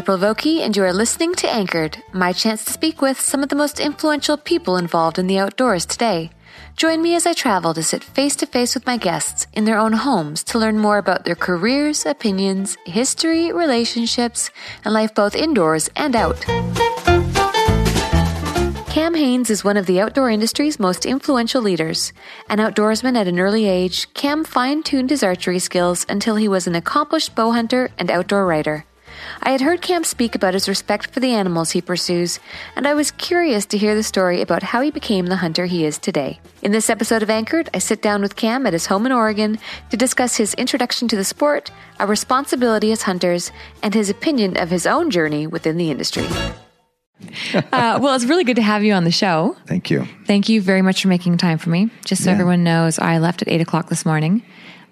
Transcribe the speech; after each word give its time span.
April 0.00 0.16
Vokey, 0.16 0.60
and 0.60 0.74
you 0.74 0.82
are 0.82 0.94
listening 0.94 1.34
to 1.34 1.52
Anchored, 1.52 2.02
my 2.14 2.32
chance 2.32 2.64
to 2.64 2.72
speak 2.72 3.02
with 3.02 3.20
some 3.20 3.42
of 3.42 3.50
the 3.50 3.54
most 3.54 3.78
influential 3.78 4.38
people 4.38 4.78
involved 4.78 5.18
in 5.18 5.26
the 5.26 5.38
outdoors 5.38 5.84
today. 5.84 6.30
Join 6.74 7.02
me 7.02 7.14
as 7.16 7.26
I 7.26 7.34
travel 7.34 7.74
to 7.74 7.82
sit 7.82 8.02
face 8.02 8.34
to 8.36 8.46
face 8.46 8.74
with 8.74 8.86
my 8.86 8.96
guests 8.96 9.46
in 9.52 9.66
their 9.66 9.76
own 9.76 9.92
homes 9.92 10.42
to 10.44 10.58
learn 10.58 10.78
more 10.78 10.96
about 10.96 11.26
their 11.26 11.34
careers, 11.34 12.06
opinions, 12.06 12.78
history, 12.86 13.52
relationships, 13.52 14.50
and 14.86 14.94
life 14.94 15.14
both 15.14 15.36
indoors 15.36 15.90
and 15.96 16.16
out. 16.16 16.40
Cam 18.88 19.14
Hanes 19.14 19.50
is 19.50 19.62
one 19.62 19.76
of 19.76 19.84
the 19.84 20.00
outdoor 20.00 20.30
industry's 20.30 20.80
most 20.80 21.04
influential 21.04 21.60
leaders. 21.60 22.14
An 22.48 22.56
outdoorsman 22.56 23.18
at 23.18 23.28
an 23.28 23.38
early 23.38 23.66
age, 23.66 24.12
Cam 24.14 24.44
fine 24.44 24.82
tuned 24.82 25.10
his 25.10 25.22
archery 25.22 25.58
skills 25.58 26.06
until 26.08 26.36
he 26.36 26.48
was 26.48 26.66
an 26.66 26.74
accomplished 26.74 27.34
bow 27.34 27.50
hunter 27.50 27.90
and 27.98 28.10
outdoor 28.10 28.46
writer. 28.46 28.86
I 29.42 29.50
had 29.50 29.60
heard 29.60 29.82
Cam 29.82 30.04
speak 30.04 30.34
about 30.34 30.54
his 30.54 30.68
respect 30.68 31.10
for 31.10 31.20
the 31.20 31.32
animals 31.32 31.70
he 31.70 31.80
pursues, 31.80 32.40
and 32.76 32.86
I 32.86 32.94
was 32.94 33.10
curious 33.12 33.66
to 33.66 33.78
hear 33.78 33.94
the 33.94 34.02
story 34.02 34.40
about 34.42 34.62
how 34.62 34.80
he 34.80 34.90
became 34.90 35.26
the 35.26 35.36
hunter 35.36 35.66
he 35.66 35.84
is 35.84 35.98
today. 35.98 36.40
In 36.62 36.72
this 36.72 36.90
episode 36.90 37.22
of 37.22 37.30
Anchored, 37.30 37.68
I 37.74 37.78
sit 37.78 38.02
down 38.02 38.22
with 38.22 38.36
Cam 38.36 38.66
at 38.66 38.72
his 38.72 38.86
home 38.86 39.06
in 39.06 39.12
Oregon 39.12 39.58
to 39.90 39.96
discuss 39.96 40.36
his 40.36 40.54
introduction 40.54 41.08
to 41.08 41.16
the 41.16 41.24
sport, 41.24 41.70
our 41.98 42.06
responsibility 42.06 42.92
as 42.92 43.02
hunters, 43.02 43.50
and 43.82 43.94
his 43.94 44.10
opinion 44.10 44.56
of 44.56 44.70
his 44.70 44.86
own 44.86 45.10
journey 45.10 45.46
within 45.46 45.76
the 45.76 45.90
industry. 45.90 46.26
uh, 47.72 47.98
well, 48.00 48.14
it's 48.14 48.24
really 48.24 48.44
good 48.44 48.56
to 48.56 48.62
have 48.62 48.82
you 48.82 48.92
on 48.94 49.04
the 49.04 49.10
show. 49.10 49.56
Thank 49.66 49.90
you. 49.90 50.06
Thank 50.26 50.48
you 50.48 50.60
very 50.62 50.82
much 50.82 51.02
for 51.02 51.08
making 51.08 51.36
time 51.38 51.58
for 51.58 51.70
me. 51.70 51.90
Just 52.04 52.24
so 52.24 52.30
Yeah. 52.30 52.34
everyone 52.34 52.64
knows, 52.64 52.98
I 52.98 53.18
left 53.18 53.42
at 53.42 53.48
eight 53.48 53.60
o'clock 53.60 53.88
this 53.88 54.06
morning. 54.06 54.42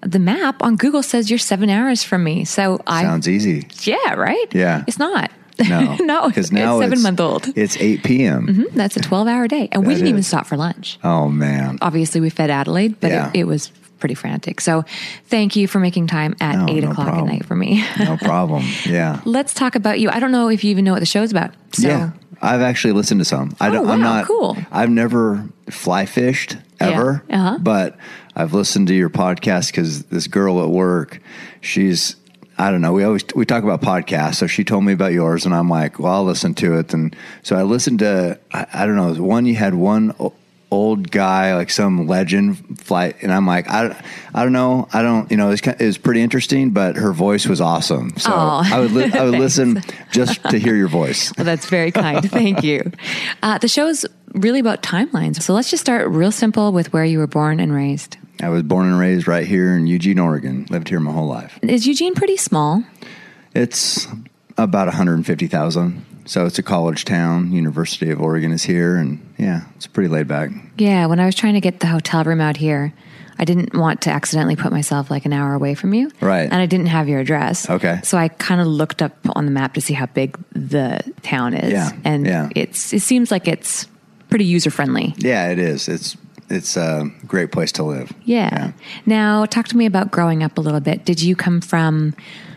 The 0.03 0.19
map 0.19 0.63
on 0.63 0.77
Google 0.77 1.03
says 1.03 1.29
you're 1.31 1.39
seven 1.39 1.69
hours 1.71 2.03
from 2.05 2.23
me. 2.25 2.45
So 2.45 2.81
I, 2.87 3.03
Sounds 3.03 3.29
easy. 3.29 3.67
yeah, 3.83 4.15
right? 4.15 4.47
Yeah. 4.55 4.85
It's 4.87 4.99
not. 4.99 5.31
No, 5.69 5.97
no, 6.01 6.29
because 6.29 6.47
it's 6.47 6.53
now 6.53 6.79
seven 6.81 7.03
month 7.03 7.19
old. 7.21 7.49
It's 7.57 7.77
eight 7.79 8.05
p.m. 8.05 8.47
Mhm, 8.47 8.73
That's 8.75 8.97
a 8.97 9.01
12 9.01 9.27
hour 9.27 9.49
day. 9.49 9.69
And 9.73 9.85
we 9.85 9.95
didn't 9.95 10.09
even 10.09 10.23
stop 10.23 10.47
for 10.47 10.57
lunch. 10.57 11.01
Oh 11.03 11.29
man, 11.29 11.79
Obviously, 11.83 12.21
we 12.21 12.31
fed 12.31 12.49
Adelaide, 12.49 13.01
but 13.01 13.11
Yeah. 13.11 13.31
it, 13.35 13.41
it 13.41 13.45
was 13.45 13.73
pretty 13.99 14.15
frantic. 14.15 14.61
So 14.61 14.85
thank 15.27 15.57
you 15.57 15.67
for 15.67 15.81
making 15.81 16.07
time 16.07 16.37
at 16.41 16.55
No, 16.55 16.67
eight 16.73 16.85
no 16.85 16.93
o'clock 16.93 17.09
problem. 17.09 17.29
at 17.29 17.33
night 17.33 17.45
for 17.47 17.57
me. 17.57 17.85
no 17.99 18.17
problem. 18.23 18.63
Yeah, 18.87 19.21
Let's 19.25 19.53
talk 19.53 19.75
about 19.75 19.99
you. 19.99 20.11
I 20.11 20.21
don't 20.21 20.31
know 20.31 20.49
if 20.49 20.63
you 20.63 20.71
even 20.71 20.85
know 20.85 20.93
what 20.93 21.01
the 21.01 21.07
show's 21.07 21.33
about. 21.33 21.53
So 21.73 21.89
yeah. 21.89 22.11
I've 22.41 22.61
actually 22.61 22.93
listened 22.93 23.21
to 23.21 23.25
some. 23.25 23.57
I 23.59 23.67
Oh, 23.69 23.73
don't. 23.73 23.89
I'm 23.91 24.01
not 24.01 24.27
cool. 24.27 24.57
I've 24.71 24.91
never 24.91 25.45
fly 25.71 26.07
fished 26.07 26.57
ever, 26.79 27.25
Yeah, 27.29 27.41
uh-huh. 27.49 27.59
but 27.61 27.97
I've 28.39 28.55
listened 28.55 28.87
to 28.87 28.95
your 28.95 29.11
podcast 29.11 29.73
because 29.73 30.05
this 30.05 30.29
girl 30.29 30.63
at 30.63 30.71
work, 30.71 31.21
she's. 31.61 32.15
I 32.57 32.71
don't 32.73 32.81
know. 32.81 32.93
We 32.93 33.05
always 33.05 33.25
we 33.35 33.45
talk 33.45 33.65
about 33.65 33.83
podcasts, 33.83 34.37
so 34.37 34.47
she 34.47 34.65
told 34.65 34.85
me 34.85 34.93
about 34.93 35.13
yours, 35.13 35.45
and 35.45 35.55
I'm 35.55 35.69
like, 35.69 35.99
well, 35.99 36.13
I'll 36.13 36.25
listen 36.25 36.55
to 36.55 36.79
it. 36.79 36.95
And 36.95 37.15
so 37.43 37.57
I 37.57 37.65
listened 37.65 37.99
to. 37.99 38.39
I, 38.53 38.67
I 38.73 38.87
don't 38.87 38.97
know. 38.97 39.13
One 39.23 39.45
you 39.45 39.57
had 39.57 39.75
one 39.75 40.15
old 40.71 41.11
guy, 41.11 41.55
like 41.55 41.71
some 41.71 42.07
legend 42.07 42.79
flight, 42.81 43.17
and 43.23 43.33
I'm 43.33 43.47
like, 43.47 43.69
I, 43.69 44.03
I 44.35 44.43
don't 44.43 44.53
know. 44.53 44.87
I 44.93 45.03
don't. 45.03 45.31
You 45.31 45.37
know, 45.37 45.47
it 45.49 45.51
was, 45.51 45.61
kind- 45.61 45.81
it 45.81 45.87
was 45.87 45.99
pretty 45.99 46.21
interesting, 46.21 46.71
but 46.71 46.97
her 46.97 47.13
voice 47.13 47.47
was 47.47 47.61
awesome. 47.61 48.17
So 48.19 48.31
Aw. 48.33 48.75
I 48.77 48.81
would 48.81 48.93
li- 48.93 49.13
I 49.13 49.25
would 49.25 49.39
listen 49.39 49.83
just 50.11 50.43
to 50.45 50.59
hear 50.59 50.75
your 50.77 50.89
voice. 50.89 51.33
Well, 51.37 51.45
that's 51.45 51.67
very 51.67 51.91
kind. 51.91 52.29
Thank 52.31 52.63
you. 52.63 52.93
Uh, 53.43 53.57
the 53.59 53.69
show's 53.69 54.05
really 54.35 54.59
about 54.61 54.83
timelines. 54.83 55.41
So 55.43 55.55
let's 55.55 55.71
just 55.71 55.81
start 55.81 56.09
real 56.09 56.33
simple 56.33 56.73
with 56.73 56.93
where 56.93 57.05
you 57.05 57.19
were 57.19 57.27
born 57.27 57.61
and 57.61 57.73
raised. 57.73 58.17
I 58.43 58.49
was 58.49 58.63
born 58.63 58.87
and 58.87 58.99
raised 58.99 59.27
right 59.29 59.47
here 59.47 59.77
in 59.77 59.87
Eugene, 59.87 60.19
Oregon. 60.19 60.67
Lived 60.71 60.89
here 60.89 60.99
my 61.01 61.13
whole 61.13 61.29
life. 61.29 61.59
Is 61.63 61.87
Eugene 61.87 62.15
pretty 62.15 62.37
small? 62.37 62.83
It's 63.55 64.07
about 64.57 64.87
150,000. 64.89 66.05
So 66.29 66.45
it's 66.45 66.59
a 66.59 66.63
college 66.63 67.07
town. 67.07 67.53
University 67.53 68.11
of 68.11 68.21
Oregon 68.21 68.53
is 68.53 68.63
here, 68.63 68.97
and 68.97 69.19
yeah, 69.39 69.63
it's 69.77 69.87
pretty 69.87 70.09
laid 70.09 70.29
back. 70.29 70.51
Yeah, 70.77 71.07
when 71.07 71.21
I 71.21 71.27
was 71.27 71.35
trying 71.35 71.55
to 71.55 71.61
get 71.61 71.81
the 71.81 71.87
hotel 71.87 72.23
room 72.23 72.41
out 72.41 72.59
here, 72.59 72.93
I 73.39 73.45
didn't 73.45 73.75
want 73.75 74.03
to 74.03 74.11
accidentally 74.11 74.55
put 74.55 74.71
myself 74.71 75.11
like 75.11 75.25
an 75.25 75.33
hour 75.33 75.55
away 75.55 75.75
from 75.75 75.95
you. 75.95 76.11
Right. 76.21 76.43
And 76.43 76.57
I 76.57 76.67
didn't 76.67 76.89
have 76.89 77.09
your 77.09 77.21
address. 77.21 77.71
Okay. 77.71 78.01
So 78.03 78.19
I 78.19 78.29
kind 78.29 78.61
of 78.61 78.67
looked 78.67 79.01
up 79.01 79.17
on 79.37 79.47
the 79.47 79.51
map 79.51 79.75
to 79.75 79.81
see 79.81 79.95
how 79.95 80.07
big 80.07 80.37
the 80.53 81.01
town 81.23 81.55
is. 81.55 81.73
Yeah, 81.73 81.93
And 82.05 82.27
yeah. 82.27 82.51
it's 82.55 82.93
it 82.93 83.01
seems 83.01 83.31
like 83.31 83.49
it's 83.49 83.87
pretty 84.29 84.45
user 84.45 84.71
friendly. 84.71 85.15
Yeah, 85.17 85.51
it 85.51 85.59
is. 85.59 85.89
It's 85.89 86.17
it's 86.51 86.77
a 86.77 87.11
great 87.27 87.53
place 87.53 87.73
to 87.73 87.85
live. 87.85 88.13
Yeah. 88.25 88.73
Now, 89.07 89.47
talk 89.47 89.69
to 89.69 89.77
me 89.77 89.87
about 89.87 90.11
growing 90.11 90.43
up 90.43 90.59
a 90.59 90.61
little 90.61 90.81
bit. 90.81 91.05
Did 91.05 91.23
you 91.23 91.37
come 91.37 91.61
from 91.61 92.15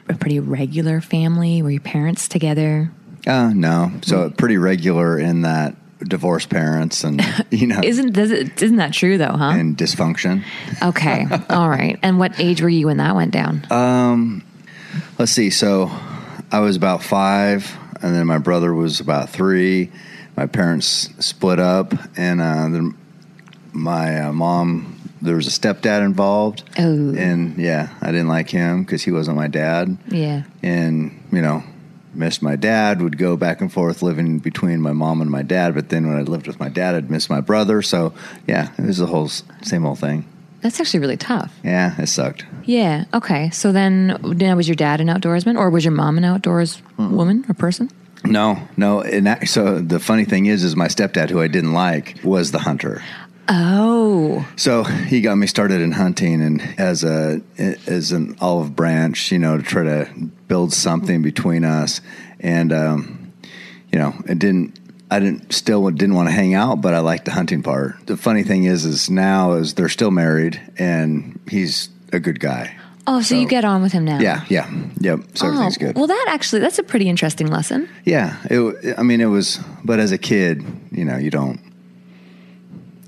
a 0.10 0.14
pretty 0.14 0.40
regular 0.40 1.00
family? 1.02 1.62
Were 1.62 1.72
your 1.72 1.82
parents 1.82 2.28
together? 2.28 2.92
Uh, 3.28 3.52
no, 3.54 3.92
so 4.02 4.30
pretty 4.32 4.58
regular 4.58 5.20
in 5.20 5.42
that 5.44 5.76
divorced 6.00 6.50
parents 6.50 7.04
and 7.04 7.22
you 7.52 7.68
know 7.68 7.80
Isn't 7.84 8.14
does 8.14 8.32
it, 8.32 8.60
isn't 8.62 8.78
that 8.78 8.92
true 8.94 9.18
though, 9.20 9.34
huh? 9.38 9.52
and 9.54 9.78
dysfunction. 9.78 10.44
Okay. 10.82 11.28
All 11.50 11.70
right. 11.70 12.00
And 12.02 12.18
what 12.18 12.40
age 12.40 12.62
were 12.62 12.70
you 12.70 12.88
when 12.88 12.98
that 12.98 13.16
went 13.16 13.32
down? 13.32 13.66
Um 13.72 14.44
Let's 15.20 15.32
see. 15.32 15.50
So 15.52 15.90
I 16.52 16.60
was 16.60 16.76
about 16.76 17.02
five, 17.04 17.78
and 18.02 18.14
then 18.14 18.28
my 18.28 18.40
brother 18.40 18.74
was 18.74 19.00
about 19.00 19.30
three. 19.30 19.90
My 20.36 20.48
parents 20.48 21.10
split 21.26 21.60
up, 21.60 21.94
and 22.18 22.42
uh, 22.42 22.68
then 22.70 22.98
my 23.72 24.20
uh, 24.22 24.34
mom. 24.34 24.98
There 25.22 25.36
was 25.36 25.46
a 25.48 25.52
stepdad 25.52 26.04
involved, 26.04 26.64
Oh. 26.80 27.14
and 27.16 27.56
yeah, 27.58 27.90
I 28.02 28.08
didn't 28.08 28.28
like 28.28 28.50
him 28.50 28.84
because 28.84 29.04
he 29.04 29.12
wasn't 29.12 29.38
my 29.38 29.48
dad. 29.48 29.98
yeah. 30.08 30.44
and 30.64 31.18
you 31.32 31.42
know 31.42 31.64
missed 32.14 32.42
my 32.42 32.56
dad 32.56 33.02
would 33.02 33.18
go 33.18 33.38
back 33.38 33.62
and 33.62 33.72
forth 33.72 34.02
living 34.02 34.40
between 34.40 34.82
my 34.82 34.92
mom 34.92 35.22
and 35.22 35.30
my 35.32 35.42
dad 35.42 35.74
but 35.74 35.90
then 35.90 36.08
when 36.08 36.18
i 36.18 36.22
lived 36.22 36.48
with 36.48 36.60
my 36.60 36.70
dad 36.70 36.96
i'd 36.96 37.10
miss 37.10 37.30
my 37.30 37.42
brother 37.42 37.82
so 37.82 38.14
yeah 38.48 38.72
it 38.78 38.86
was 38.86 38.98
the 38.98 39.08
whole 39.08 39.28
same 39.62 39.86
old 39.86 40.00
thing 40.00 40.26
That's 40.62 40.80
actually 40.80 41.00
really 41.00 41.18
tough. 41.18 41.52
Yeah, 41.64 42.00
it 42.00 42.06
sucked. 42.08 42.46
Yeah. 42.66 43.06
Okay. 43.16 43.50
So 43.50 43.72
then, 43.72 44.20
now 44.22 44.56
was 44.56 44.68
your 44.68 44.76
dad 44.76 45.02
an 45.02 45.08
outdoorsman, 45.08 45.58
or 45.58 45.72
was 45.72 45.84
your 45.84 45.92
mom 45.92 46.20
an 46.20 46.24
outdoors 46.24 46.84
woman 47.00 47.44
or 47.50 47.56
person? 47.56 47.90
No, 48.24 48.60
no. 48.78 49.02
And 49.02 49.26
that, 49.26 49.48
so 49.48 49.80
the 49.82 50.00
funny 50.00 50.24
thing 50.24 50.46
is, 50.46 50.64
is 50.64 50.76
my 50.76 50.88
stepdad, 50.88 51.32
who 51.32 51.42
I 51.42 51.48
didn't 51.48 51.74
like, 51.74 52.20
was 52.24 52.52
the 52.52 52.60
hunter. 52.60 53.02
Oh, 53.50 54.46
So 54.56 54.84
he 54.84 55.22
got 55.22 55.36
me 55.36 55.48
started 55.48 55.82
in 55.82 55.94
hunting, 55.94 56.44
and 56.44 56.62
as 56.78 57.04
a 57.04 57.42
as 57.88 58.12
an 58.12 58.36
olive 58.40 58.76
branch, 58.76 59.32
you 59.32 59.40
know, 59.40 59.58
to 59.58 59.64
try 59.64 59.84
to 59.84 60.08
build 60.52 60.74
something 60.74 61.22
between 61.22 61.64
us. 61.64 62.02
And 62.42 62.74
um, 62.74 63.32
you 63.90 63.98
know, 63.98 64.14
it 64.28 64.38
didn't. 64.38 64.78
I 65.10 65.20
didn't 65.20 65.54
still 65.54 65.90
didn't 65.90 66.16
want 66.16 66.28
to 66.28 66.34
hang 66.36 66.54
out, 66.54 66.82
but 66.82 66.94
I 66.94 67.00
liked 67.00 67.24
the 67.26 67.32
hunting 67.32 67.64
part. 67.64 67.96
The 68.08 68.18
funny 68.18 68.44
thing 68.44 68.66
is, 68.66 68.84
is 68.86 69.10
now 69.10 69.54
is 69.54 69.74
they're 69.76 69.90
still 69.90 70.12
married, 70.12 70.60
and 70.78 71.40
he's 71.50 71.90
a 72.14 72.20
good 72.20 72.40
guy. 72.42 72.76
oh, 73.08 73.22
so, 73.22 73.36
you 73.36 73.48
get 73.48 73.64
on 73.66 73.82
with 73.82 73.92
him 73.94 74.06
now? 74.06 74.20
Yeah, 74.20 74.44
yeah, 74.50 74.70
yep. 75.00 75.20
So 75.36 75.46
Oh, 75.46 75.50
everything's 75.50 75.78
good. 75.78 75.96
well, 75.98 76.08
that 76.08 76.26
actually 76.30 76.62
that's 76.62 76.80
a 76.80 76.84
pretty 76.84 77.08
interesting 77.10 77.48
lesson. 77.48 77.90
Yeah, 78.06 78.36
it, 78.50 78.96
I 78.98 79.04
mean, 79.04 79.22
it 79.22 79.26
was, 79.38 79.60
but 79.84 80.00
as 80.00 80.12
a 80.12 80.18
kid, 80.18 80.64
you 80.92 81.04
know, 81.06 81.18
you 81.18 81.30
don't, 81.30 81.60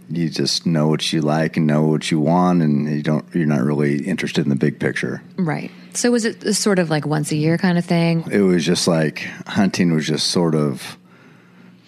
you 0.10 0.30
just 0.30 0.66
know 0.66 0.88
what 0.88 1.12
you 1.14 1.22
like 1.22 1.58
and 1.58 1.68
know 1.68 1.84
what 1.88 2.10
you 2.12 2.20
want, 2.20 2.62
and 2.62 2.90
you 2.90 3.02
don't, 3.04 3.26
you're 3.34 3.46
not 3.48 3.62
really 3.64 4.06
interested 4.06 4.46
in 4.46 4.50
the 4.50 4.56
big 4.68 4.80
picture. 4.80 5.22
Right. 5.38 5.72
So 5.96 6.12
was 6.12 6.26
it 6.26 6.54
sort 6.56 6.80
of 6.80 6.90
like 6.90 7.06
once 7.06 7.32
a 7.32 7.36
year 7.36 7.58
kind 7.58 7.78
of 7.78 7.86
thing? 7.86 8.26
It 8.32 8.42
was 8.42 8.66
just 8.66 8.88
like 8.88 9.20
hunting 9.48 9.94
was 9.94 10.08
just 10.08 10.28
sort 10.28 10.56
of 10.56 10.98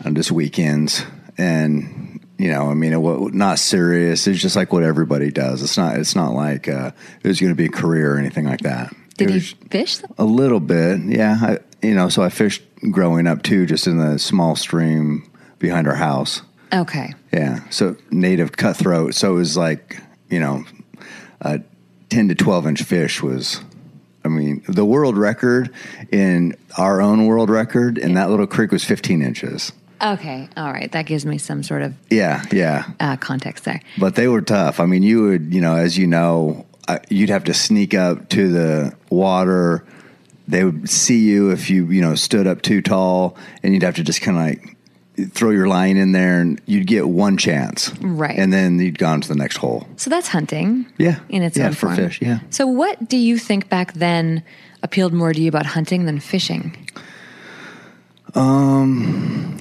on 0.03 0.15
just 0.15 0.31
weekends, 0.31 1.03
and 1.37 2.19
you 2.37 2.51
know, 2.51 2.69
I 2.69 2.73
mean, 2.73 2.93
it 2.93 3.01
was 3.01 3.33
not 3.33 3.59
serious. 3.59 4.27
It's 4.27 4.41
just 4.41 4.55
like 4.55 4.73
what 4.73 4.83
everybody 4.83 5.31
does. 5.31 5.63
It's 5.63 5.77
not, 5.77 5.97
it's 5.97 6.15
not 6.15 6.33
like 6.33 6.67
uh, 6.67 6.91
it 7.23 7.27
was 7.27 7.39
going 7.39 7.51
to 7.51 7.55
be 7.55 7.65
a 7.65 7.69
career 7.69 8.15
or 8.15 8.17
anything 8.17 8.45
like 8.45 8.61
that. 8.61 8.93
Did 9.17 9.31
you 9.31 9.41
fish? 9.69 9.99
A 10.17 10.25
little 10.25 10.59
bit, 10.59 10.99
yeah. 11.01 11.37
I, 11.41 11.59
you 11.81 11.95
know, 11.95 12.09
so 12.09 12.21
I 12.21 12.29
fished 12.29 12.61
growing 12.91 13.27
up 13.27 13.43
too, 13.43 13.65
just 13.65 13.87
in 13.87 13.97
the 13.97 14.19
small 14.19 14.55
stream 14.55 15.31
behind 15.59 15.87
our 15.87 15.95
house. 15.95 16.41
Okay. 16.73 17.13
Yeah, 17.31 17.67
so 17.69 17.95
native 18.11 18.57
cutthroat. 18.57 19.15
So 19.15 19.33
it 19.33 19.37
was 19.37 19.55
like 19.55 20.01
you 20.29 20.39
know, 20.39 20.65
a 21.41 21.61
ten 22.09 22.27
to 22.27 22.35
twelve 22.35 22.67
inch 22.67 22.83
fish 22.83 23.21
was. 23.23 23.61
I 24.25 24.29
mean, 24.29 24.63
the 24.67 24.83
world 24.85 25.17
record 25.17 25.71
in 26.11 26.55
our 26.77 27.01
own 27.01 27.25
world 27.27 27.49
record 27.49 27.97
in 27.97 28.15
that 28.15 28.29
little 28.29 28.47
creek 28.47 28.71
was 28.71 28.83
fifteen 28.83 29.21
inches. 29.21 29.71
Okay. 30.01 30.49
All 30.57 30.71
right. 30.73 30.91
That 30.91 31.05
gives 31.05 31.25
me 31.25 31.37
some 31.37 31.63
sort 31.63 31.81
of 31.81 31.93
Yeah, 32.09 32.43
yeah. 32.51 32.91
uh, 32.99 33.15
context 33.15 33.63
there. 33.63 33.81
But 33.97 34.15
they 34.15 34.27
were 34.27 34.41
tough. 34.41 34.81
I 34.81 34.85
mean, 34.85 35.03
you 35.03 35.23
would, 35.23 35.53
you 35.53 35.61
know, 35.61 35.75
as 35.77 35.97
you 35.97 36.05
know, 36.05 36.65
uh, 36.89 36.99
you'd 37.09 37.29
have 37.29 37.45
to 37.45 37.53
sneak 37.53 37.93
up 37.93 38.27
to 38.29 38.51
the 38.51 38.95
water. 39.09 39.85
They 40.49 40.65
would 40.65 40.89
see 40.89 41.19
you 41.19 41.49
if 41.51 41.69
you, 41.69 41.85
you 41.89 42.01
know, 42.01 42.13
stood 42.13 42.45
up 42.45 42.61
too 42.61 42.81
tall, 42.81 43.37
and 43.63 43.73
you'd 43.73 43.83
have 43.83 43.95
to 43.95 44.03
just 44.03 44.21
kind 44.21 44.37
of 44.37 44.43
like 44.43 44.74
throw 45.31 45.49
your 45.51 45.67
line 45.67 45.97
in 45.97 46.11
there, 46.11 46.41
and 46.41 46.59
you'd 46.65 46.87
get 46.87 47.07
one 47.07 47.37
chance, 47.37 47.91
Right. 48.01 48.37
And 48.37 48.51
then 48.51 48.79
you'd 48.79 48.97
go 48.97 49.07
on 49.07 49.21
to 49.21 49.27
the 49.27 49.35
next 49.35 49.57
hole. 49.57 49.87
So 49.97 50.09
that's 50.09 50.27
hunting. 50.27 50.85
Yeah. 50.97 51.19
In 51.29 51.41
its 51.43 51.57
Yeah, 51.57 51.67
own 51.67 51.73
for 51.73 51.87
form. 51.87 51.95
fish, 51.95 52.21
yeah. 52.21 52.39
So 52.49 52.67
what 52.67 53.07
do 53.07 53.17
you 53.17 53.37
think 53.37 53.69
back 53.69 53.93
then 53.93 54.43
appealed 54.83 55.13
more 55.13 55.33
to 55.33 55.41
you 55.41 55.47
about 55.49 55.65
hunting 55.67 56.05
than 56.05 56.19
fishing? 56.19 56.75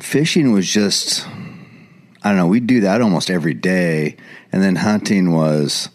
Fishing 0.00 0.52
was 0.52 0.68
just, 0.68 1.26
I 2.22 2.28
don't 2.28 2.36
know, 2.36 2.46
we'd 2.46 2.66
do 2.66 2.80
that 2.82 3.00
almost 3.00 3.30
every 3.30 3.54
day, 3.54 4.16
and 4.52 4.62
then 4.62 4.76
hunting 4.76 5.32
was, 5.32 5.88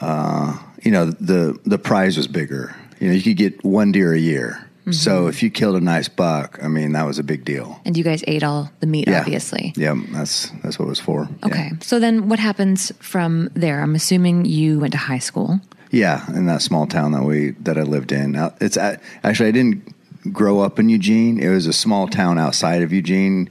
uh, 0.00 0.58
you 0.82 0.90
know, 0.90 1.06
the 1.06 1.58
the 1.64 1.78
prize 1.78 2.16
was 2.16 2.26
bigger. 2.26 2.74
You 2.98 3.08
know, 3.08 3.14
you 3.14 3.22
could 3.22 3.36
get 3.36 3.62
one 3.64 3.92
deer 3.92 4.12
a 4.14 4.18
year. 4.18 4.66
Mm-hmm. 4.80 4.92
So 4.92 5.26
if 5.26 5.42
you 5.42 5.50
killed 5.50 5.76
a 5.76 5.80
nice 5.80 6.08
buck, 6.08 6.58
I 6.62 6.68
mean, 6.68 6.92
that 6.92 7.04
was 7.06 7.18
a 7.18 7.22
big 7.22 7.44
deal. 7.44 7.80
And 7.84 7.96
you 7.96 8.02
guys 8.04 8.24
ate 8.26 8.42
all 8.42 8.70
the 8.80 8.86
meat, 8.86 9.06
Yeah. 9.08 9.20
obviously. 9.20 9.72
Yeah, 9.76 9.94
that's 10.10 10.50
that's 10.62 10.78
what 10.78 10.86
it 10.86 10.88
was 10.88 11.00
for. 11.00 11.28
Yeah. 11.40 11.46
Okay. 11.46 11.70
So 11.82 12.00
then 12.00 12.28
what 12.28 12.38
happens 12.38 12.90
from 12.98 13.50
there? 13.54 13.82
I'm 13.82 13.94
assuming 13.94 14.46
you 14.46 14.80
went 14.80 14.92
to 14.92 14.98
high 14.98 15.18
school. 15.18 15.60
Yeah, 15.90 16.24
in 16.34 16.46
that 16.46 16.62
small 16.62 16.86
town 16.86 17.12
that 17.12 17.24
we 17.24 17.50
that 17.60 17.76
I 17.76 17.82
lived 17.82 18.12
in. 18.12 18.36
It's 18.60 18.76
actually 18.76 19.48
I 19.48 19.52
didn't 19.52 19.94
grow 20.32 20.60
up 20.60 20.78
in 20.78 20.88
Eugene. 20.88 21.38
It 21.40 21.48
was 21.50 21.66
a 21.66 21.72
small 21.72 22.08
town 22.08 22.38
outside 22.38 22.82
of 22.82 22.92
Eugene, 22.92 23.50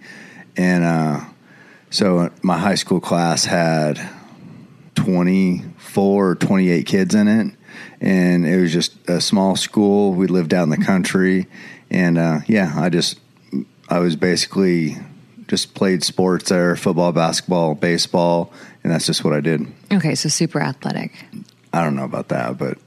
and 0.57 0.83
uh, 0.83 1.19
so 1.89 2.31
my 2.41 2.57
high 2.57 2.75
school 2.75 2.99
class 3.01 3.45
had 3.45 3.99
twenty 4.95 5.63
four 5.77 6.29
or 6.31 6.35
twenty 6.35 6.69
eight 6.69 6.85
kids 6.85 7.13
in 7.13 7.27
it, 7.27 7.53
and 8.01 8.45
it 8.45 8.59
was 8.59 8.71
just 8.71 8.93
a 9.09 9.21
small 9.21 9.55
school. 9.55 10.13
We 10.13 10.27
lived 10.27 10.53
out 10.53 10.63
in 10.63 10.69
the 10.69 10.77
country, 10.77 11.47
and 11.89 12.17
uh, 12.17 12.39
yeah, 12.47 12.73
I 12.75 12.89
just 12.89 13.19
I 13.89 13.99
was 13.99 14.15
basically 14.15 14.97
just 15.47 15.73
played 15.73 16.03
sports 16.03 16.49
there: 16.49 16.75
football, 16.75 17.11
basketball, 17.11 17.75
baseball, 17.75 18.53
and 18.83 18.91
that's 18.91 19.05
just 19.05 19.23
what 19.23 19.33
I 19.33 19.41
did. 19.41 19.67
Okay. 19.91 20.15
So 20.15 20.29
super 20.29 20.61
athletic. 20.61 21.11
I 21.73 21.83
don't 21.83 21.95
know 21.95 22.05
about 22.05 22.29
that, 22.29 22.57
but 22.57 22.77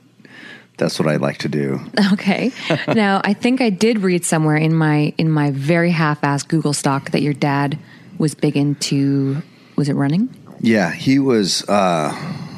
that's 0.76 0.99
what 0.99 1.09
I 1.09 1.17
like 1.17 1.38
to 1.38 1.49
do. 1.49 1.81
Okay. 2.12 2.53
now, 2.88 3.20
I 3.25 3.32
think 3.32 3.61
I 3.61 3.70
did 3.70 4.00
read 4.00 4.25
somewhere 4.25 4.56
in 4.56 4.75
my 4.75 5.15
in 5.19 5.31
my 5.31 5.50
very 5.50 5.91
half-assed 5.91 6.49
Google 6.49 6.73
stalk 6.73 7.11
that 7.12 7.23
your 7.23 7.32
dad 7.32 7.79
was 8.19 8.35
big 8.35 8.56
into 8.56 9.43
was 9.76 9.88
it 9.88 9.94
running? 9.94 10.35
Yeah, 10.61 10.93
he 10.93 11.19
was. 11.19 11.69
Uh, 11.69 12.12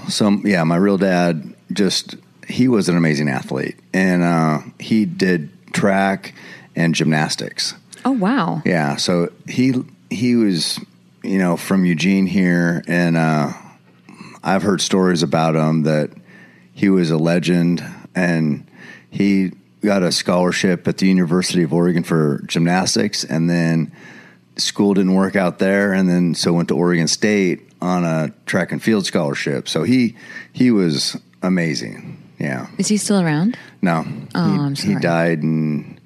some 0.08 0.42
yeah, 0.44 0.64
my 0.64 0.76
real 0.76 0.98
dad 0.98 1.54
just 1.72 2.16
he 2.48 2.68
was 2.68 2.88
an 2.88 2.96
amazing 2.96 3.28
athlete, 3.28 3.76
and 3.92 4.22
uh, 4.22 4.60
he 4.78 5.04
did 5.04 5.50
track 5.72 6.34
and 6.76 6.94
gymnastics. 6.94 7.74
Oh 8.04 8.12
wow. 8.12 8.62
Yeah, 8.64 8.96
so 8.96 9.32
he 9.48 9.74
he 10.10 10.36
was 10.36 10.80
you 11.22 11.38
know 11.38 11.56
from 11.56 11.84
Eugene 11.84 12.26
here, 12.26 12.82
and 12.86 13.16
uh, 13.16 13.52
I've 14.42 14.62
heard 14.62 14.80
stories 14.80 15.22
about 15.22 15.54
him 15.56 15.82
that 15.84 16.10
he 16.72 16.88
was 16.88 17.10
a 17.10 17.16
legend, 17.16 17.84
and 18.14 18.66
he 19.10 19.52
got 19.82 20.02
a 20.02 20.12
scholarship 20.12 20.88
at 20.88 20.98
the 20.98 21.06
University 21.06 21.62
of 21.62 21.72
Oregon 21.72 22.02
for 22.02 22.42
gymnastics, 22.46 23.24
and 23.24 23.48
then 23.48 23.92
school 24.56 24.94
didn't 24.94 25.14
work 25.14 25.36
out 25.36 25.58
there, 25.58 25.92
and 25.92 26.08
then 26.08 26.34
so 26.34 26.52
went 26.52 26.68
to 26.68 26.76
Oregon 26.76 27.08
State 27.08 27.70
on 27.80 28.04
a 28.04 28.32
track 28.46 28.72
and 28.72 28.82
field 28.82 29.06
scholarship. 29.06 29.68
So 29.68 29.82
he 29.82 30.16
he 30.52 30.70
was 30.70 31.16
amazing. 31.42 32.13
Yeah, 32.44 32.66
Is 32.78 32.88
he 32.88 32.96
still 32.98 33.20
around? 33.20 33.56
no, 33.82 34.04
Oh, 34.34 34.52
he, 34.52 34.58
I'm 34.58 34.74
he 34.74 34.94
died 34.96 35.42
in 35.42 35.98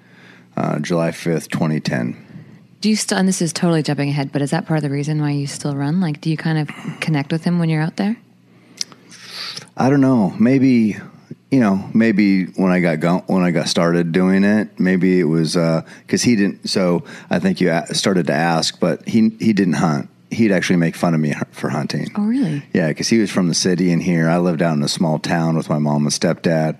uh, 0.56 0.78
July 0.78 1.10
fifth, 1.12 1.48
twenty 1.50 1.80
ten. 1.80 2.16
Do 2.80 2.88
you 2.88 2.94
still 2.96 3.18
and 3.18 3.26
this 3.26 3.42
is 3.42 3.52
totally 3.52 3.82
jumping 3.82 4.08
ahead, 4.08 4.30
but 4.32 4.40
is 4.40 4.50
that 4.52 4.66
part 4.66 4.78
of 4.78 4.82
the 4.84 4.90
reason 4.90 5.20
why 5.20 5.30
you 5.32 5.46
still 5.48 5.74
run? 5.74 6.00
Like 6.00 6.20
do 6.20 6.30
you 6.30 6.36
kind 6.36 6.58
of 6.58 6.68
connect 7.00 7.32
with 7.32 7.42
him 7.44 7.58
when 7.58 7.68
you're 7.68 7.82
out 7.82 7.96
there? 7.96 8.16
I 9.76 9.90
don't 9.90 10.00
know. 10.00 10.34
Maybe 10.38 10.96
you 11.50 11.60
know. 11.60 11.88
Maybe 11.94 12.44
when 12.44 12.70
I 12.70 12.80
got 12.80 13.00
go- 13.00 13.24
when 13.26 13.42
I 13.42 13.50
got 13.50 13.68
started 13.68 14.12
doing 14.12 14.44
it, 14.44 14.78
maybe 14.78 15.18
it 15.20 15.24
was 15.24 15.54
because 15.54 16.22
he 16.22 16.36
didn't. 16.36 16.68
So 16.68 17.04
I 17.30 17.38
think 17.40 17.60
you 17.60 17.70
a- 17.72 17.94
started 17.94 18.26
to 18.28 18.32
ask, 18.34 18.78
but 18.80 19.06
he 19.08 19.30
he 19.40 19.52
didn't 19.52 19.74
hunt. 19.74 20.08
He'd 20.30 20.52
actually 20.52 20.76
make 20.76 20.94
fun 20.94 21.14
of 21.14 21.20
me 21.20 21.34
for 21.52 21.70
hunting. 21.70 22.10
Oh 22.16 22.22
really? 22.24 22.62
Yeah, 22.74 22.88
because 22.88 23.08
he 23.08 23.18
was 23.18 23.30
from 23.30 23.48
the 23.48 23.54
city 23.54 23.90
and 23.92 24.02
here. 24.02 24.28
I 24.28 24.38
lived 24.38 24.60
out 24.62 24.76
in 24.76 24.82
a 24.82 24.88
small 24.88 25.18
town 25.18 25.56
with 25.56 25.68
my 25.70 25.78
mom 25.78 26.02
and 26.04 26.12
stepdad. 26.12 26.78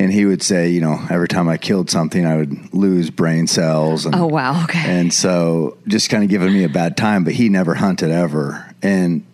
And 0.00 0.12
he 0.12 0.26
would 0.26 0.42
say, 0.42 0.68
you 0.70 0.80
know, 0.80 1.04
every 1.10 1.26
time 1.26 1.48
I 1.48 1.56
killed 1.56 1.90
something, 1.90 2.24
I 2.24 2.36
would 2.36 2.72
lose 2.72 3.10
brain 3.10 3.48
cells. 3.48 4.06
And, 4.06 4.14
Oh 4.14 4.26
wow, 4.26 4.62
okay. 4.64 4.78
and 4.78 5.12
so 5.12 5.76
just 5.88 6.08
kind 6.08 6.22
of 6.22 6.30
giving 6.30 6.52
me 6.52 6.62
a 6.62 6.68
bad 6.68 6.96
time, 6.96 7.24
but 7.24 7.32
he 7.32 7.48
never 7.48 7.74
hunted 7.74 8.10
ever. 8.12 8.72
And, 8.80 9.26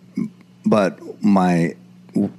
but 0.65 0.99
my, 1.23 1.75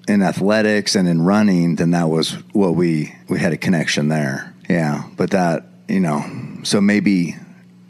in 0.08 0.23
athletics 0.23 0.96
and 0.96 1.06
in 1.08 1.23
running, 1.23 1.76
then 1.76 1.92
that 1.92 2.08
was 2.08 2.32
what 2.52 2.75
we, 2.75 3.14
we 3.28 3.38
had 3.38 3.52
a 3.52 3.56
connection 3.56 4.08
there. 4.08 4.52
Yeah. 4.68 5.04
But 5.16 5.30
that, 5.30 5.64
you 5.88 6.00
know, 6.00 6.25
so 6.64 6.80
maybe 6.80 7.37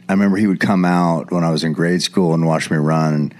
I 0.09 0.13
remember 0.13 0.37
he 0.37 0.47
would 0.47 0.59
come 0.59 0.85
out 0.85 1.31
when 1.31 1.43
I 1.43 1.51
was 1.51 1.63
in 1.63 1.73
grade 1.73 2.01
school 2.01 2.33
and 2.33 2.45
watch 2.45 2.71
me 2.71 2.77
run 2.77 3.13
and 3.13 3.35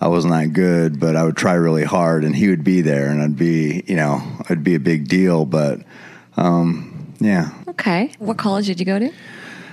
I 0.00 0.08
wasn't 0.08 0.32
that 0.32 0.52
good, 0.52 0.98
but 0.98 1.16
I 1.16 1.24
would 1.24 1.36
try 1.36 1.54
really 1.54 1.84
hard 1.84 2.24
and 2.24 2.34
he 2.34 2.48
would 2.48 2.64
be 2.64 2.80
there 2.80 3.10
and 3.10 3.20
I'd 3.22 3.36
be, 3.36 3.84
you 3.86 3.96
know, 3.96 4.22
it'd 4.46 4.64
be 4.64 4.74
a 4.74 4.80
big 4.80 5.08
deal, 5.08 5.44
but, 5.44 5.80
um, 6.36 7.14
yeah, 7.20 7.50
Okay. 7.80 8.12
What 8.18 8.36
college 8.36 8.66
did 8.66 8.78
you 8.78 8.84
go 8.84 8.98
to? 8.98 9.10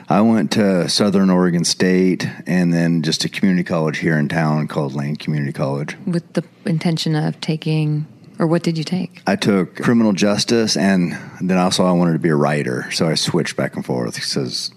I 0.07 0.21
went 0.21 0.51
to 0.53 0.87
Southern 0.87 1.29
Oregon 1.29 1.65
State 1.65 2.25
and 2.45 2.73
then 2.73 3.03
just 3.03 3.25
a 3.25 3.29
community 3.29 3.65
college 3.65 3.97
here 3.97 4.17
in 4.17 4.29
town 4.29 4.69
called 4.69 4.93
Lane 4.93 5.17
Community 5.17 5.51
College. 5.51 5.97
With 6.05 6.31
the 6.31 6.43
intention 6.65 7.15
of 7.15 7.41
taking 7.41 8.05
or 8.39 8.47
what 8.47 8.63
did 8.63 8.77
you 8.77 8.85
take? 8.85 9.21
I 9.27 9.35
took 9.35 9.75
criminal 9.75 10.13
justice 10.13 10.77
and 10.77 11.17
then 11.41 11.57
also 11.57 11.85
I 11.85 11.91
wanted 11.91 12.13
to 12.13 12.19
be 12.19 12.29
a 12.29 12.35
writer. 12.35 12.89
So 12.91 13.09
I 13.09 13.15
switched 13.15 13.57
back 13.57 13.75
and 13.75 13.85
forth 13.85 14.15
because 14.15 14.71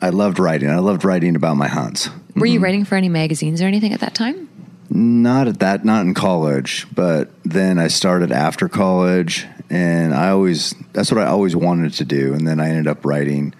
I 0.00 0.10
loved 0.10 0.38
writing. 0.38 0.70
I 0.70 0.78
loved 0.78 1.04
writing 1.04 1.36
about 1.36 1.56
my 1.56 1.68
hunts. 1.68 2.10
Were 2.34 2.46
you 2.46 2.56
mm-hmm. 2.56 2.64
writing 2.64 2.84
for 2.84 2.96
any 2.96 3.08
magazines 3.08 3.62
or 3.62 3.66
anything 3.66 3.92
at 3.92 4.00
that 4.00 4.14
time? 4.14 4.48
Not 4.90 5.48
at 5.48 5.60
that, 5.60 5.84
not 5.84 6.02
in 6.02 6.14
college, 6.14 6.86
but 6.94 7.30
then 7.44 7.78
I 7.78 7.88
started 7.88 8.30
after 8.30 8.68
college, 8.68 9.46
and 9.70 10.14
I 10.14 10.28
always 10.28 10.74
that's 10.92 11.10
what 11.10 11.20
I 11.20 11.26
always 11.26 11.56
wanted 11.56 11.94
to 11.94 12.04
do, 12.04 12.34
and 12.34 12.46
then 12.46 12.60
I 12.60 12.68
ended 12.68 12.86
up 12.86 13.04
writing 13.04 13.54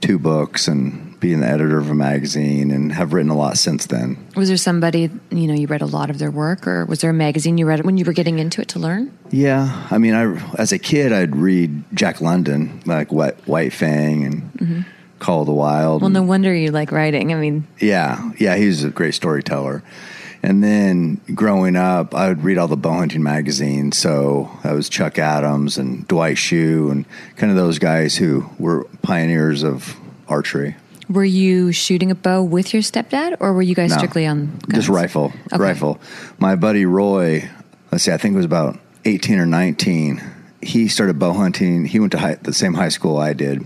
two 0.00 0.18
books 0.18 0.68
and 0.68 1.18
being 1.18 1.40
the 1.40 1.48
editor 1.48 1.78
of 1.78 1.90
a 1.90 1.94
magazine, 1.94 2.70
and 2.70 2.92
have 2.92 3.12
written 3.12 3.30
a 3.30 3.36
lot 3.36 3.58
since 3.58 3.86
then. 3.86 4.24
Was 4.36 4.48
there 4.48 4.56
somebody, 4.56 5.10
you 5.30 5.46
know, 5.48 5.54
you 5.54 5.66
read 5.66 5.82
a 5.82 5.86
lot 5.86 6.10
of 6.10 6.18
their 6.18 6.30
work, 6.30 6.66
or 6.68 6.84
was 6.84 7.00
there 7.00 7.10
a 7.10 7.14
magazine 7.14 7.58
you 7.58 7.66
read 7.66 7.84
when 7.84 7.96
you 7.96 8.04
were 8.04 8.12
getting 8.12 8.38
into 8.38 8.60
it 8.60 8.68
to 8.68 8.78
learn? 8.78 9.16
Yeah, 9.30 9.86
I 9.90 9.98
mean, 9.98 10.14
I 10.14 10.54
as 10.58 10.70
a 10.70 10.78
kid 10.78 11.12
I'd 11.12 11.34
read 11.34 11.82
Jack 11.94 12.20
London, 12.20 12.82
like 12.86 13.10
White, 13.10 13.48
White 13.48 13.72
Fang 13.72 14.24
and 14.24 14.52
mm-hmm. 14.52 14.80
Call 15.18 15.40
of 15.40 15.46
the 15.46 15.52
Wild. 15.52 16.02
Well, 16.02 16.10
no 16.10 16.22
wonder 16.22 16.54
you 16.54 16.70
like 16.70 16.92
writing. 16.92 17.32
I 17.32 17.36
mean, 17.36 17.66
Yeah, 17.80 18.32
yeah, 18.38 18.56
he's 18.56 18.84
a 18.84 18.90
great 18.90 19.14
storyteller. 19.14 19.82
And 20.42 20.62
then 20.62 21.20
growing 21.34 21.74
up, 21.74 22.14
I 22.14 22.28
would 22.28 22.44
read 22.44 22.58
all 22.58 22.68
the 22.68 22.76
bow 22.76 22.92
hunting 22.92 23.22
magazines. 23.24 23.96
So 23.98 24.48
that 24.62 24.72
was 24.72 24.88
Chuck 24.88 25.18
Adams 25.18 25.76
and 25.78 26.06
Dwight 26.06 26.36
Schuh 26.36 26.92
and 26.92 27.04
kind 27.36 27.50
of 27.50 27.56
those 27.56 27.80
guys 27.80 28.16
who 28.16 28.48
were 28.58 28.84
pioneers 29.02 29.64
of 29.64 29.96
archery. 30.28 30.76
were 31.08 31.24
you 31.24 31.72
shooting 31.72 32.10
a 32.10 32.14
bow 32.14 32.42
with 32.42 32.72
your 32.74 32.82
stepdad, 32.82 33.34
or 33.40 33.52
were 33.54 33.62
you 33.62 33.74
guys 33.74 33.90
No, 33.90 33.96
strictly 33.96 34.26
on 34.26 34.58
guns? 34.68 34.74
Just 34.74 34.88
rifle, 34.90 35.32
Okay. 35.52 35.56
rifle. 35.62 35.98
My 36.38 36.54
buddy 36.54 36.84
Roy, 36.84 37.48
let's 37.90 38.04
see, 38.04 38.12
I 38.12 38.18
think 38.18 38.34
it 38.34 38.36
was 38.36 38.44
about 38.44 38.78
18 39.06 39.38
or 39.38 39.46
19. 39.46 40.20
He 40.60 40.86
started 40.86 41.18
bow 41.18 41.32
hunting. 41.32 41.86
He 41.86 41.98
went 41.98 42.12
to 42.12 42.18
high, 42.18 42.34
the 42.42 42.52
same 42.52 42.74
high 42.74 42.90
school 42.90 43.16
I 43.16 43.32
did. 43.32 43.64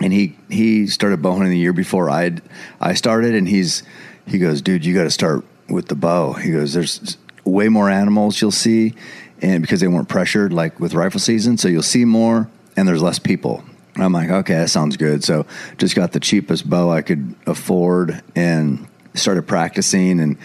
And 0.00 0.12
he, 0.12 0.36
he 0.50 0.86
started 0.86 1.22
bow 1.22 1.32
hunting 1.32 1.50
the 1.50 1.58
year 1.58 1.72
before 1.72 2.10
I 2.10 2.32
I 2.80 2.94
started. 2.94 3.34
And 3.34 3.48
he's 3.48 3.82
he 4.26 4.38
goes, 4.38 4.62
dude, 4.62 4.84
you 4.84 4.94
got 4.94 5.04
to 5.04 5.10
start 5.10 5.44
with 5.68 5.88
the 5.88 5.94
bow. 5.94 6.32
He 6.32 6.52
goes, 6.52 6.72
there's 6.72 7.16
way 7.44 7.68
more 7.68 7.90
animals 7.90 8.40
you'll 8.40 8.50
see, 8.50 8.94
and 9.42 9.62
because 9.62 9.80
they 9.80 9.88
weren't 9.88 10.08
pressured 10.08 10.52
like 10.52 10.80
with 10.80 10.94
rifle 10.94 11.20
season, 11.20 11.58
so 11.58 11.68
you'll 11.68 11.82
see 11.82 12.04
more, 12.04 12.48
and 12.76 12.88
there's 12.88 13.02
less 13.02 13.18
people. 13.18 13.62
I'm 13.96 14.12
like, 14.12 14.30
okay, 14.30 14.54
that 14.54 14.70
sounds 14.70 14.96
good. 14.96 15.22
So 15.22 15.46
just 15.78 15.94
got 15.94 16.12
the 16.12 16.20
cheapest 16.20 16.68
bow 16.68 16.90
I 16.90 17.02
could 17.02 17.34
afford 17.46 18.22
and 18.34 18.88
started 19.14 19.46
practicing, 19.46 20.20
and 20.20 20.36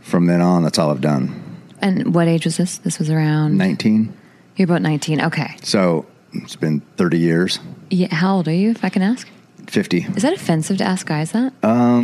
from 0.00 0.26
then 0.26 0.40
on, 0.40 0.62
that's 0.62 0.78
all 0.78 0.90
I've 0.90 1.00
done. 1.00 1.60
And 1.80 2.14
what 2.14 2.28
age 2.28 2.44
was 2.44 2.58
this? 2.58 2.78
This 2.78 2.98
was 2.98 3.10
around. 3.10 3.58
19. 3.58 4.16
You're 4.56 4.66
about 4.66 4.82
19. 4.82 5.20
Okay. 5.22 5.56
So 5.62 6.06
it's 6.34 6.56
been 6.56 6.80
30 6.96 7.18
years, 7.18 7.58
Yeah. 7.90 8.14
How 8.14 8.36
old 8.36 8.48
are 8.48 8.52
you, 8.54 8.70
if 8.70 8.84
I 8.84 8.88
can 8.88 9.02
ask? 9.02 9.28
50. 9.68 10.06
Is 10.16 10.22
that 10.22 10.32
offensive 10.34 10.78
to 10.78 10.84
ask 10.84 11.06
guys 11.06 11.32
that? 11.32 11.52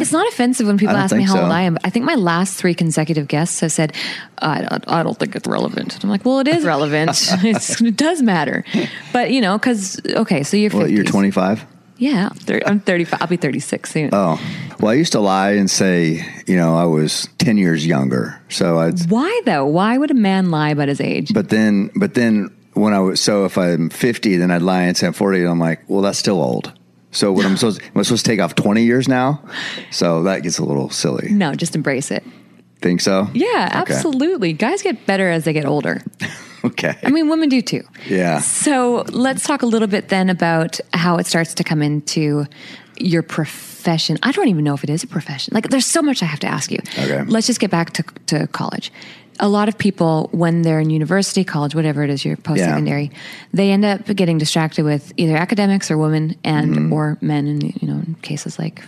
it's 0.00 0.12
not 0.12 0.26
offensive 0.28 0.66
when 0.68 0.78
people 0.78 0.94
Um, 0.94 0.96
I 0.96 1.00
don't 1.00 1.04
ask 1.06 1.16
me 1.16 1.24
how 1.24 1.34
so. 1.34 1.42
old 1.42 1.50
I 1.52 1.62
am. 1.62 1.76
I 1.82 1.90
think 1.90 2.04
my 2.04 2.14
last 2.14 2.54
three 2.56 2.72
consecutive 2.72 3.26
guests 3.26 3.60
have 3.60 3.72
said, 3.72 3.94
I 4.38 4.62
don't, 4.62 4.84
I 4.88 5.02
don't 5.02 5.18
think 5.18 5.34
it's 5.34 5.46
relevant. 5.46 5.94
And 5.96 6.04
I'm 6.04 6.08
like, 6.10 6.24
well, 6.24 6.38
it 6.38 6.46
is 6.48 6.64
relevant. 6.64 7.10
it's, 7.42 7.80
it 7.80 7.96
does 7.96 8.22
matter. 8.22 8.64
But, 9.12 9.32
you 9.32 9.40
know, 9.40 9.58
because, 9.58 10.00
okay, 10.06 10.44
so 10.44 10.56
you're 10.56 10.70
50. 10.70 10.78
Well, 10.78 10.90
you're 10.90 11.04
25. 11.04 11.64
Yeah. 11.98 12.28
I'm 12.64 12.78
35. 12.78 13.20
I'll 13.20 13.26
be 13.26 13.36
36 13.36 13.90
soon. 13.90 14.10
Oh, 14.12 14.40
well, 14.78 14.92
I 14.92 14.94
used 14.94 15.12
to 15.12 15.20
lie 15.20 15.50
and 15.54 15.68
say, 15.68 16.24
you 16.46 16.54
know, 16.56 16.76
I 16.76 16.84
was 16.84 17.28
10 17.38 17.58
years 17.58 17.84
younger. 17.84 18.40
So 18.48 18.78
I'd, 18.78 19.10
Why, 19.10 19.42
though? 19.44 19.66
Why 19.66 19.98
would 19.98 20.12
a 20.12 20.14
man 20.14 20.52
lie 20.52 20.70
about 20.70 20.86
his 20.88 21.00
age? 21.00 21.34
but 21.34 21.48
then, 21.48 21.90
but 21.96 22.14
then 22.14 22.50
when 22.78 22.94
I 22.94 23.00
was, 23.00 23.20
so 23.20 23.44
if 23.44 23.58
I'm 23.58 23.90
50, 23.90 24.36
then 24.36 24.50
I'd 24.50 24.62
lie 24.62 24.82
and 24.82 24.96
say 24.96 25.06
I'm 25.06 25.12
40. 25.12 25.40
And 25.40 25.48
I'm 25.48 25.58
like, 25.60 25.80
well, 25.88 26.00
that's 26.02 26.18
still 26.18 26.40
old. 26.42 26.72
So 27.10 27.32
what 27.32 27.44
I'm 27.46 27.56
supposed, 27.58 27.80
am 27.82 27.98
I 27.98 28.02
supposed 28.02 28.24
to 28.24 28.30
take 28.30 28.40
off 28.40 28.54
20 28.54 28.82
years 28.82 29.08
now? 29.08 29.42
So 29.90 30.22
that 30.24 30.42
gets 30.42 30.58
a 30.58 30.64
little 30.64 30.90
silly. 30.90 31.30
No, 31.30 31.54
just 31.54 31.74
embrace 31.74 32.10
it. 32.10 32.24
Think 32.80 33.00
so? 33.00 33.28
Yeah, 33.34 33.80
Okay. 33.82 33.94
absolutely. 33.94 34.52
Guys 34.52 34.82
get 34.82 35.04
better 35.06 35.28
as 35.28 35.44
they 35.44 35.52
get 35.52 35.64
older. 35.66 36.02
Okay. 36.64 36.96
I 37.04 37.10
mean, 37.10 37.28
women 37.28 37.48
do 37.48 37.62
too. 37.62 37.82
Yeah. 38.08 38.40
So 38.40 39.04
let's 39.12 39.44
talk 39.46 39.62
a 39.62 39.66
little 39.66 39.86
bit 39.86 40.08
then 40.08 40.28
about 40.28 40.80
how 40.92 41.16
it 41.18 41.24
starts 41.24 41.54
to 41.54 41.62
come 41.64 41.82
into 41.82 42.46
your 42.98 43.22
profession. 43.22 44.18
I 44.24 44.32
don't 44.32 44.48
even 44.48 44.64
know 44.64 44.74
if 44.74 44.82
it 44.82 44.90
is 44.90 45.04
a 45.04 45.06
profession. 45.06 45.54
Like, 45.54 45.68
there's 45.70 45.86
so 45.86 46.02
much 46.02 46.20
I 46.20 46.26
have 46.26 46.40
to 46.40 46.48
ask 46.48 46.72
you. 46.72 46.80
Okay. 46.98 47.22
Let's 47.22 47.46
just 47.46 47.60
get 47.60 47.70
back 47.70 47.92
to, 47.92 48.02
to 48.26 48.48
college. 48.48 48.92
A 49.40 49.48
lot 49.48 49.68
of 49.68 49.78
people, 49.78 50.28
when 50.32 50.62
they're 50.62 50.80
in 50.80 50.90
university, 50.90 51.44
college, 51.44 51.74
whatever 51.74 52.02
it 52.02 52.10
is, 52.10 52.24
your 52.24 52.36
post 52.36 52.60
secondary, 52.60 53.10
they 53.52 53.70
end 53.70 53.84
up 53.84 54.04
getting 54.06 54.38
distracted 54.38 54.84
with 54.84 55.12
either 55.16 55.36
academics 55.36 55.90
or 55.90 55.98
women 55.98 56.34
and 56.44 56.74
Mm-hmm. 56.74 56.92
or 56.92 57.18
men, 57.20 57.46
in 57.46 57.60
you 57.60 57.86
know, 57.88 58.02
cases 58.22 58.58
like 58.58 58.82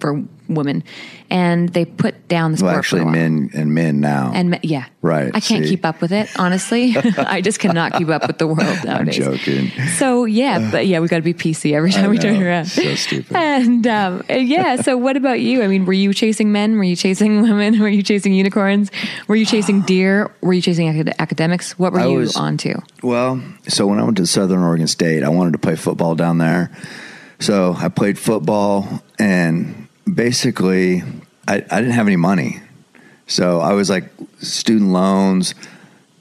for 0.00 0.22
women, 0.48 0.84
and 1.30 1.68
they 1.70 1.84
put 1.84 2.28
down 2.28 2.52
the 2.52 2.58
sport. 2.58 2.70
Well, 2.70 2.78
actually, 2.78 3.04
men 3.06 3.50
and 3.54 3.74
men 3.74 4.00
now. 4.00 4.32
And 4.34 4.50
me- 4.50 4.60
yeah, 4.62 4.86
Right, 5.02 5.26
I 5.34 5.40
can't 5.40 5.64
see. 5.64 5.70
keep 5.70 5.84
up 5.84 6.00
with 6.00 6.12
it. 6.12 6.28
Honestly, 6.38 6.94
I 7.18 7.40
just 7.40 7.58
cannot 7.60 7.94
keep 7.94 8.08
up 8.08 8.26
with 8.26 8.38
the 8.38 8.46
world 8.46 8.60
I'm 8.60 8.84
nowadays. 9.06 9.16
joking. 9.18 9.70
So 9.96 10.24
yeah, 10.24 10.70
but 10.70 10.86
yeah, 10.86 11.00
we 11.00 11.08
got 11.08 11.16
to 11.16 11.22
be 11.22 11.34
PC 11.34 11.72
every 11.74 11.92
time 11.92 12.10
we 12.10 12.18
turn 12.18 12.42
around. 12.42 12.66
So 12.66 12.94
stupid. 12.94 13.36
And 13.36 13.86
um, 13.86 14.22
yeah, 14.28 14.76
so 14.76 14.96
what 14.96 15.16
about 15.16 15.40
you? 15.40 15.62
I 15.62 15.66
mean, 15.66 15.84
were 15.86 15.92
you 15.92 16.12
chasing 16.14 16.52
men? 16.52 16.76
Were 16.76 16.84
you 16.84 16.96
chasing 16.96 17.42
women? 17.42 17.80
Were 17.80 17.88
you 17.88 18.02
chasing 18.02 18.32
unicorns? 18.34 18.90
Were 19.28 19.36
you 19.36 19.46
chasing 19.46 19.80
deer? 19.86 20.30
Were 20.40 20.52
you 20.52 20.62
chasing 20.62 20.88
acad- 20.88 21.14
academics? 21.18 21.78
What 21.78 21.92
were 21.92 22.00
I 22.00 22.06
you 22.06 22.18
was- 22.18 22.36
on 22.36 22.56
to? 22.58 22.80
Well, 23.02 23.42
so 23.68 23.86
when 23.86 23.98
I 23.98 24.04
went 24.04 24.16
to 24.18 24.26
Southern 24.26 24.60
Oregon 24.60 24.86
State, 24.86 25.22
I 25.22 25.28
wanted 25.28 25.52
to 25.52 25.58
play 25.58 25.76
football 25.76 26.14
down 26.14 26.38
there. 26.38 26.70
So 27.40 27.74
I 27.76 27.88
played 27.88 28.18
football, 28.18 29.02
and 29.18 29.83
basically, 30.12 31.02
I, 31.46 31.56
I 31.56 31.80
didn't 31.80 31.92
have 31.92 32.06
any 32.06 32.16
money. 32.16 32.60
So 33.26 33.60
I 33.60 33.72
was 33.72 33.88
like 33.88 34.10
student 34.40 34.90
loans. 34.90 35.54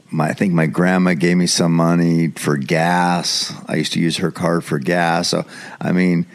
My, 0.10 0.30
I 0.30 0.34
think 0.34 0.54
my 0.54 0.68
grandma 0.68 1.16
gave 1.16 1.38
me 1.38 1.48
some 1.48 1.74
money 1.74 2.30
for 2.30 2.56
gas. 2.58 3.54
I 3.68 3.76
used 3.76 3.94
to 3.94 4.00
use 4.00 4.18
her 4.18 4.32
card 4.32 4.64
for 4.64 4.80
gas. 4.80 5.30
So 5.30 5.46
I 5.82 5.92
mean, 5.92 6.26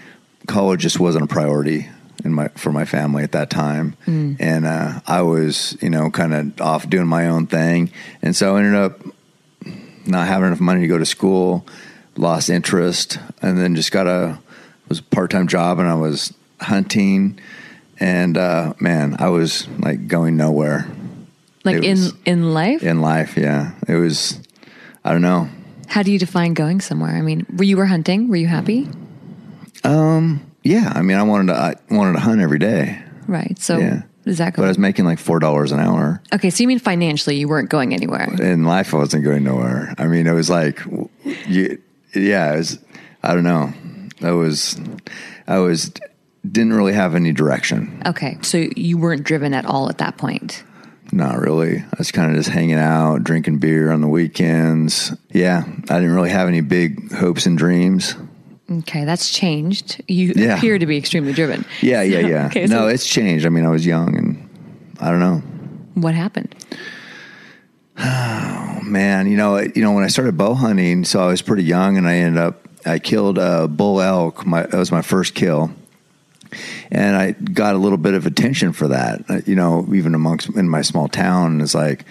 college 0.46 0.80
just 0.80 1.00
wasn't 1.00 1.24
a 1.24 1.28
priority 1.28 1.88
in 2.24 2.34
my 2.34 2.48
for 2.48 2.72
my 2.72 2.84
family 2.84 3.22
at 3.22 3.32
that 3.32 3.48
time, 3.50 3.96
and 4.40 4.66
uh, 4.66 5.00
I 5.06 5.22
was 5.22 5.76
you 5.80 5.90
know 5.90 6.10
kind 6.10 6.34
of 6.34 6.60
off 6.60 6.88
doing 6.90 7.06
my 7.06 7.28
own 7.28 7.46
thing, 7.46 7.90
and 8.22 8.34
so 8.34 8.56
I 8.56 8.58
ended 8.58 8.74
up 8.74 9.00
not 10.06 10.26
having 10.26 10.48
enough 10.48 10.60
money 10.60 10.80
to 10.80 10.86
go 10.88 10.98
to 10.98 11.06
school, 11.06 11.66
lost 12.16 12.50
interest, 12.50 13.18
and 13.40 13.58
then 13.58 13.74
just 13.76 13.92
got 13.92 14.06
a 14.06 14.38
was 14.88 14.98
a 14.98 15.02
part 15.04 15.30
time 15.30 15.46
job, 15.46 15.78
and 15.78 15.88
I 15.88 15.94
was 15.94 16.34
hunting, 16.60 17.38
and 18.00 18.36
uh, 18.36 18.74
man, 18.80 19.16
I 19.18 19.28
was 19.30 19.66
like 19.78 20.06
going 20.08 20.36
nowhere 20.36 20.86
Like 21.64 21.76
It 21.76 21.84
in 21.84 21.90
was- 21.98 22.14
in 22.24 22.54
life? 22.54 22.82
in 22.82 23.00
life. 23.00 23.36
Yeah, 23.36 23.72
it 23.86 23.96
was. 23.96 24.40
I 25.04 25.12
don't 25.12 25.22
know. 25.22 25.48
How 25.88 26.02
do 26.02 26.12
you 26.12 26.18
define 26.18 26.54
going 26.54 26.80
somewhere? 26.80 27.16
I 27.16 27.22
mean, 27.22 27.46
were 27.56 27.64
you 27.64 27.76
were 27.76 27.86
hunting? 27.86 28.28
Were 28.28 28.36
you 28.36 28.46
happy? 28.48 28.88
Um. 29.84 30.40
Yeah, 30.64 30.92
I 30.94 31.02
mean, 31.02 31.16
I 31.16 31.22
wanted 31.22 31.52
to 31.52 31.58
I 31.58 31.74
wanted 31.94 32.12
to 32.14 32.20
hunt 32.20 32.40
every 32.40 32.58
day, 32.58 33.00
Right. 33.26 33.58
So 33.58 33.78
Yeah. 33.78 34.02
that 34.24 34.56
but 34.56 34.64
I 34.64 34.68
was 34.68 34.76
making 34.78 35.04
like 35.06 35.18
four 35.18 35.38
dollars 35.38 35.72
an 35.72 35.80
hour. 35.80 36.20
Okay, 36.34 36.50
so 36.50 36.62
you 36.62 36.68
mean 36.68 36.78
financially 36.78 37.36
you 37.36 37.48
weren't 37.48 37.70
going 37.70 37.94
anywhere? 37.94 38.28
in 38.40 38.64
life, 38.64 38.92
I 38.92 38.98
wasn't 38.98 39.24
going 39.24 39.44
nowhere. 39.44 39.94
I 39.96 40.06
mean, 40.08 40.26
it 40.26 40.32
was 40.32 40.50
like, 40.50 40.80
you, 41.46 41.80
yeah, 42.14 42.52
it 42.52 42.56
was. 42.58 42.78
I 43.22 43.34
don't 43.34 43.44
know. 43.44 43.72
I 44.20 44.32
was, 44.32 44.78
I 45.46 45.58
was, 45.58 45.90
didn't 46.50 46.72
really 46.72 46.92
have 46.92 47.14
any 47.14 47.32
direction. 47.32 48.02
Okay, 48.06 48.38
so 48.42 48.66
you 48.76 48.98
weren't 48.98 49.24
driven 49.24 49.54
at 49.54 49.64
all 49.66 49.88
at 49.88 49.98
that 49.98 50.16
point. 50.16 50.62
Not 51.10 51.38
really. 51.38 51.78
I 51.78 51.86
was 51.96 52.12
kind 52.12 52.30
of 52.30 52.36
just 52.36 52.50
hanging 52.50 52.76
out, 52.78 53.24
drinking 53.24 53.58
beer 53.58 53.90
on 53.92 54.00
the 54.02 54.08
weekends. 54.08 55.12
Yeah, 55.32 55.64
I 55.88 55.94
didn't 56.00 56.14
really 56.14 56.30
have 56.30 56.48
any 56.48 56.60
big 56.60 57.12
hopes 57.12 57.46
and 57.46 57.56
dreams. 57.56 58.14
Okay, 58.70 59.04
that's 59.06 59.30
changed. 59.30 60.02
You 60.08 60.34
Yeah. 60.36 60.56
appear 60.58 60.78
to 60.78 60.84
be 60.84 60.98
extremely 60.98 61.32
driven. 61.32 61.64
Yeah, 61.80 62.02
yeah, 62.02 62.26
yeah. 62.26 62.46
Okay, 62.50 62.66
no, 62.66 62.80
so- 62.82 62.88
it's 62.88 63.06
changed. 63.06 63.46
I 63.46 63.48
mean, 63.48 63.64
I 63.64 63.70
was 63.70 63.86
young, 63.86 64.16
and 64.16 64.94
I 65.00 65.10
don't 65.10 65.20
know. 65.20 65.42
What 65.94 66.14
happened? 66.14 66.54
Oh 68.00 68.80
man, 68.84 69.28
you 69.28 69.36
know, 69.36 69.58
you 69.58 69.82
know, 69.82 69.92
when 69.92 70.04
I 70.04 70.06
started 70.06 70.36
bow 70.36 70.54
hunting, 70.54 71.04
so 71.04 71.20
I 71.20 71.26
was 71.26 71.42
pretty 71.42 71.64
young, 71.64 71.96
and 71.96 72.06
I 72.08 72.14
ended 72.16 72.40
up 72.40 72.68
I 72.86 72.98
killed 73.00 73.36
a 73.38 73.66
bull 73.68 74.00
elk. 74.00 74.46
My 74.46 74.62
that 74.62 74.76
was 74.78 74.92
my 74.92 75.02
first 75.02 75.34
kill, 75.34 75.72
and 76.90 77.16
I 77.16 77.32
got 77.32 77.74
a 77.74 77.78
little 77.78 77.98
bit 77.98 78.14
of 78.14 78.26
attention 78.26 78.72
for 78.72 78.88
that. 78.88 79.24
uh, 79.28 79.40
You 79.46 79.54
know, 79.56 79.86
even 79.94 80.14
amongst 80.14 80.48
in 80.50 80.68
my 80.68 80.82
small 80.82 81.08
town, 81.08 81.60
it's 81.60 81.74
like, 81.74 82.04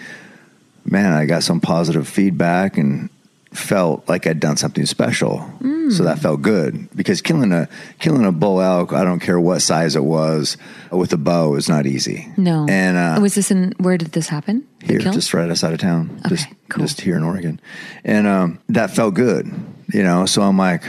man, 0.84 1.12
I 1.12 1.26
got 1.26 1.42
some 1.42 1.60
positive 1.60 2.08
feedback 2.08 2.78
and 2.78 3.10
felt 3.52 4.06
like 4.08 4.26
I'd 4.26 4.40
done 4.40 4.56
something 4.58 4.84
special. 4.86 5.50
So 5.90 6.04
that 6.04 6.18
felt 6.18 6.42
good 6.42 6.86
because 6.94 7.22
killing 7.22 7.50
a 7.50 7.66
killing 7.98 8.26
a 8.26 8.30
bull 8.32 8.60
elk, 8.60 8.92
I 8.92 9.04
don't 9.04 9.20
care 9.20 9.40
what 9.40 9.60
size 9.60 9.96
it 9.96 10.04
was, 10.04 10.58
with 10.92 11.14
a 11.14 11.16
bow 11.16 11.54
is 11.54 11.66
not 11.66 11.86
easy. 11.86 12.30
No. 12.36 12.66
and 12.68 12.98
uh, 12.98 13.18
was 13.22 13.34
this 13.34 13.50
in 13.50 13.72
where 13.78 13.96
did 13.96 14.12
this 14.12 14.28
happen? 14.28 14.66
Here, 14.84 14.98
just 14.98 15.32
right 15.32 15.48
outside 15.50 15.72
of 15.72 15.78
town, 15.80 16.20
just 16.28 16.46
cool. 16.68 16.84
just 16.84 17.00
here 17.00 17.16
in 17.16 17.22
Oregon, 17.22 17.58
and 18.04 18.26
um, 18.26 18.58
that 18.68 18.90
felt 18.90 19.14
good, 19.14 19.50
you 19.90 20.02
know. 20.02 20.26
So 20.26 20.42
I'm 20.42 20.58
like, 20.58 20.82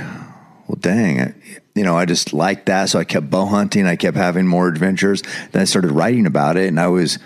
well, 0.68 0.77
dang, 0.82 1.22
I, 1.22 1.34
you 1.79 1.86
know, 1.86 1.98
I 1.98 2.03
just 2.03 2.33
liked 2.33 2.65
that, 2.65 2.89
so 2.89 3.00
I 3.00 3.05
kept 3.05 3.29
bow 3.29 3.45
hunting. 3.45 3.88
I 3.88 3.95
kept 3.95 4.17
having 4.17 4.45
more 4.45 4.67
adventures. 4.67 5.24
Then 5.53 5.62
I 5.62 5.63
started 5.63 5.91
writing 5.91 6.25
about 6.25 6.57
it, 6.57 6.67
and 6.67 6.77
I 6.77 6.88
was, 6.88 7.19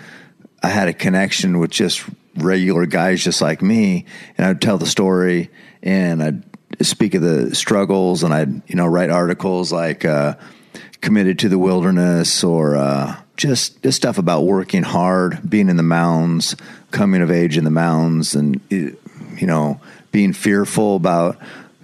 I 0.62 0.68
had 0.68 0.86
a 0.86 0.92
connection 0.92 1.58
with 1.58 1.72
just 1.72 2.04
regular 2.36 2.86
guys 2.86 3.24
just 3.24 3.42
like 3.42 3.62
me, 3.62 4.06
and 4.38 4.46
I'd 4.46 4.62
tell 4.62 4.78
the 4.78 4.86
story 4.86 5.50
and 5.82 6.22
I'd 6.22 6.44
speak 6.82 7.14
of 7.14 7.22
the 7.22 7.52
struggles 7.52 8.22
and 8.22 8.32
I'd 8.32 8.68
you 8.68 8.76
know 8.76 8.86
write 8.86 9.10
articles 9.10 9.72
like 9.72 10.04
uh, 10.04 10.34
committed 11.00 11.40
to 11.40 11.48
the 11.48 11.58
wilderness 11.58 12.44
or 12.44 12.76
uh, 12.76 13.16
just 13.36 13.82
just 13.82 13.96
stuff 13.96 14.18
about 14.18 14.44
working 14.44 14.84
hard, 14.84 15.50
being 15.50 15.68
in 15.68 15.76
the 15.76 15.82
mountains, 15.82 16.54
coming 16.92 17.22
of 17.22 17.30
age 17.32 17.58
in 17.58 17.64
the 17.64 17.70
mountains, 17.70 18.36
and 18.36 18.60
you 18.70 18.96
know 19.42 19.80
being 20.12 20.32
fearful 20.32 20.94
about 20.94 21.38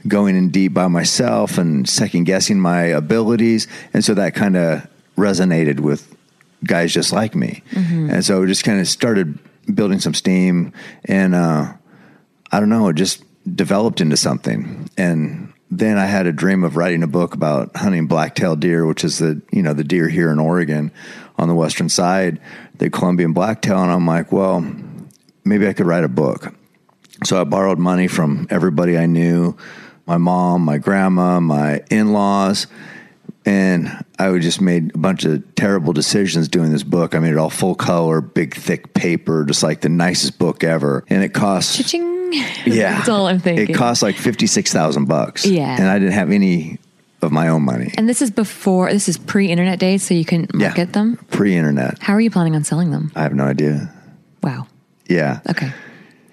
going 0.07 0.37
in 0.37 0.51
deep 0.51 0.75
by 0.75 0.89
myself 0.89 1.59
and 1.59 1.89
second 1.89 2.25
guessing 2.25 2.59
my 2.59 2.83
abilities, 2.83 3.67
and 3.93 4.05
so 4.05 4.15
that 4.15 4.35
kind 4.35 4.57
of 4.57 4.87
resonated 5.17 5.81
with 5.81 6.15
guys 6.65 6.93
just 6.93 7.13
like 7.13 7.35
me, 7.35 7.63
mm-hmm. 7.71 8.11
and 8.11 8.25
so 8.25 8.43
it 8.43 8.47
just 8.47 8.65
kind 8.65 8.81
of 8.81 8.89
started 8.89 9.39
building 9.73 10.01
some 10.01 10.15
steam, 10.15 10.73
and 11.05 11.35
uh, 11.35 11.73
I 12.53 12.61
don't 12.61 12.69
know, 12.69 12.89
it 12.89 12.97
just 12.97 13.23
developed 13.57 14.01
into 14.01 14.17
something, 14.17 14.91
and 14.97 15.53
then 15.71 15.99
I 15.99 16.07
had 16.07 16.27
a 16.27 16.33
dream 16.33 16.65
of 16.65 16.77
writing 16.77 17.03
a 17.03 17.07
book 17.07 17.35
about 17.35 17.77
hunting 17.77 18.07
black-tailed 18.07 18.61
deer, 18.61 18.85
which 18.85 19.05
is 19.05 19.19
the 19.19 19.41
you 19.53 19.63
know 19.63 19.73
the 19.73 19.85
deer 19.85 20.09
here 20.09 20.31
in 20.31 20.39
Oregon 20.39 20.91
on 21.39 21.49
the 21.49 21.55
western 21.55 21.89
side, 21.89 22.41
the 22.77 22.91
Columbian 22.91 23.33
blacktail, 23.33 23.79
and 23.79 23.91
I'm 23.91 24.07
like, 24.07 24.33
well, 24.33 24.65
maybe 25.45 25.67
I 25.69 25.73
could 25.73 25.87
write 25.87 26.05
a 26.05 26.09
book. 26.09 26.53
So 27.25 27.41
I 27.41 27.45
borrowed 27.45 27.79
money 27.79 28.09
from 28.09 28.47
everybody 28.51 28.97
I 28.97 29.07
knew, 29.07 29.57
my 30.11 30.17
mom, 30.17 30.63
my 30.63 30.77
grandma, 30.77 31.39
my 31.39 31.81
in-laws, 31.89 32.67
and 33.47 34.05
I 34.19 34.37
just 34.39 34.61
made 34.61 34.93
a 34.93 34.99
bunch 34.99 35.25
of 35.25 35.55
terrible 35.55 35.93
decisions 35.93 36.49
doing 36.49 36.73
this 36.73 36.83
book. 36.83 37.15
I 37.15 37.21
made 37.21 37.31
it 37.31 37.39
all 37.39 37.49
full 37.49 37.77
color, 37.77 38.21
big 38.21 38.57
thick 38.57 38.93
paper, 38.93 39.45
just 39.45 39.63
like 39.63 39.83
the 39.83 39.89
nicest 39.89 40.37
book 40.37 40.65
ever, 40.65 41.05
and 41.09 41.23
it 41.23 41.33
cost. 41.33 41.77
Cha-ching. 41.77 42.11
Yeah, 42.65 42.97
that's 42.97 43.09
all 43.09 43.27
I'm 43.27 43.41
thinking. 43.41 43.71
It 43.71 43.75
cost 43.77 44.03
like 44.03 44.15
fifty 44.15 44.47
six 44.47 44.73
thousand 44.73 45.07
bucks. 45.07 45.45
Yeah, 45.45 45.77
and 45.77 45.89
I 45.89 45.99
didn't 45.99 46.15
have 46.15 46.31
any 46.31 46.79
of 47.23 47.33
my 47.33 47.49
own 47.49 47.63
money. 47.63 47.93
And 47.97 48.09
this 48.09 48.23
is 48.23 48.31
before 48.31 48.93
this 48.93 49.09
is 49.09 49.19
pre-internet 49.19 49.81
days, 49.81 50.05
so 50.05 50.15
you 50.15 50.25
can 50.25 50.47
market 50.55 50.79
yeah, 50.79 50.85
them. 50.93 51.17
Pre-internet. 51.33 51.99
How 52.01 52.13
are 52.13 52.21
you 52.21 52.31
planning 52.31 52.55
on 52.55 52.63
selling 52.63 52.93
them? 52.93 53.11
I 53.17 53.23
have 53.23 53.35
no 53.35 53.45
idea. 53.45 53.93
Wow. 54.45 54.69
Yeah. 55.09 55.41
Okay. 55.49 55.73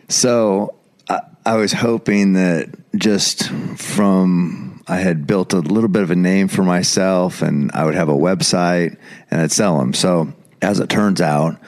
So 0.07 0.75
I, 1.09 1.21
I 1.47 1.55
was 1.55 1.73
hoping 1.73 2.33
that 2.33 2.69
just 2.97 3.49
from 3.77 4.81
I 4.87 4.97
had 4.97 5.27
built 5.27 5.53
a 5.53 5.59
little 5.59 5.89
bit 5.89 6.03
of 6.03 6.11
a 6.11 6.15
name 6.15 6.47
for 6.47 6.63
myself, 6.63 7.41
and 7.41 7.71
I 7.73 7.85
would 7.85 7.95
have 7.95 8.09
a 8.09 8.13
website 8.13 8.97
and 9.29 9.41
I'd 9.41 9.51
sell 9.51 9.77
them. 9.79 9.93
So 9.93 10.33
as 10.61 10.79
it 10.79 10.89
turns 10.89 11.21
out, 11.21 11.59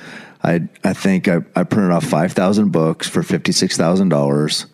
I 0.44 0.68
I 0.84 0.94
think 0.94 1.28
I, 1.28 1.40
I 1.56 1.64
printed 1.64 1.92
off 1.92 2.06
five 2.06 2.34
thousand 2.34 2.72
books 2.72 3.08
for 3.08 3.24
fifty 3.24 3.52
six 3.52 3.76
thousand 3.78 4.10
dollars, 4.10 4.66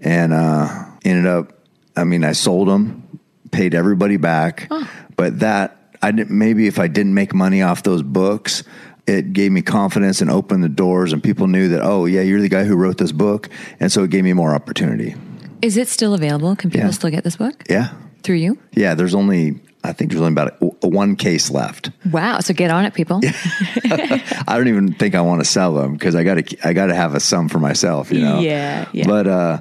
and 0.00 0.32
uh, 0.32 0.86
ended 1.04 1.26
up. 1.26 1.52
I 1.96 2.04
mean, 2.04 2.24
I 2.24 2.32
sold 2.32 2.68
them, 2.68 3.20
paid 3.50 3.74
everybody 3.74 4.16
back, 4.16 4.68
oh. 4.70 4.88
but 5.16 5.40
that 5.40 5.94
I 6.02 6.10
didn't. 6.10 6.36
Maybe 6.36 6.66
if 6.66 6.78
I 6.78 6.88
didn't 6.88 7.14
make 7.14 7.32
money 7.32 7.62
off 7.62 7.82
those 7.84 8.02
books, 8.02 8.64
it 9.06 9.32
gave 9.32 9.52
me 9.52 9.62
confidence 9.62 10.20
and 10.20 10.30
opened 10.30 10.64
the 10.64 10.68
doors, 10.68 11.12
and 11.12 11.22
people 11.22 11.46
knew 11.46 11.68
that. 11.68 11.82
Oh, 11.82 12.06
yeah, 12.06 12.22
you're 12.22 12.40
the 12.40 12.48
guy 12.48 12.64
who 12.64 12.76
wrote 12.76 12.98
this 12.98 13.12
book, 13.12 13.48
and 13.80 13.90
so 13.90 14.02
it 14.04 14.10
gave 14.10 14.24
me 14.24 14.32
more 14.32 14.54
opportunity. 14.54 15.14
Is 15.62 15.76
it 15.76 15.88
still 15.88 16.14
available? 16.14 16.54
Can 16.56 16.70
people 16.70 16.86
yeah. 16.86 16.92
still 16.92 17.10
get 17.10 17.24
this 17.24 17.36
book? 17.36 17.64
Yeah. 17.68 17.92
Through 18.22 18.36
you? 18.36 18.58
Yeah. 18.72 18.94
There's 18.94 19.14
only 19.14 19.60
I 19.84 19.92
think 19.92 20.10
there's 20.10 20.20
only 20.20 20.32
about 20.32 20.56
a, 20.60 20.88
one 20.88 21.16
case 21.16 21.50
left. 21.50 21.90
Wow! 22.10 22.40
So 22.40 22.52
get 22.52 22.70
on 22.70 22.84
it, 22.84 22.94
people. 22.94 23.20
I 23.24 24.44
don't 24.48 24.68
even 24.68 24.92
think 24.92 25.14
I 25.14 25.20
want 25.20 25.40
to 25.40 25.44
sell 25.44 25.72
them 25.72 25.92
because 25.92 26.14
I 26.14 26.24
got 26.24 26.34
to 26.34 26.68
I 26.68 26.72
got 26.72 26.86
to 26.86 26.94
have 26.94 27.14
a 27.14 27.20
sum 27.20 27.48
for 27.48 27.58
myself, 27.58 28.10
you 28.10 28.20
know. 28.20 28.40
Yeah, 28.40 28.88
yeah. 28.92 29.06
But 29.06 29.26
uh, 29.28 29.60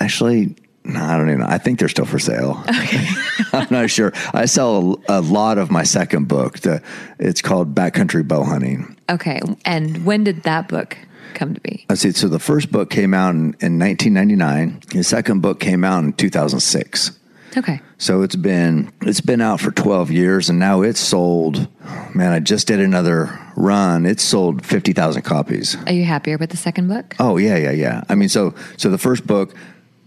actually, 0.00 0.56
no, 0.84 1.02
I 1.02 1.16
don't 1.16 1.28
even 1.28 1.40
know. 1.40 1.46
I 1.48 1.58
think 1.58 1.78
they're 1.78 1.88
still 1.88 2.04
for 2.04 2.18
sale. 2.18 2.62
Okay. 2.68 3.06
I'm 3.52 3.68
not 3.70 3.90
sure. 3.90 4.12
I 4.34 4.44
sell 4.44 5.00
a, 5.08 5.18
a, 5.18 5.20
lot 5.20 5.56
of 5.56 5.70
my 5.70 5.82
second 5.82 6.28
book. 6.28 6.58
The, 6.60 6.82
it's 7.18 7.40
called 7.40 7.74
Backcountry 7.74 8.26
Bow 8.26 8.42
Hunting. 8.42 8.96
Okay. 9.08 9.40
And 9.64 10.04
when 10.04 10.24
did 10.24 10.42
that 10.42 10.68
book 10.68 10.98
come 11.34 11.54
to 11.54 11.60
be? 11.60 11.86
Let's 11.88 12.02
see. 12.02 12.12
So 12.12 12.28
the 12.28 12.38
first 12.38 12.70
book 12.70 12.90
came 12.90 13.14
out 13.14 13.30
in, 13.30 13.54
in 13.60 13.78
1999. 13.78 14.80
The 14.88 15.02
second 15.02 15.40
book 15.40 15.60
came 15.60 15.84
out 15.84 16.04
in 16.04 16.12
2006. 16.12 17.18
Okay. 17.56 17.80
So 17.98 18.22
it's 18.22 18.36
been 18.36 18.92
it's 19.02 19.20
been 19.20 19.40
out 19.40 19.60
for 19.60 19.70
12 19.70 20.10
years 20.10 20.50
and 20.50 20.58
now 20.58 20.82
it's 20.82 20.98
sold 21.00 21.68
man, 22.14 22.32
I 22.32 22.40
just 22.40 22.66
did 22.68 22.80
another 22.80 23.38
run. 23.56 24.06
It's 24.06 24.22
sold 24.22 24.64
50,000 24.64 25.22
copies. 25.22 25.76
Are 25.86 25.92
you 25.92 26.04
happier 26.04 26.38
with 26.38 26.50
the 26.50 26.56
second 26.56 26.88
book? 26.88 27.14
Oh, 27.18 27.36
yeah, 27.36 27.56
yeah, 27.56 27.70
yeah. 27.72 28.04
I 28.08 28.14
mean, 28.14 28.28
so 28.28 28.54
so 28.76 28.90
the 28.90 28.98
first 28.98 29.26
book 29.26 29.54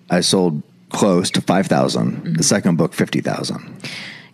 I 0.09 0.21
sold 0.21 0.63
close 0.89 1.29
to 1.31 1.41
5,000. 1.41 2.11
Mm-hmm. 2.11 2.33
The 2.33 2.43
second 2.43 2.77
book 2.77 2.93
50,000. 2.93 3.81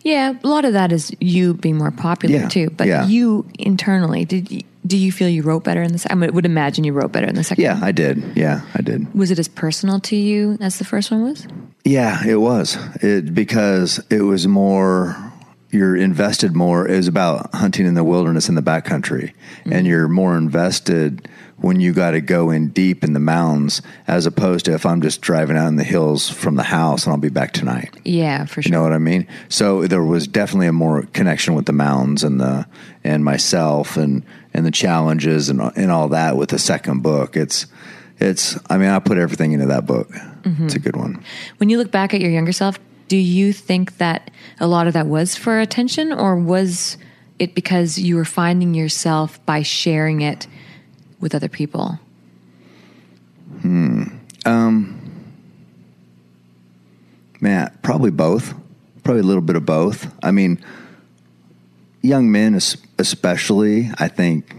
Yeah, 0.02 0.34
a 0.42 0.46
lot 0.46 0.64
of 0.64 0.74
that 0.74 0.92
is 0.92 1.14
you 1.20 1.54
being 1.54 1.78
more 1.78 1.90
popular 1.90 2.36
yeah, 2.36 2.48
too. 2.48 2.70
But 2.70 2.86
yeah. 2.86 3.06
you 3.06 3.46
internally, 3.58 4.24
did 4.24 4.50
you, 4.50 4.62
do 4.86 4.96
you 4.96 5.10
feel 5.12 5.28
you 5.28 5.42
wrote 5.42 5.64
better 5.64 5.82
in 5.82 5.92
the 5.92 5.98
second? 5.98 6.22
I 6.22 6.30
would 6.30 6.46
imagine 6.46 6.84
you 6.84 6.92
wrote 6.92 7.12
better 7.12 7.26
in 7.26 7.34
the 7.34 7.44
second. 7.44 7.62
Yeah, 7.62 7.78
I 7.82 7.92
did. 7.92 8.22
Yeah, 8.36 8.62
I 8.74 8.82
did. 8.82 9.12
Was 9.14 9.30
it 9.30 9.38
as 9.38 9.48
personal 9.48 10.00
to 10.00 10.16
you 10.16 10.58
as 10.60 10.78
the 10.78 10.84
first 10.84 11.10
one 11.10 11.22
was? 11.22 11.46
Yeah, 11.84 12.24
it 12.26 12.36
was. 12.36 12.76
It 13.02 13.34
because 13.34 14.02
it 14.10 14.22
was 14.22 14.46
more. 14.46 15.16
You're 15.70 15.96
invested 15.96 16.54
more. 16.54 16.86
It 16.86 16.96
was 16.96 17.08
about 17.08 17.52
hunting 17.52 17.86
in 17.86 17.94
the 17.94 18.04
wilderness 18.04 18.48
in 18.48 18.54
the 18.54 18.62
backcountry, 18.62 19.32
mm-hmm. 19.32 19.72
and 19.72 19.86
you're 19.86 20.08
more 20.08 20.36
invested 20.36 21.28
when 21.58 21.80
you 21.80 21.92
got 21.92 22.12
to 22.12 22.20
go 22.20 22.50
in 22.50 22.68
deep 22.68 23.04
in 23.04 23.12
the 23.12 23.20
mountains 23.20 23.80
as 24.06 24.26
opposed 24.26 24.64
to 24.66 24.74
if 24.74 24.84
I'm 24.84 25.00
just 25.00 25.20
driving 25.20 25.56
out 25.56 25.68
in 25.68 25.76
the 25.76 25.84
hills 25.84 26.28
from 26.28 26.56
the 26.56 26.62
house 26.62 27.04
and 27.04 27.12
I'll 27.12 27.20
be 27.20 27.28
back 27.28 27.52
tonight. 27.52 27.94
Yeah, 28.04 28.44
for 28.44 28.60
sure. 28.60 28.68
You 28.68 28.72
know 28.72 28.82
what 28.82 28.92
I 28.92 28.98
mean? 28.98 29.26
So 29.48 29.86
there 29.86 30.02
was 30.02 30.26
definitely 30.26 30.66
a 30.66 30.72
more 30.72 31.02
connection 31.12 31.54
with 31.54 31.66
the 31.66 31.72
mountains 31.72 32.24
and 32.24 32.40
the 32.40 32.66
and 33.02 33.24
myself 33.24 33.96
and 33.96 34.24
and 34.52 34.66
the 34.66 34.70
challenges 34.70 35.48
and 35.48 35.60
and 35.76 35.90
all 35.90 36.08
that 36.08 36.36
with 36.36 36.50
the 36.50 36.58
second 36.58 37.02
book. 37.02 37.36
It's 37.36 37.66
it's 38.18 38.58
I 38.68 38.78
mean 38.78 38.88
I 38.88 38.98
put 38.98 39.18
everything 39.18 39.52
into 39.52 39.66
that 39.66 39.86
book. 39.86 40.10
Mm-hmm. 40.10 40.66
It's 40.66 40.74
a 40.74 40.80
good 40.80 40.96
one. 40.96 41.22
When 41.58 41.68
you 41.68 41.78
look 41.78 41.90
back 41.90 42.14
at 42.14 42.20
your 42.20 42.30
younger 42.30 42.52
self, 42.52 42.78
do 43.08 43.16
you 43.16 43.52
think 43.52 43.98
that 43.98 44.30
a 44.60 44.66
lot 44.66 44.86
of 44.86 44.92
that 44.94 45.06
was 45.06 45.36
for 45.36 45.60
attention 45.60 46.12
or 46.12 46.36
was 46.36 46.96
it 47.38 47.54
because 47.54 47.98
you 47.98 48.16
were 48.16 48.24
finding 48.24 48.74
yourself 48.74 49.44
by 49.44 49.62
sharing 49.62 50.20
it 50.20 50.46
with 51.24 51.34
other 51.34 51.48
people? 51.48 51.98
Hmm. 53.62 54.04
Um, 54.44 55.00
man, 57.40 57.76
probably 57.82 58.10
both. 58.10 58.52
Probably 59.04 59.20
a 59.20 59.24
little 59.24 59.42
bit 59.42 59.56
of 59.56 59.64
both. 59.64 60.14
I 60.22 60.32
mean, 60.32 60.62
young 62.02 62.30
men, 62.30 62.54
especially, 62.54 63.90
I 63.98 64.08
think, 64.08 64.54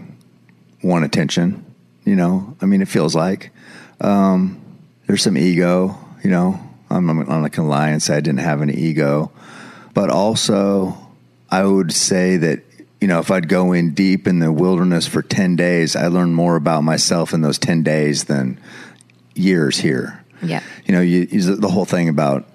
want 0.82 1.04
attention. 1.04 1.64
You 2.04 2.16
know, 2.16 2.56
I 2.60 2.66
mean, 2.66 2.82
it 2.82 2.88
feels 2.88 3.14
like 3.14 3.52
um, 4.00 4.60
there's 5.06 5.22
some 5.22 5.38
ego. 5.38 5.96
You 6.24 6.30
know, 6.30 6.60
I'm, 6.90 7.08
I'm 7.08 7.42
not 7.42 7.52
gonna 7.52 7.68
lie 7.68 7.90
and 7.90 8.02
say 8.02 8.16
I 8.16 8.20
didn't 8.20 8.40
have 8.40 8.60
any 8.60 8.74
ego, 8.74 9.30
but 9.94 10.10
also 10.10 10.98
I 11.48 11.64
would 11.64 11.92
say 11.92 12.36
that 12.38 12.64
you 13.00 13.08
know, 13.08 13.18
if 13.18 13.30
I'd 13.30 13.48
go 13.48 13.72
in 13.72 13.94
deep 13.94 14.26
in 14.26 14.38
the 14.38 14.50
wilderness 14.50 15.06
for 15.06 15.22
10 15.22 15.56
days, 15.56 15.96
I 15.96 16.06
learned 16.06 16.34
more 16.34 16.56
about 16.56 16.82
myself 16.82 17.34
in 17.34 17.42
those 17.42 17.58
10 17.58 17.82
days 17.82 18.24
than 18.24 18.58
years 19.34 19.78
here. 19.78 20.24
Yeah. 20.42 20.62
You 20.86 20.94
know, 20.94 21.00
you, 21.00 21.28
you, 21.30 21.56
the 21.56 21.68
whole 21.68 21.84
thing 21.84 22.08
about 22.08 22.48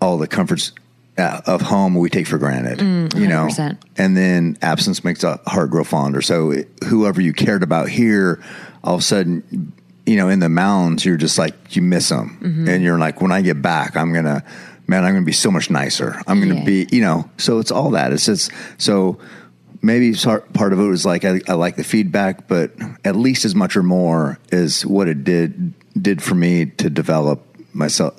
all 0.00 0.18
the 0.18 0.26
comforts 0.26 0.72
uh, 1.18 1.40
of 1.46 1.60
home 1.60 1.94
we 1.94 2.08
take 2.08 2.26
for 2.26 2.38
granted, 2.38 2.78
mm, 2.78 3.20
you 3.20 3.28
know, 3.28 3.48
and 3.96 4.16
then 4.16 4.56
absence 4.62 5.04
makes 5.04 5.22
a 5.22 5.38
heart 5.46 5.70
grow 5.70 5.84
fonder. 5.84 6.22
So 6.22 6.50
it, 6.50 6.68
whoever 6.84 7.20
you 7.20 7.32
cared 7.32 7.62
about 7.62 7.88
here, 7.88 8.42
all 8.82 8.94
of 8.94 9.00
a 9.00 9.04
sudden, 9.04 9.72
you 10.06 10.16
know, 10.16 10.28
in 10.28 10.40
the 10.40 10.48
mountains, 10.48 11.04
you're 11.04 11.16
just 11.16 11.38
like, 11.38 11.76
you 11.76 11.82
miss 11.82 12.08
them. 12.08 12.38
Mm-hmm. 12.42 12.68
And 12.68 12.82
you're 12.82 12.98
like, 12.98 13.20
when 13.20 13.32
I 13.32 13.42
get 13.42 13.60
back, 13.60 13.96
I'm 13.96 14.12
going 14.12 14.24
to, 14.24 14.42
man, 14.86 15.04
I'm 15.04 15.12
going 15.12 15.22
to 15.22 15.26
be 15.26 15.32
so 15.32 15.50
much 15.50 15.70
nicer. 15.70 16.20
I'm 16.26 16.38
going 16.40 16.50
to 16.50 16.60
yeah. 16.60 16.64
be, 16.64 16.88
you 16.90 17.02
know, 17.02 17.30
so 17.36 17.58
it's 17.58 17.70
all 17.70 17.90
that. 17.90 18.12
It's 18.12 18.26
just, 18.26 18.50
so 18.78 19.18
maybe 19.82 20.14
part 20.14 20.72
of 20.72 20.78
it 20.78 20.86
was 20.86 21.04
like 21.04 21.24
I, 21.24 21.40
I, 21.48 21.54
like 21.54 21.76
the 21.76 21.84
feedback, 21.84 22.48
but 22.48 22.72
at 23.04 23.16
least 23.16 23.44
as 23.44 23.54
much 23.54 23.76
or 23.76 23.82
more 23.82 24.38
is 24.50 24.84
what 24.84 25.08
it 25.08 25.24
did 25.24 25.74
did 26.00 26.22
for 26.22 26.34
me 26.34 26.66
to 26.66 26.90
develop 26.90 27.44
myself 27.74 28.14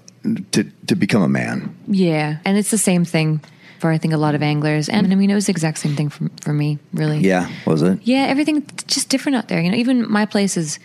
to 0.51 0.63
to 0.87 0.95
become 0.95 1.21
a 1.21 1.29
man. 1.29 1.75
Yeah, 1.87 2.37
and 2.45 2.57
it's 2.57 2.71
the 2.71 2.77
same 2.77 3.05
thing 3.05 3.41
for 3.79 3.91
I 3.91 3.97
think 3.97 4.13
a 4.13 4.17
lot 4.17 4.35
of 4.35 4.43
anglers, 4.43 4.89
and 4.89 5.11
I 5.11 5.15
mean 5.15 5.29
it 5.29 5.35
was 5.35 5.47
the 5.47 5.51
exact 5.51 5.79
same 5.79 5.95
thing 5.95 6.09
for 6.09 6.29
for 6.41 6.53
me, 6.53 6.79
really. 6.93 7.19
Yeah, 7.19 7.49
was 7.65 7.81
it? 7.81 7.99
Yeah, 8.03 8.25
everything 8.27 8.65
just 8.87 9.09
different 9.09 9.37
out 9.37 9.47
there. 9.47 9.61
You 9.61 9.71
know, 9.71 9.77
even 9.77 10.09
my 10.09 10.25
place 10.25 10.57
is 10.57 10.79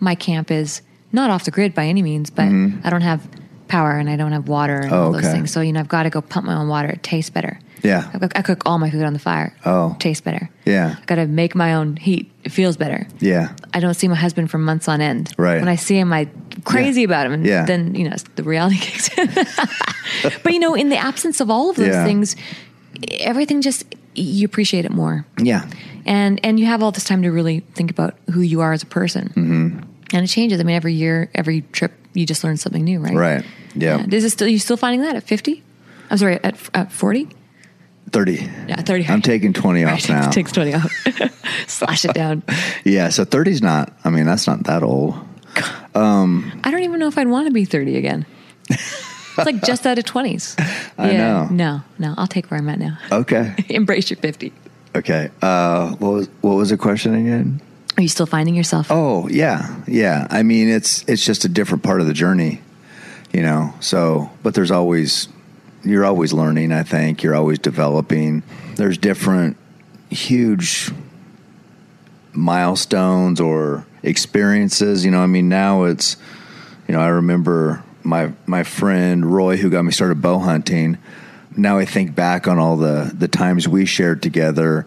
my 0.00 0.14
camp 0.14 0.50
is 0.50 0.82
not 1.12 1.30
off 1.30 1.44
the 1.44 1.50
grid 1.50 1.74
by 1.74 1.86
any 1.86 2.02
means, 2.02 2.30
but 2.30 2.46
mm-hmm. 2.46 2.86
I 2.86 2.90
don't 2.90 3.02
have 3.02 3.26
power 3.68 3.92
and 3.92 4.10
I 4.10 4.16
don't 4.16 4.32
have 4.32 4.48
water 4.48 4.80
and 4.80 4.92
oh, 4.92 5.04
all 5.04 5.12
those 5.12 5.24
okay. 5.24 5.32
things. 5.32 5.52
So 5.52 5.60
you 5.60 5.72
know, 5.72 5.80
I've 5.80 5.88
got 5.88 6.02
to 6.02 6.10
go 6.10 6.20
pump 6.20 6.46
my 6.46 6.54
own 6.54 6.68
water. 6.68 6.88
It 6.88 7.02
tastes 7.02 7.30
better. 7.30 7.58
Yeah. 7.82 8.08
I, 8.14 8.18
cook- 8.18 8.38
I 8.38 8.42
cook 8.42 8.62
all 8.66 8.78
my 8.78 8.90
food 8.90 9.02
on 9.02 9.12
the 9.12 9.18
fire. 9.18 9.54
Oh. 9.66 9.96
tastes 9.98 10.20
better. 10.20 10.48
Yeah. 10.64 10.96
I 11.00 11.04
got 11.06 11.16
to 11.16 11.26
make 11.26 11.54
my 11.54 11.74
own 11.74 11.96
heat. 11.96 12.30
It 12.44 12.50
feels 12.52 12.76
better. 12.76 13.06
Yeah. 13.20 13.54
I 13.74 13.80
don't 13.80 13.94
see 13.94 14.08
my 14.08 14.14
husband 14.14 14.50
for 14.50 14.58
months 14.58 14.88
on 14.88 15.00
end. 15.00 15.32
Right. 15.36 15.58
When 15.58 15.68
I 15.68 15.76
see 15.76 15.98
him, 15.98 16.12
I 16.12 16.28
crazy 16.64 17.02
about 17.04 17.26
him, 17.26 17.32
and 17.32 17.46
Yeah. 17.46 17.64
then 17.64 17.94
you 17.94 18.08
know 18.08 18.16
the 18.36 18.42
reality 18.44 18.76
kicks 18.80 19.08
in. 19.18 19.28
but 20.42 20.52
you 20.52 20.58
know, 20.60 20.74
in 20.74 20.88
the 20.90 20.96
absence 20.96 21.40
of 21.40 21.50
all 21.50 21.70
of 21.70 21.76
those 21.76 21.88
Yeah. 21.88 22.04
things, 22.04 22.36
everything 23.20 23.62
just 23.62 23.84
you 24.14 24.44
appreciate 24.44 24.84
it 24.84 24.90
more, 24.92 25.24
Yeah. 25.38 25.64
and 26.04 26.38
and 26.44 26.60
you 26.60 26.66
have 26.66 26.82
all 26.82 26.92
this 26.92 27.04
time 27.04 27.22
to 27.22 27.30
really 27.30 27.60
think 27.74 27.90
about 27.90 28.14
who 28.30 28.40
you 28.42 28.60
are 28.60 28.72
as 28.72 28.82
a 28.82 28.86
person, 28.86 29.28
mm-hmm. 29.30 29.78
and 30.12 30.24
it 30.24 30.28
changes. 30.28 30.60
I 30.60 30.64
mean, 30.64 30.76
every 30.76 30.92
year, 30.94 31.30
every 31.34 31.62
trip, 31.72 31.92
you 32.12 32.26
just 32.26 32.44
learn 32.44 32.56
something 32.58 32.84
new, 32.84 33.00
right? 33.00 33.14
Right. 33.14 33.44
Yeah. 33.74 34.04
Is 34.10 34.24
it 34.24 34.30
still 34.30 34.48
you 34.48 34.58
still 34.58 34.76
finding 34.76 35.00
that 35.02 35.16
at 35.16 35.22
fifty? 35.24 35.62
I'm 36.10 36.18
sorry, 36.18 36.38
at 36.44 36.56
at 36.74 36.92
forty. 36.92 37.28
30. 38.12 38.32
Yeah, 38.68 38.76
thirty. 38.82 39.06
I'm 39.06 39.22
taking 39.22 39.52
20 39.52 39.84
off 39.84 40.08
now. 40.08 40.30
Takes 40.30 40.52
twenty 40.52 40.74
off. 40.74 40.90
Slash 41.66 42.04
it 42.04 42.14
down. 42.14 42.42
Yeah. 42.84 43.08
So 43.08 43.24
30's 43.24 43.62
not, 43.62 43.92
I 44.04 44.10
mean, 44.10 44.26
that's 44.26 44.46
not 44.46 44.64
that 44.64 44.82
old. 44.82 45.14
I 45.94 46.70
don't 46.70 46.82
even 46.82 46.98
know 46.98 47.08
if 47.08 47.18
I'd 47.18 47.28
want 47.28 47.46
to 47.48 47.52
be 47.52 47.64
30 47.64 47.96
again. 47.96 48.26
It's 48.68 49.38
like 49.38 49.62
just 49.62 49.86
out 49.86 49.98
of 49.98 50.04
20s. 50.04 50.54
I 50.98 51.12
know. 51.12 51.48
No, 51.50 51.80
no, 51.98 52.14
I'll 52.16 52.26
take 52.26 52.50
where 52.50 52.58
I'm 52.60 52.68
at 52.68 52.78
now. 52.78 52.98
Okay. 53.10 53.54
Embrace 53.68 54.10
your 54.10 54.18
50. 54.18 54.52
Okay. 54.94 55.30
Uh, 55.40 55.90
what 55.96 56.10
was, 56.12 56.28
what 56.42 56.54
was 56.54 56.70
the 56.70 56.76
question 56.76 57.14
again? 57.14 57.60
Are 57.96 58.02
you 58.02 58.08
still 58.08 58.26
finding 58.26 58.54
yourself? 58.54 58.86
Oh 58.90 59.28
yeah, 59.28 59.82
yeah. 59.86 60.26
I 60.30 60.42
mean, 60.42 60.68
it's 60.70 61.04
it's 61.06 61.22
just 61.22 61.44
a 61.44 61.48
different 61.48 61.82
part 61.82 62.00
of 62.00 62.06
the 62.06 62.14
journey, 62.14 62.62
you 63.34 63.42
know. 63.42 63.74
So, 63.80 64.30
but 64.42 64.54
there's 64.54 64.70
always 64.70 65.28
you're 65.84 66.04
always 66.04 66.32
learning. 66.32 66.72
I 66.72 66.82
think 66.82 67.22
you're 67.22 67.34
always 67.34 67.58
developing. 67.58 68.42
There's 68.76 68.98
different 68.98 69.56
huge 70.10 70.90
milestones 72.32 73.40
or 73.40 73.86
experiences. 74.02 75.04
You 75.04 75.10
know, 75.10 75.20
I 75.20 75.26
mean, 75.26 75.48
now 75.48 75.84
it's 75.84 76.16
you 76.88 76.94
know, 76.94 77.00
I 77.00 77.08
remember 77.08 77.82
my 78.02 78.32
my 78.46 78.62
friend 78.62 79.26
Roy 79.32 79.56
who 79.56 79.70
got 79.70 79.82
me 79.84 79.92
started 79.92 80.20
bow 80.20 80.38
hunting. 80.38 80.98
Now 81.56 81.78
I 81.78 81.84
think 81.84 82.14
back 82.14 82.48
on 82.48 82.58
all 82.58 82.76
the 82.76 83.12
the 83.14 83.28
times 83.28 83.68
we 83.68 83.86
shared 83.86 84.22
together, 84.22 84.86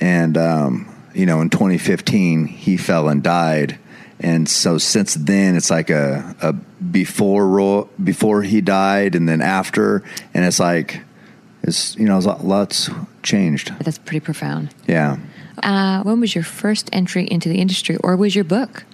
and 0.00 0.36
um, 0.36 0.94
you 1.14 1.26
know, 1.26 1.40
in 1.40 1.50
2015 1.50 2.46
he 2.46 2.76
fell 2.76 3.08
and 3.08 3.22
died, 3.22 3.78
and 4.20 4.48
so 4.48 4.78
since 4.78 5.14
then 5.14 5.56
it's 5.56 5.70
like 5.70 5.90
a, 5.90 6.34
a 6.40 6.52
before 6.52 7.88
before 8.02 8.42
he 8.42 8.60
died 8.60 9.14
and 9.14 9.28
then 9.28 9.40
after, 9.40 10.02
and 10.32 10.44
it's 10.44 10.60
like 10.60 11.00
it's 11.62 11.96
you 11.96 12.06
know 12.06 12.18
lots 12.18 12.90
changed. 13.22 13.72
That's 13.80 13.98
pretty 13.98 14.20
profound. 14.20 14.74
Yeah. 14.86 15.18
Uh, 15.62 16.02
when 16.02 16.20
was 16.20 16.34
your 16.34 16.44
first 16.44 16.90
entry 16.92 17.26
into 17.30 17.48
the 17.48 17.60
industry, 17.60 17.96
or 18.02 18.16
was 18.16 18.34
your 18.34 18.44
book 18.44 18.84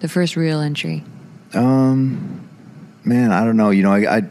the 0.00 0.08
first 0.08 0.36
real 0.36 0.60
entry? 0.60 1.04
um 1.54 2.46
Man, 3.04 3.32
I 3.32 3.44
don't 3.44 3.56
know. 3.56 3.70
You 3.70 3.82
know, 3.82 3.92
I, 3.92 4.18
I 4.18 4.22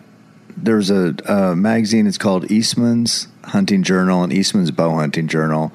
there's 0.56 0.90
a, 0.92 1.16
a 1.26 1.56
magazine. 1.56 2.06
It's 2.08 2.18
called 2.18 2.52
Eastman's 2.52 3.28
Hunting 3.44 3.84
Journal 3.84 4.24
and 4.24 4.32
Eastman's 4.32 4.72
Bow 4.72 4.96
Hunting 4.96 5.28
Journal, 5.28 5.74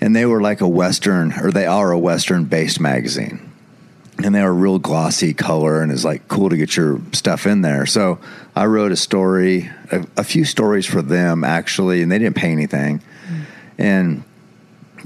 and 0.00 0.14
they 0.16 0.26
were 0.26 0.40
like 0.40 0.60
a 0.60 0.68
Western, 0.68 1.32
or 1.32 1.50
they 1.50 1.66
are 1.66 1.92
a 1.92 1.98
Western-based 1.98 2.80
magazine, 2.80 3.49
and 4.24 4.34
they 4.34 4.40
are 4.40 4.52
real 4.52 4.78
glossy 4.78 5.34
color, 5.34 5.82
and 5.82 5.90
it's 5.90 6.04
like 6.04 6.28
cool 6.28 6.50
to 6.50 6.56
get 6.56 6.76
your 6.76 7.00
stuff 7.12 7.46
in 7.46 7.62
there. 7.62 7.86
So 7.86 8.18
I 8.54 8.66
wrote 8.66 8.92
a 8.92 8.96
story, 8.96 9.70
a, 9.90 10.06
a 10.16 10.24
few 10.24 10.44
stories 10.44 10.86
for 10.86 11.02
them 11.02 11.44
actually, 11.44 12.02
and 12.02 12.10
they 12.10 12.18
didn't 12.18 12.36
pay 12.36 12.52
anything, 12.52 13.02
and 13.78 14.22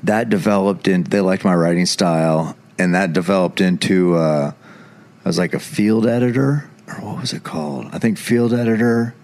that 0.02 0.28
developed 0.28 0.88
in. 0.88 1.04
They 1.04 1.20
liked 1.20 1.44
my 1.44 1.54
writing 1.54 1.86
style, 1.86 2.56
and 2.78 2.94
that 2.94 3.12
developed 3.12 3.60
into. 3.60 4.16
Uh, 4.16 4.52
I 5.24 5.28
was 5.28 5.38
like 5.38 5.54
a 5.54 5.60
field 5.60 6.06
editor, 6.06 6.68
or 6.86 6.94
what 6.96 7.20
was 7.20 7.32
it 7.32 7.44
called? 7.44 7.86
I 7.92 7.98
think 7.98 8.18
field 8.18 8.52
editor. 8.52 9.14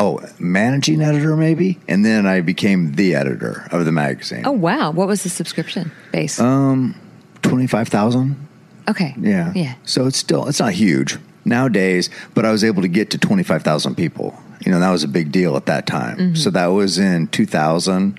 Oh, 0.00 0.20
managing 0.38 1.02
editor 1.02 1.36
maybe, 1.36 1.78
and 1.88 2.04
then 2.04 2.24
I 2.24 2.40
became 2.40 2.94
the 2.94 3.14
editor 3.16 3.66
of 3.72 3.84
the 3.84 3.90
magazine. 3.92 4.42
Oh, 4.46 4.52
wow. 4.52 4.92
What 4.92 5.08
was 5.08 5.24
the 5.24 5.28
subscription 5.28 5.90
base? 6.12 6.38
um 6.40 6.94
twenty 7.42 7.66
five 7.66 7.88
thousand. 7.88 8.47
Okay. 8.88 9.14
Yeah, 9.18 9.52
Yeah. 9.54 9.74
So 9.84 10.06
it's 10.06 10.18
still 10.18 10.46
it's 10.48 10.60
not 10.60 10.72
huge 10.72 11.18
nowadays, 11.44 12.10
but 12.34 12.44
I 12.44 12.50
was 12.50 12.64
able 12.64 12.82
to 12.82 12.88
get 12.88 13.10
to 13.10 13.18
twenty 13.18 13.42
five 13.42 13.62
thousand 13.62 13.94
people. 13.96 14.34
You 14.64 14.72
know 14.72 14.80
that 14.80 14.90
was 14.90 15.04
a 15.04 15.08
big 15.08 15.30
deal 15.32 15.56
at 15.56 15.66
that 15.66 15.86
time. 15.86 16.16
Mm-hmm. 16.18 16.34
So 16.34 16.50
that 16.50 16.66
was 16.66 16.98
in 16.98 17.28
two 17.28 17.46
thousand 17.46 18.18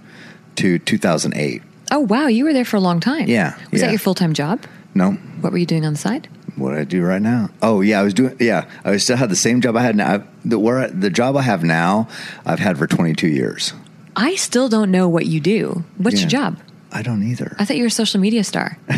to 0.56 0.80
two 0.80 0.98
thousand 0.98 1.36
eight. 1.36 1.62
Oh, 1.92 2.00
wow. 2.02 2.28
You 2.28 2.46
were 2.46 2.54
there 2.54 2.66
for 2.66 2.78
a 2.78 2.80
long 2.82 3.00
time. 3.00 3.28
Yeah, 3.28 3.56
Was 3.72 3.82
yeah. 3.82 3.88
that 3.88 3.92
your 3.92 4.00
full 4.00 4.14
time 4.14 4.34
job? 4.34 4.64
No, 4.94 5.14
What 5.42 5.52
were 5.52 5.58
you 5.58 5.66
doing 5.66 5.86
on 5.86 5.94
the 5.94 6.00
side? 6.00 6.28
what 6.56 6.74
I 6.74 6.84
do 6.84 7.02
right 7.04 7.22
now. 7.22 7.50
Oh 7.62 7.80
yeah, 7.82 8.00
I 8.00 8.04
was 8.04 8.14
doing. 8.14 8.36
Yeah, 8.40 8.70
I 8.84 8.98
still 8.98 9.16
had 9.18 9.30
the 9.30 9.36
same 9.36 9.62
job 9.62 9.76
I 9.78 9.82
had 9.82 9.96
now. 9.96 10.16
I, 10.16 10.22
the 10.44 10.60
where 10.60 10.80
I- 10.80 10.88
the 10.88 11.10
job 11.10 11.36
I 11.38 11.42
have 11.44 11.64
now, 11.64 12.08
I've 12.46 12.60
had 12.60 12.78
for 12.78 12.86
twenty 12.88 13.14
two 13.14 13.28
years. 13.30 13.74
I 14.16 14.36
still 14.36 14.68
don't 14.70 14.92
know 14.92 15.08
what 15.08 15.26
you 15.26 15.40
do. 15.40 15.84
What's 15.98 16.16
Yeah. 16.18 16.22
your 16.24 16.30
job? 16.30 16.60
I 16.92 17.02
don't 17.02 17.24
either. 17.24 17.56
I 17.60 17.66
thought 17.66 17.78
you 17.78 17.84
were 17.84 17.88
a 17.88 17.92
social 17.92 18.20
media 18.20 18.44
star. 18.44 18.78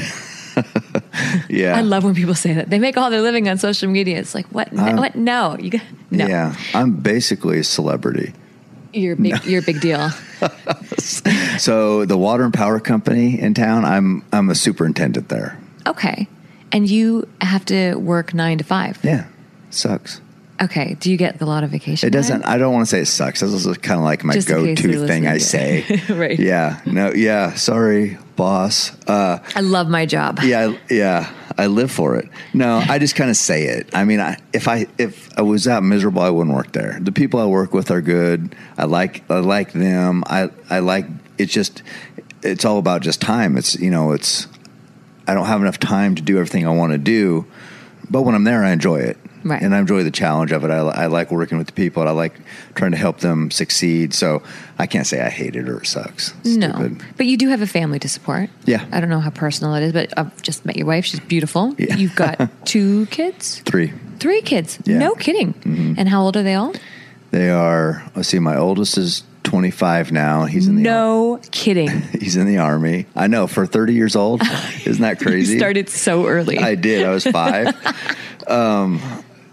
yeah, 1.50 1.78
I 1.78 1.82
love 1.82 2.04
when 2.04 2.16
people 2.16 2.36
say 2.36 2.54
that. 2.54 2.70
They 2.70 2.80
make 2.80 2.98
all 2.98 3.10
their 3.10 3.22
living 3.22 3.48
on 3.50 3.58
social 3.58 3.90
media. 3.90 4.20
It's 4.20 4.36
like, 4.36 4.48
what? 4.48 4.72
No, 4.72 4.96
what? 4.96 5.16
No. 5.16 5.58
You 5.58 5.72
got, 5.72 5.82
no. 6.10 6.28
Yeah, 6.28 6.56
I'm 6.74 6.98
basically 6.98 7.60
a 7.60 7.64
celebrity. 7.64 8.34
You're 8.94 9.16
big, 9.16 9.46
you're 9.46 9.62
a 9.62 9.66
big 9.66 9.82
deal. 9.82 10.10
So 11.60 12.06
the 12.06 12.18
water 12.18 12.44
and 12.44 12.54
power 12.54 12.80
company 12.80 13.40
in 13.40 13.54
town, 13.54 13.86
I'm 13.86 14.26
I'm 14.34 14.50
a 14.50 14.56
superintendent 14.56 15.30
there. 15.30 15.60
Okay. 15.86 16.28
And 16.72 16.90
you 16.90 17.28
have 17.42 17.66
to 17.66 17.96
work 17.96 18.34
nine 18.34 18.58
to 18.58 18.64
five. 18.64 18.98
Yeah, 19.04 19.28
sucks. 19.70 20.22
Okay. 20.62 20.96
Do 21.00 21.10
you 21.12 21.18
get 21.18 21.42
a 21.42 21.46
lot 21.46 21.64
of 21.64 21.72
vacation? 21.72 22.08
It 22.08 22.12
doesn't. 22.12 22.42
time? 22.42 22.50
I 22.52 22.58
don't 22.58 22.72
want 22.74 22.86
to 22.86 22.90
say 22.90 23.00
it 23.02 23.06
sucks. 23.08 23.40
This 23.40 23.54
is 23.66 23.78
kind 23.80 23.98
of 24.00 24.04
like 24.04 24.24
my 24.24 24.34
Just 24.34 24.48
go-to 24.48 25.08
thing 25.08 25.28
I 25.28 25.38
say. 25.40 25.86
yeah. 25.88 26.16
Right. 26.16 26.40
Yeah. 26.40 26.82
No. 26.86 27.12
Yeah. 27.12 27.54
Sorry, 27.56 28.18
boss. 28.36 28.92
Uh, 29.08 29.40
I 29.56 29.62
love 29.62 29.88
my 29.90 30.06
job. 30.06 30.40
yeah. 30.44 30.70
I- 30.70 30.94
Yeah. 30.94 31.34
I 31.58 31.68
live 31.68 31.92
for 31.92 32.16
it. 32.16 32.30
No, 32.54 32.78
I 32.78 32.98
just 32.98 33.16
kind 33.16 33.30
of 33.30 33.36
say 33.36 33.66
it. 33.66 33.90
I 33.94 34.06
mean, 34.06 34.20
I, 34.22 34.38
if 34.54 34.68
I 34.70 34.88
if 34.98 35.30
I 35.38 35.42
was 35.42 35.66
that 35.66 35.84
miserable, 35.84 36.22
I 36.22 36.30
wouldn't 36.30 36.56
work 36.56 36.72
there. 36.72 36.98
The 37.02 37.12
people 37.12 37.40
I 37.42 37.46
work 37.46 37.74
with 37.74 37.92
are 37.92 38.02
good. 38.02 38.56
I 38.78 38.86
like 38.86 39.30
I 39.30 39.40
like 39.40 39.74
them. 39.74 40.24
I 40.28 40.50
I 40.70 40.80
like. 40.80 41.06
It's 41.38 41.52
just. 41.54 41.84
It's 42.42 42.64
all 42.66 42.80
about 42.80 43.02
just 43.02 43.20
time. 43.22 43.58
It's 43.58 43.76
you 43.76 43.92
know. 43.92 44.14
It's. 44.14 44.48
I 45.28 45.34
don't 45.34 45.46
have 45.46 45.62
enough 45.62 45.78
time 45.78 46.16
to 46.16 46.22
do 46.22 46.38
everything 46.38 46.66
I 46.66 46.72
want 46.72 46.94
to 46.94 46.98
do, 46.98 47.46
but 48.10 48.22
when 48.24 48.34
I'm 48.34 48.46
there, 48.46 48.64
I 48.64 48.72
enjoy 48.72 49.02
it. 49.02 49.18
Right. 49.44 49.62
And 49.62 49.74
I 49.76 49.80
enjoy 49.80 50.04
the 50.04 50.12
challenge 50.12 50.52
of 50.52 50.64
it. 50.64 50.70
I, 50.72 50.78
I 50.78 51.06
like 51.08 51.32
working 51.32 51.58
with 51.58 51.68
the 51.68 51.74
people. 51.74 52.02
And 52.02 52.10
I 52.10 52.14
like 52.14 52.34
trying 52.76 52.92
to 52.92 52.98
help 52.98 53.20
them 53.20 53.52
succeed. 53.52 54.14
So 54.14 54.44
I 54.78 54.88
can't 54.88 55.08
say 55.08 55.22
I 55.22 55.30
hate 55.30 55.56
it 55.56 55.68
or 55.68 55.82
it 55.82 55.88
sucks. 55.88 56.34
No. 56.46 56.70
Stupid. 56.72 57.04
But 57.18 57.26
you 57.26 57.38
do 57.38 57.50
have 57.50 57.62
a 57.62 57.68
family 57.68 58.00
to 58.00 58.10
support. 58.10 58.50
Yeah. 58.66 58.86
I 58.92 59.00
don't 59.00 59.10
know 59.10 59.20
how 59.20 59.30
personal 59.32 59.74
it 59.76 59.84
is, 59.84 59.94
but 59.94 60.14
I've 60.18 60.42
just 60.42 60.66
met 60.66 60.76
your 60.78 60.88
wife. 60.88 61.06
She's 61.06 61.20
beautiful. 61.20 61.76
Yeah. 61.78 61.96
You've 61.96 62.16
got 62.16 62.50
two 62.66 63.06
kids? 63.08 63.60
Three. 63.60 63.94
Three 64.20 64.42
kids. 64.42 64.80
Yeah. 64.86 64.94
Mm-hmm. 64.94 65.00
No 65.00 65.16
kidding. 65.16 65.96
And 65.98 66.08
how 66.08 66.22
old 66.24 66.38
are 66.38 66.44
they 66.44 66.56
all? 66.56 66.74
They 67.32 67.50
are. 67.50 68.04
Let's 68.16 68.28
see. 68.30 68.40
My 68.40 68.58
oldest 68.58 68.98
is 68.98 69.24
25 69.44 70.12
now. 70.12 70.46
He's 70.46 70.68
in 70.68 70.76
the 70.76 70.82
No 70.84 71.40
kidding. 71.52 71.90
He's 72.20 72.36
in 72.36 72.46
the 72.46 72.60
army. 72.60 73.08
I 73.16 73.28
know 73.28 73.48
for 73.48 73.66
30 73.66 73.94
years 73.94 74.16
old. 74.16 74.42
Isn't 74.86 75.02
that 75.02 75.20
crazy? 75.20 75.54
You 75.54 75.60
started 75.60 75.90
so 75.90 76.28
early. 76.28 76.60
I 76.60 76.76
did. 76.76 77.06
I 77.06 77.10
was 77.10 77.26
five. 77.26 77.74
um, 78.48 79.02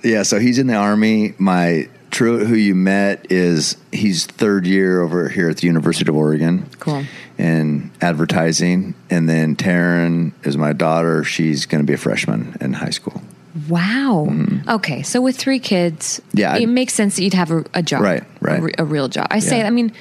yeah. 0.03 0.23
So 0.23 0.39
he's 0.39 0.59
in 0.59 0.67
the 0.67 0.75
army. 0.75 1.35
My 1.39 1.89
Truett, 2.11 2.47
who 2.47 2.55
you 2.55 2.75
met, 2.75 3.31
is 3.31 3.77
he's 3.93 4.27
third 4.27 4.67
year 4.67 5.01
over 5.03 5.29
here 5.29 5.49
at 5.51 5.59
the 5.59 5.67
University 5.67 6.09
of 6.11 6.17
Oregon. 6.17 6.69
Cool. 6.81 7.05
In 7.39 7.91
advertising, 8.01 8.95
and 9.11 9.29
then 9.29 9.55
Taryn 9.55 10.33
is 10.45 10.57
my 10.57 10.73
daughter. 10.73 11.23
She's 11.23 11.67
going 11.67 11.81
to 11.83 11.87
be 11.87 11.93
a 11.95 11.99
freshman 11.99 12.57
in 12.61 12.73
high 12.73 12.91
school. 12.91 13.23
Wow. 13.69 14.29
Okay, 14.69 15.03
so 15.03 15.21
with 15.21 15.37
three 15.37 15.59
kids, 15.59 16.21
Mm-hmm. 16.29 16.39
Yeah, 16.39 16.57
it 16.57 16.63
I- 16.63 16.67
makes 16.67 16.95
sense 16.95 17.17
that 17.17 17.23
you'd 17.23 17.35
have 17.35 17.51
a, 17.51 17.65
a 17.75 17.83
job, 17.83 18.03
Right, 18.03 18.25
right. 18.41 18.59
a, 18.59 18.63
re- 18.63 18.75
a 18.79 18.85
real 18.85 19.09
job. 19.09 19.29
I 19.31 19.39
say, 19.41 19.59
Yeah. 19.59 19.67
I 19.67 19.71
mean, 19.71 19.93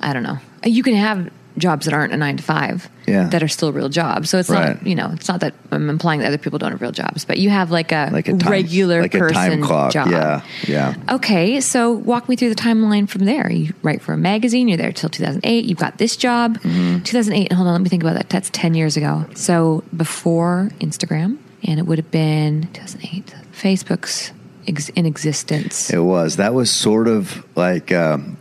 I 0.00 0.12
don't 0.12 0.22
know. 0.22 0.38
You 0.64 0.82
can 0.82 0.94
have 0.94 1.30
jobs 1.58 1.84
that 1.86 1.94
aren't 1.94 2.12
a 2.12 2.16
nine 2.16 2.36
to 2.36 2.42
five, 2.42 2.88
Yeah. 3.06 3.28
that 3.28 3.42
are 3.42 3.48
still 3.48 3.72
real 3.72 3.88
jobs. 3.88 4.30
So 4.30 4.38
it's 4.38 4.48
Right. 4.50 4.76
not, 4.76 4.86
you 4.86 4.94
know, 4.94 5.10
it's 5.14 5.28
not 5.28 5.40
that 5.40 5.54
I'm 5.70 5.88
implying 5.90 6.20
that 6.20 6.26
other 6.26 6.38
people 6.38 6.58
don't 6.58 6.70
have 6.72 6.80
real 6.80 6.92
jobs, 6.92 7.24
but 7.24 7.38
you 7.38 7.50
have 7.50 7.70
like 7.70 7.92
a, 7.92 8.10
Like 8.12 8.28
a 8.28 8.36
time, 8.36 8.50
regular 8.52 9.02
like 9.02 9.14
a 9.14 9.18
person 9.18 9.34
time 9.34 9.62
clock. 9.62 9.92
job. 9.92 10.08
Yeah. 10.10 10.40
Yeah. 10.66 10.94
Okay, 11.10 11.60
so 11.60 11.92
walk 11.92 12.28
me 12.28 12.36
through 12.36 12.50
the 12.50 12.54
timeline 12.54 13.08
from 13.08 13.24
there. 13.24 13.50
You 13.50 13.72
write 13.82 14.02
for 14.02 14.12
a 14.12 14.16
magazine, 14.18 14.68
you're 14.68 14.76
there 14.78 14.92
till 14.92 15.08
2008, 15.10 15.64
you've 15.64 15.78
got 15.78 15.98
this 15.98 16.16
job. 16.16 16.58
Mm-hmm. 16.60 17.00
2008, 17.04 17.52
hold 17.52 17.66
on, 17.66 17.72
let 17.74 17.82
me 17.82 17.88
think 17.88 18.02
about 18.02 18.14
that. 18.14 18.28
That's 18.28 18.50
10 18.50 18.74
years 18.74 18.96
ago. 18.96 19.24
So 19.34 19.84
before 19.96 20.70
Instagram, 20.80 21.38
and 21.64 21.78
it 21.80 21.86
would 21.86 21.98
have 21.98 22.10
been 22.10 22.68
2008, 22.72 23.34
Facebook's 23.52 24.32
ex- 24.68 24.90
in 24.90 25.06
existence. 25.06 25.90
It 25.90 25.98
was. 25.98 26.36
That 26.36 26.54
was 26.54 26.70
sort 26.70 27.08
of 27.08 27.44
like 27.56 27.90
um, 27.92 28.36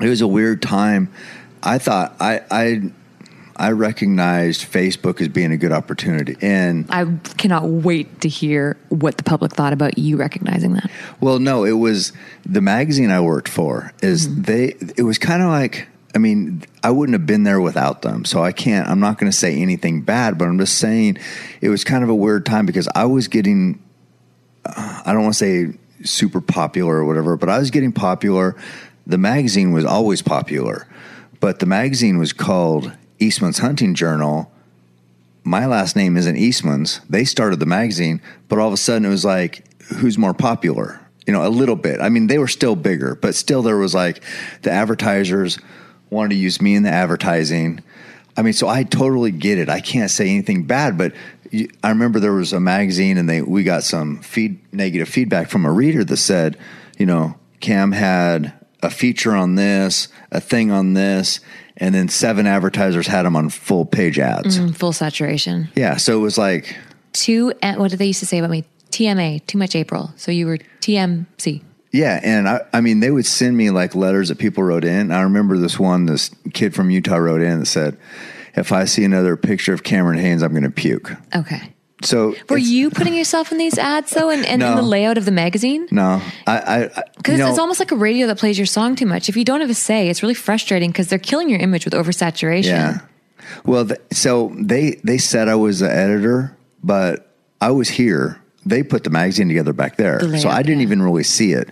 it 0.00 0.08
was 0.08 0.20
a 0.22 0.26
weird 0.26 0.62
time. 0.62 1.08
I 1.64 1.78
thought 1.78 2.14
I 2.20 2.42
I 2.50 2.82
I 3.56 3.70
recognized 3.70 4.70
Facebook 4.70 5.20
as 5.20 5.28
being 5.28 5.52
a 5.52 5.56
good 5.56 5.72
opportunity, 5.72 6.36
and 6.40 6.86
I 6.90 7.06
cannot 7.36 7.68
wait 7.68 8.20
to 8.22 8.28
hear 8.28 8.76
what 8.88 9.16
the 9.16 9.22
public 9.22 9.52
thought 9.52 9.72
about 9.72 9.96
you 9.96 10.16
recognizing 10.16 10.74
that. 10.74 10.90
well, 11.20 11.38
no, 11.38 11.64
it 11.64 11.72
was 11.72 12.12
the 12.44 12.60
magazine 12.60 13.10
I 13.10 13.20
worked 13.20 13.48
for. 13.48 13.92
Is 14.02 14.42
they? 14.42 14.74
It 14.96 15.02
was 15.02 15.18
kind 15.18 15.42
of 15.42 15.48
like. 15.48 15.88
I 16.16 16.18
mean, 16.18 16.62
I 16.84 16.92
wouldn't 16.92 17.14
have 17.14 17.26
been 17.26 17.42
there 17.42 17.60
without 17.60 18.02
them, 18.02 18.24
so 18.24 18.40
I 18.44 18.52
can't. 18.52 18.88
I'm 18.88 19.00
not 19.00 19.18
going 19.18 19.30
to 19.30 19.36
say 19.36 19.60
anything 19.60 20.02
bad, 20.02 20.38
but 20.38 20.46
I'm 20.46 20.58
just 20.60 20.78
saying 20.78 21.18
it 21.60 21.70
was 21.70 21.82
kind 21.82 22.04
of 22.04 22.10
a 22.10 22.14
weird 22.14 22.46
time 22.46 22.66
because 22.66 22.88
I 22.94 23.06
was 23.06 23.26
getting. 23.26 23.82
uh, 24.64 25.02
I 25.04 25.12
don't 25.12 25.22
want 25.22 25.34
to 25.34 25.38
say 25.38 25.78
super 26.04 26.40
popular 26.40 26.94
or 26.96 27.04
whatever, 27.04 27.36
but 27.36 27.48
I 27.48 27.58
was 27.58 27.70
getting 27.72 27.90
popular. 27.92 28.54
The 29.06 29.18
magazine 29.18 29.72
was 29.72 29.84
always 29.84 30.22
popular, 30.22 30.86
but 31.44 31.58
the 31.58 31.66
magazine 31.66 32.16
was 32.16 32.32
called 32.32 32.90
Eastman's 33.18 33.58
Hunting 33.58 33.94
Journal. 33.94 34.50
My 35.42 35.66
last 35.66 35.94
name 35.94 36.16
isn't 36.16 36.38
Eastman's. 36.38 37.02
They 37.10 37.26
started 37.26 37.60
the 37.60 37.66
magazine, 37.66 38.22
but 38.48 38.58
all 38.58 38.68
of 38.68 38.72
a 38.72 38.78
sudden 38.78 39.04
it 39.04 39.10
was 39.10 39.26
like, 39.26 39.62
who's 39.82 40.16
more 40.16 40.32
popular? 40.32 41.06
You 41.26 41.34
know, 41.34 41.46
a 41.46 41.50
little 41.50 41.76
bit. 41.76 42.00
I 42.00 42.08
mean, 42.08 42.28
they 42.28 42.38
were 42.38 42.48
still 42.48 42.74
bigger, 42.74 43.14
but 43.14 43.34
still 43.34 43.60
there 43.60 43.76
was 43.76 43.94
like 43.94 44.22
the 44.62 44.70
advertisers 44.70 45.58
wanted 46.08 46.30
to 46.30 46.36
use 46.36 46.62
me 46.62 46.76
in 46.76 46.82
the 46.82 46.90
advertising. 46.90 47.82
I 48.38 48.40
mean, 48.40 48.54
so 48.54 48.66
I 48.66 48.84
totally 48.84 49.30
get 49.30 49.58
it. 49.58 49.68
I 49.68 49.82
can't 49.82 50.10
say 50.10 50.30
anything 50.30 50.62
bad, 50.62 50.96
but 50.96 51.12
I 51.52 51.90
remember 51.90 52.20
there 52.20 52.32
was 52.32 52.54
a 52.54 52.60
magazine 52.60 53.18
and 53.18 53.28
they 53.28 53.42
we 53.42 53.64
got 53.64 53.84
some 53.84 54.22
feed 54.22 54.60
negative 54.72 55.10
feedback 55.10 55.50
from 55.50 55.66
a 55.66 55.70
reader 55.70 56.04
that 56.04 56.16
said, 56.16 56.56
you 56.96 57.04
know, 57.04 57.34
Cam 57.60 57.92
had 57.92 58.63
a 58.84 58.90
feature 58.90 59.34
on 59.34 59.54
this, 59.56 60.08
a 60.30 60.40
thing 60.40 60.70
on 60.70 60.94
this, 60.94 61.40
and 61.76 61.94
then 61.94 62.08
seven 62.08 62.46
advertisers 62.46 63.06
had 63.06 63.22
them 63.24 63.34
on 63.34 63.48
full 63.48 63.84
page 63.84 64.18
ads. 64.18 64.58
Mm, 64.58 64.76
Full 64.76 64.92
saturation. 64.92 65.68
Yeah, 65.74 65.96
so 65.96 66.16
it 66.18 66.22
was 66.22 66.38
like 66.38 66.76
Too, 67.12 67.52
uh, 67.62 67.74
what 67.74 67.90
did 67.90 67.98
they 67.98 68.06
used 68.06 68.20
to 68.20 68.26
say 68.26 68.38
about 68.38 68.50
me? 68.50 68.64
TMA, 68.90 69.44
too 69.46 69.58
much 69.58 69.74
April. 69.74 70.12
So 70.16 70.30
you 70.30 70.46
were 70.46 70.58
TMC. 70.80 71.62
Yeah, 71.90 72.20
and 72.22 72.48
I, 72.48 72.60
I 72.72 72.80
mean, 72.80 73.00
they 73.00 73.10
would 73.10 73.26
send 73.26 73.56
me 73.56 73.70
like 73.70 73.94
letters 73.94 74.28
that 74.28 74.38
people 74.38 74.62
wrote 74.64 74.84
in. 74.84 75.10
I 75.12 75.22
remember 75.22 75.58
this 75.58 75.78
one, 75.78 76.06
this 76.06 76.30
kid 76.52 76.74
from 76.74 76.90
Utah 76.90 77.16
wrote 77.16 77.40
in 77.40 77.60
that 77.60 77.66
said, 77.66 77.96
"If 78.56 78.72
I 78.72 78.84
see 78.84 79.04
another 79.04 79.36
picture 79.36 79.72
of 79.72 79.82
Cameron 79.84 80.18
Hanes, 80.18 80.42
I'm 80.42 80.50
going 80.52 80.64
to 80.64 80.70
puke." 80.70 81.12
Okay. 81.34 81.72
So 82.04 82.34
Were 82.48 82.58
you 82.58 82.90
putting 82.90 83.14
yourself 83.14 83.50
in 83.50 83.58
these 83.58 83.78
ads 83.78 84.10
though, 84.12 84.30
and, 84.30 84.44
and 84.44 84.62
in 84.62 84.76
the 84.76 84.82
layout 84.82 85.18
of 85.18 85.24
the 85.24 85.30
magazine? 85.32 85.88
No, 85.90 86.20
I, 86.46 86.90
Because 87.16 87.38
know, 87.38 87.48
it's 87.50 87.58
almost 87.58 87.80
like 87.80 87.90
a 87.92 87.96
radio 87.96 88.26
that 88.28 88.38
plays 88.38 88.58
your 88.58 88.66
song 88.66 88.94
too 88.94 89.06
much. 89.06 89.28
If 89.28 89.36
you 89.36 89.44
don't 89.44 89.60
have 89.60 89.70
a 89.70 89.74
say, 89.74 90.08
it's 90.08 90.22
really 90.22 90.34
frustrating 90.34 90.90
because 90.90 91.08
they're 91.08 91.18
killing 91.18 91.48
your 91.48 91.58
image 91.60 91.84
with 91.84 91.94
oversaturation. 91.94 92.64
yeah. 92.64 92.98
Well, 93.66 93.86
th- 93.86 94.00
so 94.12 94.54
they 94.58 95.00
they 95.04 95.18
said 95.18 95.48
I 95.48 95.54
was 95.54 95.80
the 95.80 95.90
editor, 95.90 96.56
but 96.82 97.34
I 97.60 97.70
was 97.72 97.88
here. 97.88 98.40
They 98.66 98.82
put 98.82 99.04
the 99.04 99.10
magazine 99.10 99.48
together 99.48 99.72
back 99.74 99.96
there, 99.96 100.18
The 100.18 100.38
so 100.38 100.48
I 100.48 100.62
didn't 100.62 100.78
yeah. 100.80 100.86
even 100.86 101.02
really 101.02 101.24
see 101.24 101.52
it. 101.52 101.68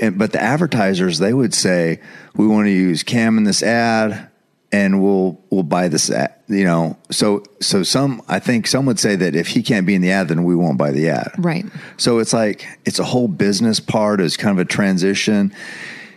And, 0.00 0.18
but 0.18 0.32
the 0.32 0.42
advertisers, 0.42 1.18
they 1.18 1.32
would 1.32 1.54
say, 1.54 2.00
"We 2.34 2.46
want 2.48 2.66
to 2.66 2.70
use 2.72 3.04
Cam 3.04 3.38
in 3.38 3.44
this 3.44 3.62
ad." 3.62 4.28
And 4.74 5.00
we'll 5.00 5.40
we'll 5.50 5.62
buy 5.62 5.86
this 5.86 6.10
ad, 6.10 6.34
you 6.48 6.64
know 6.64 6.96
so 7.08 7.44
so 7.60 7.84
some 7.84 8.20
i 8.28 8.40
think 8.40 8.66
some 8.66 8.86
would 8.86 8.98
say 8.98 9.14
that 9.14 9.36
if 9.36 9.46
he 9.46 9.62
can't 9.62 9.86
be 9.86 9.94
in 9.94 10.02
the 10.02 10.10
ad 10.10 10.26
then 10.26 10.42
we 10.42 10.56
won't 10.56 10.76
buy 10.76 10.90
the 10.90 11.08
ad. 11.08 11.30
Right. 11.38 11.64
so 11.96 12.18
it's 12.18 12.32
like 12.32 12.66
it's 12.84 12.98
a 12.98 13.04
whole 13.04 13.28
business 13.28 13.78
part 13.78 14.20
it's 14.20 14.36
kind 14.36 14.58
of 14.58 14.66
a 14.66 14.68
transition. 14.68 15.54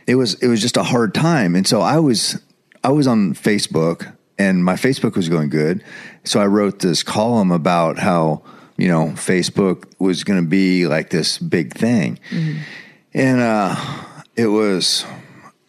It 0.07 0.15
was 0.15 0.35
it 0.35 0.47
was 0.47 0.61
just 0.61 0.77
a 0.77 0.83
hard 0.83 1.13
time. 1.13 1.55
And 1.55 1.67
so 1.67 1.81
i 1.81 1.99
was 1.99 2.41
i 2.83 2.89
was 2.89 3.05
on 3.05 3.33
facebook 3.33 4.11
and 4.39 4.65
my 4.65 4.75
facebook 4.75 5.15
was 5.15 5.29
going 5.29 5.49
good. 5.49 5.83
So 6.23 6.39
i 6.39 6.47
wrote 6.47 6.79
this 6.79 7.03
column 7.03 7.51
about 7.51 7.99
how 7.99 8.41
you 8.77 8.87
know 8.87 9.13
facebook 9.15 9.85
was 9.99 10.23
going 10.23 10.41
to 10.41 10.49
be 10.49 10.87
like 10.87 11.11
this 11.11 11.37
big 11.37 11.73
thing. 11.73 12.19
And 13.13 13.39
uh 13.39 13.75
it 14.35 14.47
was 14.47 15.05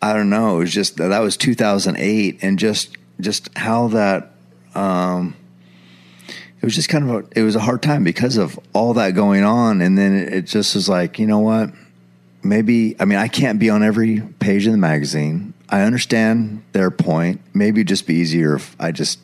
I 0.01 0.13
don't 0.13 0.31
know. 0.31 0.57
It 0.57 0.61
was 0.61 0.73
just 0.73 0.97
that 0.97 1.19
was 1.19 1.37
2008, 1.37 2.39
and 2.43 2.59
just 2.59 2.97
just 3.21 3.57
how 3.57 3.89
that. 3.89 4.33
Um, 4.75 5.35
it 6.61 6.65
was 6.65 6.75
just 6.75 6.89
kind 6.89 7.09
of 7.09 7.11
a, 7.15 7.39
it 7.39 7.43
was 7.43 7.55
a 7.55 7.61
hard 7.61 7.83
time 7.83 8.03
because 8.03 8.37
of 8.37 8.59
all 8.73 8.95
that 8.95 9.15
going 9.15 9.45
on, 9.45 9.81
and 9.81 9.97
then 9.97 10.17
it, 10.17 10.33
it 10.33 10.43
just 10.43 10.75
was 10.75 10.89
like, 10.89 11.19
you 11.19 11.27
know 11.27 11.39
what? 11.39 11.71
Maybe 12.43 12.97
I 13.01 13.05
mean 13.05 13.19
I 13.19 13.29
can't 13.29 13.59
be 13.59 13.71
on 13.71 13.83
every 13.83 14.21
page 14.39 14.67
of 14.67 14.73
the 14.73 14.79
magazine. 14.79 15.55
I 15.69 15.83
understand 15.83 16.63
their 16.73 16.91
point. 16.91 17.41
Maybe 17.53 17.81
it'd 17.81 17.89
just 17.89 18.07
be 18.07 18.15
easier 18.15 18.57
if 18.57 18.75
I 18.81 18.91
just 18.93 19.19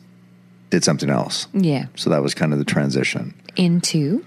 did 0.69 0.83
something 0.83 1.09
else. 1.09 1.47
Yeah. 1.53 1.87
So 1.95 2.09
that 2.09 2.21
was 2.21 2.33
kind 2.33 2.53
of 2.53 2.59
the 2.59 2.65
transition. 2.65 3.33
Into 3.55 4.23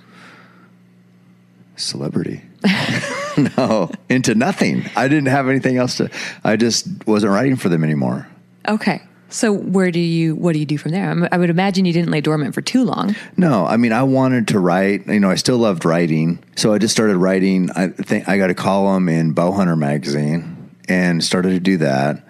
Celebrity. 1.76 2.42
no, 3.56 3.90
into 4.08 4.34
nothing. 4.34 4.84
I 4.96 5.08
didn't 5.08 5.26
have 5.28 5.48
anything 5.48 5.76
else 5.76 5.96
to. 5.98 6.10
I 6.44 6.56
just 6.56 6.86
wasn't 7.06 7.32
writing 7.32 7.56
for 7.56 7.68
them 7.68 7.84
anymore. 7.84 8.26
okay. 8.68 9.02
So 9.30 9.52
where 9.52 9.90
do 9.90 10.00
you 10.00 10.34
what 10.36 10.54
do 10.54 10.58
you 10.58 10.64
do 10.64 10.78
from 10.78 10.92
there? 10.92 11.06
I'm- 11.06 11.28
would 11.38 11.50
imagine 11.50 11.84
you 11.84 11.92
didn't 11.92 12.10
lay 12.10 12.22
dormant 12.22 12.54
for 12.54 12.62
too 12.62 12.82
long. 12.82 13.14
No, 13.36 13.66
I 13.66 13.76
mean, 13.76 13.92
I 13.92 14.02
wanted 14.02 14.48
to 14.48 14.58
write. 14.58 15.06
You 15.06 15.20
know, 15.20 15.28
I 15.28 15.34
still 15.34 15.58
loved 15.58 15.84
writing, 15.84 16.38
so 16.56 16.72
I 16.72 16.78
just 16.78 16.94
started 16.94 17.18
writing. 17.18 17.68
I 17.76 17.88
think 17.88 18.26
I 18.26 18.38
got 18.38 18.48
a 18.48 18.54
column 18.54 19.06
in 19.10 19.34
Bowhunter 19.34 19.76
magazine 19.76 20.70
and 20.88 21.22
started 21.22 21.50
to 21.50 21.60
do 21.60 21.76
that. 21.76 22.26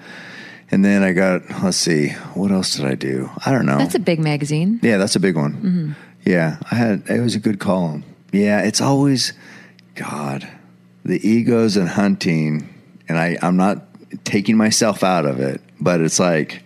And 0.72 0.84
then 0.84 1.04
I 1.04 1.12
got, 1.12 1.42
let's 1.62 1.76
see, 1.76 2.08
what 2.34 2.50
else 2.50 2.74
did 2.74 2.84
I 2.84 2.96
do? 2.96 3.30
I 3.46 3.52
don't 3.52 3.64
know. 3.64 3.78
That's 3.78 3.94
a 3.94 4.00
big 4.00 4.18
magazine. 4.18 4.80
yeah, 4.82 4.96
that's 4.98 5.14
a 5.14 5.20
big 5.20 5.36
one. 5.36 5.52
Mm-hmm. 5.54 5.92
Yeah, 6.28 6.56
I 6.68 6.74
had 6.74 7.04
it 7.08 7.20
was 7.20 7.36
a 7.36 7.40
good 7.40 7.60
column. 7.60 8.02
Yeah, 8.32 8.62
it's 8.62 8.80
always 8.80 9.34
God, 9.94 10.48
the 11.08 11.26
egos 11.26 11.76
and 11.76 11.88
hunting, 11.88 12.68
and 13.08 13.18
I 13.18 13.36
I'm 13.42 13.56
not 13.56 13.82
taking 14.24 14.56
myself 14.56 15.02
out 15.02 15.24
of 15.24 15.40
it, 15.40 15.60
but 15.80 16.00
it's 16.00 16.20
like 16.20 16.62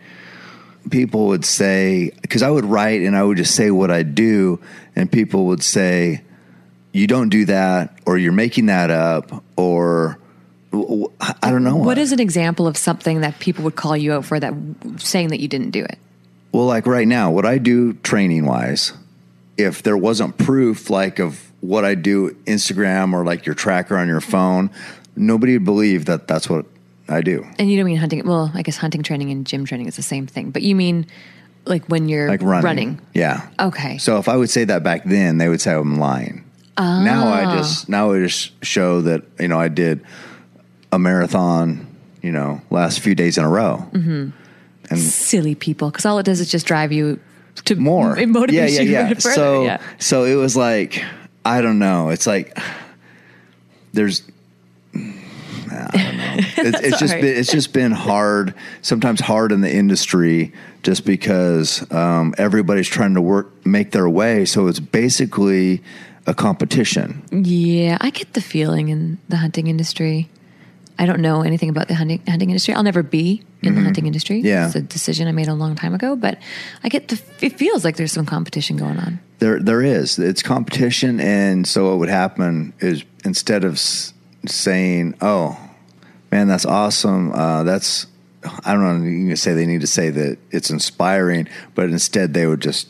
people 0.90 1.28
would 1.28 1.44
say 1.44 2.10
because 2.20 2.42
I 2.42 2.50
would 2.50 2.64
write 2.64 3.02
and 3.02 3.16
I 3.16 3.22
would 3.22 3.36
just 3.36 3.54
say 3.54 3.70
what 3.70 3.90
I 3.90 4.02
do, 4.02 4.60
and 4.96 5.10
people 5.10 5.46
would 5.46 5.62
say, 5.62 6.22
"You 6.92 7.06
don't 7.06 7.28
do 7.28 7.44
that," 7.46 7.96
or 8.04 8.18
"You're 8.18 8.32
making 8.32 8.66
that 8.66 8.90
up," 8.90 9.44
or 9.56 10.18
I 10.72 11.50
don't 11.50 11.62
know 11.62 11.76
What 11.76 11.98
is 11.98 12.12
an 12.12 12.20
example 12.20 12.66
of 12.66 12.76
something 12.76 13.20
that 13.20 13.38
people 13.38 13.62
would 13.64 13.76
call 13.76 13.96
you 13.96 14.14
out 14.14 14.24
for 14.24 14.40
that 14.40 14.54
saying 14.96 15.28
that 15.28 15.38
you 15.38 15.46
didn't 15.46 15.70
do 15.70 15.84
it? 15.84 15.98
Well, 16.50 16.66
like 16.66 16.86
right 16.86 17.06
now, 17.06 17.30
what 17.30 17.46
I 17.46 17.58
do 17.58 17.92
training 17.92 18.46
wise, 18.46 18.92
if 19.56 19.82
there 19.82 19.96
wasn't 19.96 20.36
proof 20.36 20.90
like 20.90 21.20
of 21.20 21.51
what 21.62 21.86
I 21.86 21.94
do 21.94 22.30
Instagram 22.44 23.14
or 23.14 23.24
like 23.24 23.46
your 23.46 23.54
tracker 23.54 23.96
on 23.96 24.06
your 24.06 24.20
phone, 24.20 24.70
nobody 25.16 25.54
would 25.54 25.64
believe 25.64 26.04
that 26.04 26.28
that's 26.28 26.50
what 26.50 26.66
I 27.08 27.22
do. 27.22 27.46
And 27.58 27.70
you 27.70 27.76
don't 27.78 27.86
mean 27.86 27.96
hunting. 27.96 28.26
Well, 28.26 28.50
I 28.54 28.62
guess 28.62 28.76
hunting 28.76 29.02
training 29.02 29.30
and 29.30 29.46
gym 29.46 29.64
training 29.64 29.86
is 29.86 29.96
the 29.96 30.02
same 30.02 30.26
thing. 30.26 30.50
But 30.50 30.62
you 30.62 30.74
mean 30.74 31.06
like 31.64 31.86
when 31.86 32.08
you're 32.08 32.28
Like 32.28 32.42
running. 32.42 33.00
Yeah. 33.14 33.48
Okay. 33.58 33.96
So 33.98 34.18
if 34.18 34.28
I 34.28 34.36
would 34.36 34.50
say 34.50 34.64
that 34.64 34.82
back 34.82 35.04
then, 35.04 35.38
they 35.38 35.48
would 35.48 35.60
say 35.60 35.72
I'm 35.72 35.98
lying. 35.98 36.44
Now 36.78 37.28
Ah. 37.28 37.52
I 37.52 37.56
just 37.56 37.88
now 37.88 38.12
I 38.12 38.20
just 38.20 38.64
show 38.64 39.02
that 39.02 39.22
you 39.38 39.46
know 39.46 39.60
I 39.60 39.68
did 39.68 40.04
a 40.90 40.98
marathon, 40.98 41.86
you 42.22 42.32
know, 42.32 42.60
last 42.70 43.00
few 43.00 43.14
days 43.14 43.38
in 43.38 43.44
a 43.44 43.48
row. 43.48 43.88
Mm-hmm. 43.92 44.96
Silly 44.96 45.54
people, 45.54 45.90
because 45.90 46.04
all 46.04 46.18
it 46.18 46.24
does 46.26 46.40
is 46.40 46.50
just 46.50 46.66
drive 46.66 46.92
you 46.92 47.20
to 47.64 47.76
more. 47.76 48.18
It 48.18 48.28
motivates 48.28 48.52
yeah, 48.52 48.66
yeah, 48.66 48.80
you 48.82 48.90
yeah. 48.90 49.08
further. 49.08 49.20
So, 49.20 49.64
yeah. 49.64 49.78
so 49.98 50.24
it 50.24 50.34
was 50.34 50.56
like, 50.56 51.02
I 51.44 51.60
don't 51.60 51.78
know. 51.78 52.08
It's 52.10 52.26
like 52.26 52.56
there's, 53.92 54.22
I 54.94 55.90
don't 55.92 56.16
know. 56.16 56.28
It's, 56.64 56.80
it's 56.80 56.98
just 57.00 57.14
been, 57.14 57.36
it's 57.36 57.50
just 57.50 57.72
been 57.72 57.90
hard. 57.90 58.54
Sometimes 58.82 59.20
hard 59.20 59.50
in 59.52 59.62
the 59.62 59.74
industry, 59.74 60.52
just 60.82 61.04
because 61.04 61.90
um, 61.92 62.34
everybody's 62.38 62.88
trying 62.88 63.14
to 63.14 63.20
work, 63.20 63.66
make 63.66 63.90
their 63.90 64.08
way. 64.08 64.44
So 64.44 64.68
it's 64.68 64.78
basically 64.78 65.82
a 66.26 66.34
competition. 66.34 67.22
Yeah, 67.32 67.98
I 68.00 68.10
get 68.10 68.34
the 68.34 68.40
feeling 68.40 68.88
in 68.88 69.18
the 69.28 69.38
hunting 69.38 69.66
industry. 69.66 70.28
I 71.02 71.06
don't 71.06 71.20
know 71.20 71.42
anything 71.42 71.68
about 71.68 71.88
the 71.88 71.96
hunting 71.96 72.22
hunting 72.28 72.50
industry. 72.50 72.74
I'll 72.74 72.84
never 72.84 73.02
be 73.02 73.42
in 73.60 73.74
the 73.74 73.80
hunting 73.80 74.06
industry. 74.06 74.38
Mm-hmm. 74.38 74.46
Yeah. 74.46 74.66
it's 74.66 74.76
a 74.76 74.82
decision 74.82 75.26
I 75.26 75.32
made 75.32 75.48
a 75.48 75.54
long 75.54 75.74
time 75.74 75.94
ago. 75.94 76.14
But 76.14 76.38
I 76.84 76.88
get 76.88 77.08
the. 77.08 77.20
It 77.40 77.58
feels 77.58 77.84
like 77.84 77.96
there's 77.96 78.12
some 78.12 78.24
competition 78.24 78.76
going 78.76 79.00
on. 79.00 79.18
There, 79.40 79.58
there 79.58 79.82
is. 79.82 80.20
It's 80.20 80.44
competition, 80.44 81.18
and 81.18 81.66
so 81.66 81.90
what 81.90 81.98
would 81.98 82.08
happen 82.08 82.72
is 82.78 83.02
instead 83.24 83.64
of 83.64 83.80
saying, 83.80 85.16
"Oh, 85.20 85.58
man, 86.30 86.46
that's 86.46 86.66
awesome," 86.66 87.32
uh, 87.32 87.64
that's 87.64 88.06
I 88.64 88.72
don't 88.72 88.82
know. 88.82 89.04
You 89.04 89.26
can 89.26 89.36
say 89.36 89.54
they 89.54 89.66
need 89.66 89.80
to 89.80 89.88
say 89.88 90.10
that 90.10 90.38
it's 90.52 90.70
inspiring, 90.70 91.48
but 91.74 91.86
instead 91.86 92.32
they 92.32 92.46
would 92.46 92.60
just 92.60 92.88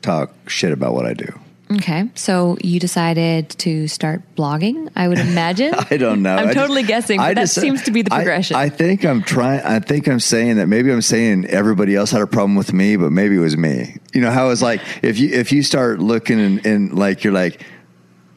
talk 0.00 0.32
shit 0.48 0.70
about 0.70 0.94
what 0.94 1.06
I 1.06 1.14
do. 1.14 1.40
Okay. 1.76 2.08
So 2.14 2.56
you 2.62 2.80
decided 2.80 3.50
to 3.60 3.88
start 3.88 4.22
blogging, 4.36 4.90
I 4.96 5.08
would 5.08 5.18
imagine. 5.18 5.74
I 5.90 5.96
don't 5.96 6.22
know. 6.22 6.34
I'm 6.36 6.48
I 6.48 6.52
totally 6.54 6.82
just- 6.82 6.88
guessing, 6.88 7.20
I 7.20 7.30
but 7.30 7.34
that 7.36 7.40
just- 7.42 7.54
seems 7.60 7.82
to 7.82 7.90
be 7.90 8.02
the 8.02 8.12
I- 8.12 8.18
progression. 8.18 8.56
I, 8.56 8.68
think 8.68 9.04
I'm 9.04 9.22
trying. 9.22 9.60
I 9.60 9.78
think 9.80 10.06
I'm 10.08 10.20
saying 10.20 10.56
that 10.56 10.66
maybe 10.66 10.90
I'm 10.92 11.02
saying 11.02 11.46
everybody 11.46 11.94
else 11.94 12.10
had 12.10 12.22
a 12.22 12.26
problem 12.26 12.56
with 12.56 12.72
me, 12.72 12.96
but 12.96 13.10
maybe 13.12 13.36
it 13.36 13.40
was 13.40 13.56
me. 13.56 13.96
You 14.12 14.20
know 14.20 14.30
how 14.30 14.50
it's 14.50 14.62
like 14.62 14.80
if 15.02 15.18
you 15.18 15.30
if 15.30 15.52
you 15.52 15.62
start 15.62 15.98
looking 16.00 16.38
and, 16.40 16.66
and 16.66 16.92
like 16.98 17.24
you're 17.24 17.32
like 17.32 17.62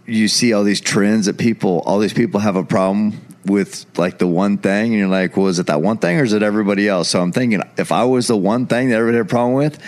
you 0.05 0.27
see 0.27 0.53
all 0.53 0.63
these 0.63 0.81
trends 0.81 1.25
that 1.25 1.37
people 1.37 1.81
all 1.85 1.99
these 1.99 2.13
people 2.13 2.39
have 2.39 2.55
a 2.55 2.63
problem 2.63 3.19
with 3.45 3.85
like 3.97 4.17
the 4.19 4.27
one 4.27 4.57
thing 4.57 4.91
and 4.91 4.93
you're 4.99 5.07
like 5.07 5.35
well 5.35 5.47
is 5.47 5.57
it 5.59 5.65
that 5.67 5.81
one 5.81 5.97
thing 5.97 6.19
or 6.19 6.23
is 6.23 6.31
it 6.33 6.43
everybody 6.43 6.87
else 6.87 7.09
so 7.09 7.19
i'm 7.21 7.31
thinking 7.31 7.59
if 7.77 7.91
i 7.91 8.03
was 8.03 8.27
the 8.27 8.37
one 8.37 8.67
thing 8.67 8.89
that 8.89 8.95
everybody 8.97 9.17
had 9.17 9.25
a 9.25 9.29
problem 9.29 9.53
with 9.55 9.79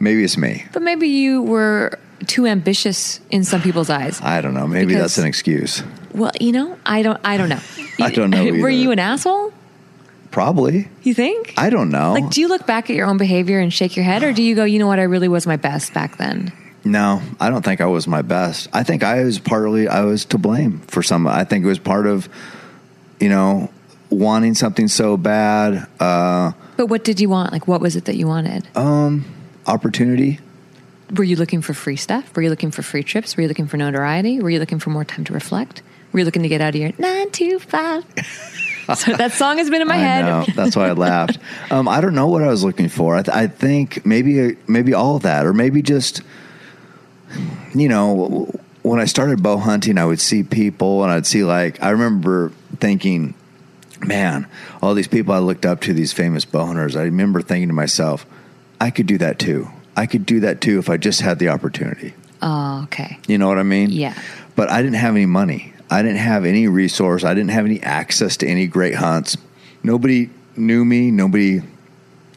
maybe 0.00 0.24
it's 0.24 0.36
me 0.38 0.64
but 0.72 0.80
maybe 0.82 1.08
you 1.08 1.42
were 1.42 1.98
too 2.26 2.46
ambitious 2.46 3.20
in 3.30 3.44
some 3.44 3.60
people's 3.60 3.90
eyes. 3.90 4.20
i 4.22 4.40
don't 4.40 4.54
know 4.54 4.66
maybe 4.66 4.86
Because- 4.86 5.02
that's 5.14 5.18
an 5.18 5.26
excuse 5.26 5.82
Well, 6.14 6.32
you 6.40 6.52
know, 6.52 6.78
I 6.86 7.02
don't. 7.02 7.20
I 7.24 7.36
don't 7.36 7.50
know. 7.50 7.60
I 8.00 8.10
don't 8.10 8.30
know 8.30 8.42
Were 8.62 8.70
you 8.70 8.90
an 8.90 8.98
asshole? 8.98 9.52
probably 10.30 10.88
You 11.02 11.14
think? 11.14 11.54
i 11.56 11.70
don't 11.70 11.90
know 11.90 12.12
Like, 12.14 12.30
do 12.30 12.40
you 12.40 12.48
look 12.48 12.66
back 12.66 12.90
at 12.90 12.96
your 12.96 13.06
own 13.06 13.16
behavior 13.18 13.58
and 13.58 13.72
shake 13.72 13.96
your 13.96 14.04
head, 14.04 14.22
or 14.22 14.32
do 14.32 14.42
you 14.42 14.54
go, 14.54 14.64
you 14.64 14.78
know 14.78 14.86
what, 14.86 14.98
I 14.98 15.04
really 15.04 15.28
was 15.28 15.46
my 15.46 15.56
best 15.56 15.92
back 15.94 16.16
then? 16.18 16.52
No, 16.84 17.20
I 17.40 17.50
don't 17.50 17.64
think 17.64 17.80
I 17.80 17.86
was 17.86 18.06
my 18.06 18.22
best. 18.22 18.68
I 18.72 18.82
think 18.84 19.02
I 19.02 19.24
was 19.24 19.38
partly 19.40 19.88
I 19.88 20.02
was 20.04 20.24
to 20.26 20.38
blame 20.38 20.80
for 20.86 21.02
some. 21.02 21.26
I 21.26 21.42
think 21.44 21.64
it 21.64 21.68
was 21.68 21.80
part 21.80 22.06
of, 22.06 22.28
you 23.18 23.28
know, 23.28 23.70
wanting 24.08 24.54
something 24.54 24.86
so 24.88 25.16
bad, 25.16 25.86
uh, 25.98 26.52
But 26.76 26.86
what 26.86 27.02
did 27.02 27.18
you 27.18 27.28
want? 27.28 27.52
Like, 27.52 27.66
what 27.66 27.80
was 27.80 27.96
it 27.96 28.04
that 28.04 28.14
you 28.16 28.28
wanted? 28.28 28.68
Um, 28.76 29.24
opportunity. 29.66 30.38
Were 31.14 31.24
you 31.24 31.36
looking 31.36 31.62
for 31.62 31.72
free 31.74 31.96
stuff? 31.96 32.34
Were 32.34 32.42
you 32.42 32.50
looking 32.50 32.70
for 32.70 32.82
free 32.82 33.02
trips? 33.04 33.36
Were 33.36 33.42
you 33.42 33.48
looking 33.48 33.66
for 33.68 33.76
notoriety? 33.76 34.40
Were 34.40 34.50
you 34.50 34.58
looking 34.58 34.78
for 34.80 34.90
more 34.90 35.04
time 35.04 35.24
to 35.24 35.32
reflect? 35.32 35.82
Were 36.12 36.18
you 36.18 36.24
looking 36.24 36.42
to 36.42 36.48
get 36.48 36.60
out 36.60 36.74
of 36.74 36.80
your 36.80 36.92
nine 36.98 37.30
to 37.30 37.58
five? 37.60 38.04
so 38.96 39.12
that 39.14 39.32
song 39.32 39.58
has 39.58 39.70
been 39.70 39.82
in 39.82 39.88
my 39.88 39.94
I 39.94 39.98
head. 39.98 40.22
know. 40.22 40.44
That's 40.54 40.74
why 40.76 40.88
I 40.88 40.92
laughed. 40.92 41.38
Um, 41.68 41.88
I 41.88 42.00
don't 42.00 42.14
know 42.14 42.28
what 42.28 42.44
I 42.44 42.46
was 42.46 42.62
looking 42.62 42.88
for. 42.88 43.16
I, 43.16 43.22
th- 43.22 43.36
I 43.36 43.48
think 43.48 44.06
maybe 44.06 44.56
maybe 44.68 44.94
all 44.94 45.16
of 45.16 45.22
that, 45.22 45.44
or 45.44 45.52
maybe 45.52 45.82
just, 45.82 46.22
you 47.74 47.88
know, 47.88 48.48
when 48.82 49.00
I 49.00 49.04
started 49.06 49.42
bow 49.42 49.56
hunting, 49.56 49.98
I 49.98 50.04
would 50.06 50.20
see 50.20 50.44
people, 50.44 51.02
and 51.02 51.10
I'd 51.10 51.26
see 51.26 51.42
like 51.42 51.82
I 51.82 51.90
remember 51.90 52.52
thinking, 52.78 53.34
man, 54.00 54.46
all 54.80 54.94
these 54.94 55.08
people 55.08 55.34
I 55.34 55.38
looked 55.40 55.66
up 55.66 55.80
to, 55.82 55.92
these 55.92 56.12
famous 56.12 56.44
bow 56.44 56.66
hunters. 56.66 56.94
I 56.94 57.02
remember 57.02 57.42
thinking 57.42 57.66
to 57.68 57.74
myself, 57.74 58.24
I 58.80 58.90
could 58.90 59.06
do 59.08 59.18
that 59.18 59.40
too. 59.40 59.68
I 59.96 60.06
could 60.06 60.26
do 60.26 60.40
that 60.40 60.60
too 60.60 60.78
if 60.78 60.90
I 60.90 60.96
just 60.98 61.20
had 61.20 61.38
the 61.38 61.48
opportunity. 61.48 62.14
Oh, 62.42 62.82
okay. 62.84 63.18
You 63.26 63.38
know 63.38 63.48
what 63.48 63.58
I 63.58 63.62
mean? 63.62 63.90
Yeah. 63.90 64.14
But 64.54 64.70
I 64.70 64.82
didn't 64.82 64.96
have 64.96 65.14
any 65.14 65.26
money. 65.26 65.72
I 65.90 66.02
didn't 66.02 66.18
have 66.18 66.44
any 66.44 66.68
resource. 66.68 67.24
I 67.24 67.34
didn't 67.34 67.50
have 67.50 67.64
any 67.64 67.80
access 67.82 68.36
to 68.38 68.46
any 68.46 68.66
great 68.66 68.94
hunts. 68.94 69.36
Nobody 69.82 70.30
knew 70.56 70.84
me. 70.84 71.10
Nobody, 71.10 71.62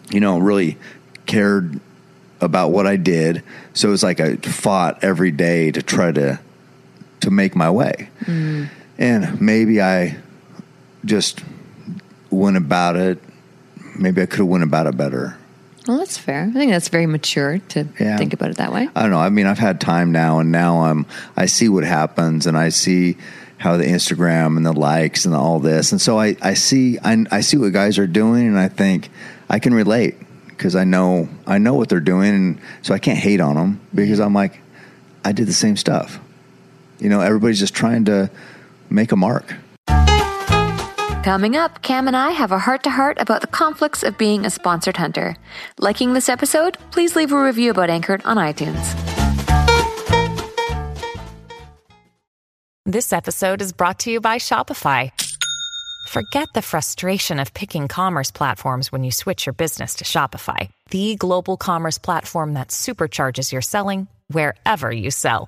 you 0.09 0.19
know, 0.19 0.37
really 0.37 0.77
cared 1.25 1.79
about 2.41 2.69
what 2.71 2.87
I 2.87 2.95
did. 2.95 3.43
So 3.73 3.89
it 3.89 3.91
was 3.91 4.03
like 4.03 4.19
I 4.19 4.35
fought 4.37 5.03
every 5.03 5.31
day 5.31 5.71
to 5.71 5.81
try 5.81 6.11
to 6.11 6.39
to 7.21 7.31
make 7.31 7.55
my 7.55 7.69
way. 7.69 8.09
Mm. 8.21 8.69
And 8.97 9.41
maybe 9.41 9.81
I 9.81 10.17
just 11.03 11.41
went 12.29 12.57
about 12.57 12.95
it. 12.95 13.19
Maybe 13.97 14.21
I 14.21 14.25
could 14.25 14.39
have 14.39 14.47
went 14.47 14.63
about 14.63 14.87
it 14.87 14.95
better. 14.95 15.37
Well, 15.87 15.97
that's 15.97 16.17
fair. 16.17 16.43
I 16.43 16.51
think 16.51 16.71
that's 16.71 16.89
very 16.89 17.05
mature 17.07 17.59
to 17.69 17.87
Yeah. 17.99 18.17
think 18.17 18.33
about 18.33 18.51
it 18.51 18.57
that 18.57 18.71
way. 18.73 18.89
I 18.95 19.01
don't 19.01 19.11
know. 19.11 19.19
I 19.19 19.29
mean, 19.29 19.45
I've 19.47 19.59
had 19.59 19.79
time 19.81 20.11
now, 20.11 20.39
and 20.39 20.51
now 20.51 20.83
I'm. 20.85 21.05
I 21.37 21.45
see 21.47 21.69
what 21.69 21.83
happens, 21.83 22.45
and 22.47 22.57
I 22.57 22.69
see 22.69 23.17
how 23.57 23.75
the 23.77 23.85
Instagram 23.85 24.55
and 24.57 24.65
the 24.65 24.71
likes 24.73 25.25
and 25.25 25.33
all 25.35 25.59
this, 25.59 25.91
and 25.91 25.99
so 25.99 26.17
I, 26.19 26.35
I 26.41 26.53
see 26.53 26.97
I, 27.03 27.25
I 27.31 27.41
see 27.41 27.57
what 27.57 27.73
guys 27.73 27.97
are 27.97 28.07
doing, 28.07 28.47
and 28.47 28.57
I 28.57 28.67
think 28.69 29.09
I 29.49 29.59
can 29.59 29.73
relate 29.73 30.15
because 30.47 30.75
I 30.75 30.83
know 30.85 31.27
I 31.47 31.57
know 31.57 31.73
what 31.73 31.89
they're 31.89 31.99
doing, 31.99 32.33
and 32.33 32.59
so 32.83 32.93
I 32.93 32.99
can't 32.99 33.17
hate 33.19 33.41
on 33.41 33.55
them 33.55 33.79
because 33.93 34.19
I'm 34.21 34.33
like, 34.33 34.59
I 35.25 35.31
did 35.33 35.47
the 35.47 35.53
same 35.53 35.75
stuff. 35.75 36.19
You 36.99 37.09
know, 37.09 37.19
everybody's 37.21 37.59
just 37.59 37.73
trying 37.73 38.05
to 38.05 38.29
make 38.89 39.11
a 39.11 39.15
mark. 39.17 39.55
Coming 41.29 41.55
up, 41.55 41.83
Cam 41.83 42.07
and 42.07 42.17
I 42.17 42.31
have 42.31 42.51
a 42.51 42.57
heart 42.57 42.81
to 42.85 42.89
heart 42.89 43.21
about 43.21 43.41
the 43.41 43.45
conflicts 43.61 44.01
of 44.01 44.17
being 44.17 44.47
a 44.47 44.49
sponsored 44.49 44.97
hunter. 44.97 45.35
Liking 45.77 46.13
this 46.13 46.27
episode? 46.27 46.79
Please 46.89 47.15
leave 47.15 47.31
a 47.31 47.39
review 47.39 47.69
about 47.69 47.91
Anchored 47.91 48.23
on 48.25 48.37
iTunes. 48.37 48.83
This 52.87 53.13
episode 53.13 53.61
is 53.61 53.71
brought 53.73 53.99
to 53.99 54.11
you 54.11 54.19
by 54.19 54.39
Shopify. 54.39 55.11
Forget 56.07 56.47
the 56.55 56.63
frustration 56.63 57.39
of 57.39 57.53
picking 57.53 57.87
commerce 57.87 58.31
platforms 58.31 58.91
when 58.91 59.03
you 59.03 59.11
switch 59.11 59.45
your 59.45 59.53
business 59.53 59.97
to 59.97 60.05
Shopify, 60.05 60.71
the 60.89 61.15
global 61.15 61.57
commerce 61.57 61.99
platform 61.99 62.55
that 62.55 62.69
supercharges 62.69 63.51
your 63.51 63.61
selling 63.61 64.07
wherever 64.29 64.91
you 64.91 65.11
sell. 65.11 65.47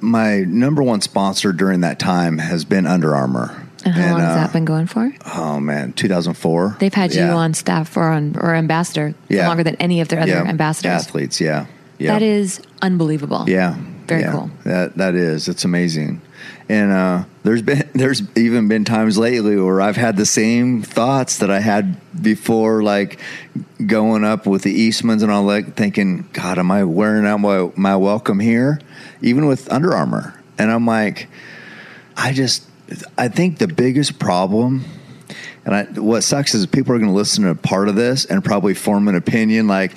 My 0.00 0.40
number 0.40 0.82
one 0.82 1.00
sponsor 1.00 1.52
during 1.52 1.80
that 1.80 1.98
time 1.98 2.38
has 2.38 2.64
been 2.64 2.86
Under 2.86 3.14
Armour. 3.14 3.66
And 3.84 3.94
how 3.94 4.12
long 4.12 4.20
has 4.20 4.30
uh, 4.30 4.34
that 4.36 4.52
been 4.52 4.64
going 4.64 4.86
for? 4.86 5.12
Oh 5.34 5.58
man, 5.60 5.92
2004. 5.92 6.76
They've 6.78 6.94
had 6.94 7.14
you 7.14 7.22
on 7.22 7.52
staff 7.52 7.96
or 7.96 8.04
on 8.10 8.36
or 8.38 8.54
ambassador 8.54 9.14
Yeah. 9.28 9.48
longer 9.48 9.64
than 9.64 9.74
any 9.76 10.00
of 10.00 10.08
their 10.08 10.20
other 10.20 10.30
Yeah, 10.30 10.44
ambassadors. 10.44 10.90
athletes. 10.92 11.40
Yeah, 11.40 11.66
yeah. 11.98 12.12
That 12.12 12.22
is 12.22 12.60
unbelievable. 12.80 13.44
Yeah. 13.48 13.76
Very 14.06 14.22
yeah. 14.22 14.32
cool. 14.32 14.50
That 14.64 14.96
that 14.98 15.14
is. 15.16 15.48
It's 15.48 15.64
amazing. 15.64 16.20
And 16.68 16.92
uh, 16.92 17.24
there's 17.42 17.62
been 17.62 17.88
there's 17.94 18.22
even 18.36 18.68
been 18.68 18.84
times 18.84 19.18
lately 19.18 19.56
where 19.56 19.80
I've 19.80 19.96
had 19.96 20.16
the 20.16 20.26
same 20.26 20.82
thoughts 20.82 21.38
that 21.38 21.50
I 21.50 21.58
had 21.60 21.96
before, 22.22 22.84
like 22.84 23.18
going 23.84 24.22
up 24.22 24.46
with 24.46 24.62
the 24.62 24.88
Eastmans 24.88 25.22
and 25.22 25.30
all 25.32 25.46
that, 25.46 25.74
thinking, 25.76 26.28
God, 26.32 26.58
am 26.58 26.70
I 26.70 26.84
wearing 26.84 27.26
out 27.26 27.38
my 27.40 27.70
my 27.74 27.96
welcome 27.96 28.38
here? 28.38 28.80
Even 29.22 29.46
with 29.46 29.72
Under 29.72 29.94
Armour, 29.94 30.38
and 30.58 30.70
I'm 30.70 30.86
like, 30.86 31.28
I 32.16 32.32
just 32.32 32.66
I 33.16 33.28
think 33.28 33.58
the 33.58 33.68
biggest 33.68 34.18
problem. 34.18 34.84
And 35.64 35.74
I, 35.74 35.84
what 35.84 36.22
sucks 36.22 36.54
is 36.54 36.66
people 36.66 36.94
are 36.94 36.98
going 36.98 37.10
to 37.10 37.16
listen 37.16 37.44
to 37.44 37.50
a 37.50 37.54
part 37.54 37.88
of 37.88 37.94
this 37.94 38.24
and 38.24 38.44
probably 38.44 38.74
form 38.74 39.06
an 39.08 39.14
opinion 39.14 39.68
like 39.68 39.96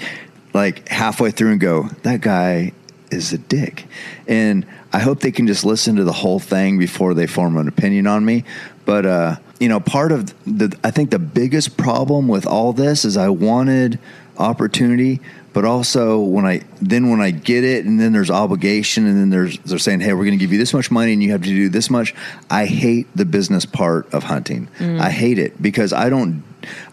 like 0.54 0.88
halfway 0.88 1.32
through 1.32 1.52
and 1.52 1.60
go, 1.60 1.90
that 2.04 2.22
guy 2.22 2.72
is 3.12 3.34
a 3.34 3.38
dick. 3.38 3.86
And 4.28 4.66
I 4.94 5.00
hope 5.00 5.20
they 5.20 5.32
can 5.32 5.48
just 5.48 5.66
listen 5.66 5.98
to 5.98 6.04
the 6.04 6.14
whole 6.14 6.40
thing 6.40 6.78
before 6.78 7.14
they 7.14 7.28
form 7.28 7.58
an 7.58 7.68
opinion 7.68 8.08
on 8.08 8.24
me. 8.24 8.46
But 8.86 9.06
uh, 9.06 9.36
you 9.60 9.68
know, 9.68 9.80
part 9.80 10.12
of 10.12 10.34
the 10.46 10.78
I 10.84 10.92
think 10.92 11.10
the 11.10 11.20
biggest 11.20 11.78
problem 11.78 12.28
with 12.28 12.46
all 12.46 12.74
this 12.74 13.04
is 13.04 13.18
I 13.18 13.30
wanted 13.30 14.00
opportunity, 14.38 15.22
but 15.54 15.66
also 15.66 16.20
when 16.20 16.46
I 16.46 16.62
then 16.82 17.10
when 17.10 17.22
I 17.22 17.32
get 17.32 17.64
it 17.64 17.86
and 17.86 18.00
then 18.00 18.14
there's 18.14 18.32
obligation 18.32 19.06
and 19.08 19.18
then 19.18 19.30
there's 19.30 19.58
they're 19.60 19.80
saying, 19.80 20.02
"Hey, 20.02 20.14
we're 20.14 20.26
going 20.26 20.38
to 20.38 20.44
give 20.44 20.52
you 20.52 20.58
this 20.58 20.74
much 20.74 20.92
money 20.92 21.14
and 21.14 21.24
you 21.24 21.32
have 21.32 21.44
to 21.44 21.50
do 21.50 21.70
this 21.70 21.90
much." 21.90 22.14
I 22.50 22.66
hate 22.66 23.08
the 23.16 23.26
business 23.26 23.66
part 23.66 24.14
of 24.14 24.24
hunting. 24.24 24.68
Mm. 24.80 25.00
I 25.00 25.10
hate 25.10 25.40
it 25.40 25.62
because 25.62 25.94
I 25.94 26.10
don't 26.10 26.44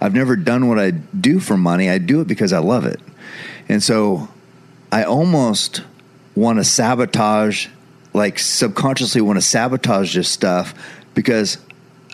I've 0.00 0.14
never 0.14 0.36
done 0.36 0.68
what 0.68 0.78
I 0.78 0.90
do 0.90 1.40
for 1.40 1.56
money. 1.56 1.90
I 1.90 1.98
do 1.98 2.20
it 2.20 2.28
because 2.28 2.52
I 2.52 2.58
love 2.58 2.84
it. 2.84 3.00
And 3.68 3.82
so 3.82 4.28
I 4.90 5.04
almost 5.04 5.82
want 6.34 6.58
to 6.58 6.64
sabotage 6.64 7.68
like 8.14 8.38
subconsciously 8.38 9.20
want 9.20 9.38
to 9.38 9.42
sabotage 9.42 10.14
this 10.14 10.28
stuff 10.28 10.74
because 11.14 11.58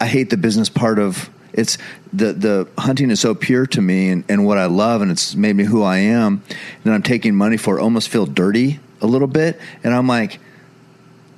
I 0.00 0.06
hate 0.06 0.30
the 0.30 0.36
business 0.36 0.68
part 0.68 0.98
of 0.98 1.28
it's 1.58 1.76
the 2.12 2.32
the 2.32 2.68
hunting 2.78 3.10
is 3.10 3.20
so 3.20 3.34
pure 3.34 3.66
to 3.66 3.80
me 3.80 4.08
and, 4.10 4.24
and 4.28 4.46
what 4.46 4.58
I 4.58 4.66
love 4.66 5.02
and 5.02 5.10
it's 5.10 5.34
made 5.34 5.56
me 5.56 5.64
who 5.64 5.82
I 5.82 5.98
am 5.98 6.42
and 6.84 6.94
I'm 6.94 7.02
taking 7.02 7.34
money 7.34 7.56
for 7.56 7.78
it, 7.78 7.82
almost 7.82 8.08
feel 8.08 8.26
dirty 8.26 8.80
a 9.00 9.06
little 9.06 9.28
bit, 9.28 9.60
and 9.84 9.94
I'm 9.94 10.06
like, 10.08 10.40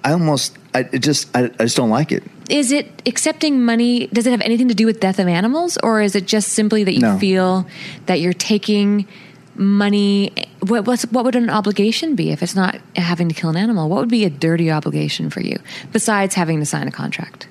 I 0.02 0.12
almost, 0.12 0.56
I 0.74 0.80
it 0.92 1.00
just, 1.00 1.28
I, 1.36 1.44
I 1.58 1.64
just 1.64 1.76
don't 1.76 1.90
like 1.90 2.10
it. 2.12 2.22
Is 2.48 2.72
it 2.72 3.02
accepting 3.06 3.64
money? 3.64 4.06
Does 4.08 4.26
it 4.26 4.30
have 4.30 4.40
anything 4.40 4.68
to 4.68 4.74
do 4.74 4.86
with 4.86 4.98
death 4.98 5.18
of 5.18 5.28
animals, 5.28 5.76
or 5.82 6.00
is 6.00 6.14
it 6.16 6.26
just 6.26 6.48
simply 6.48 6.84
that 6.84 6.94
you 6.94 7.00
No. 7.00 7.18
feel 7.18 7.66
that 8.06 8.20
you're 8.20 8.32
taking 8.32 9.06
money? 9.54 10.32
What 10.66 10.86
what's, 10.86 11.02
what 11.12 11.24
would 11.24 11.36
an 11.36 11.50
obligation 11.50 12.16
be 12.16 12.30
if 12.30 12.42
it's 12.42 12.54
not 12.54 12.78
having 12.96 13.28
to 13.28 13.34
kill 13.34 13.50
an 13.50 13.56
animal? 13.56 13.88
What 13.88 14.00
would 14.00 14.08
be 14.08 14.24
a 14.24 14.30
dirty 14.30 14.70
obligation 14.70 15.28
for 15.30 15.40
you 15.42 15.58
besides 15.92 16.34
having 16.34 16.60
to 16.60 16.66
sign 16.66 16.88
a 16.88 16.90
contract? 16.90 17.46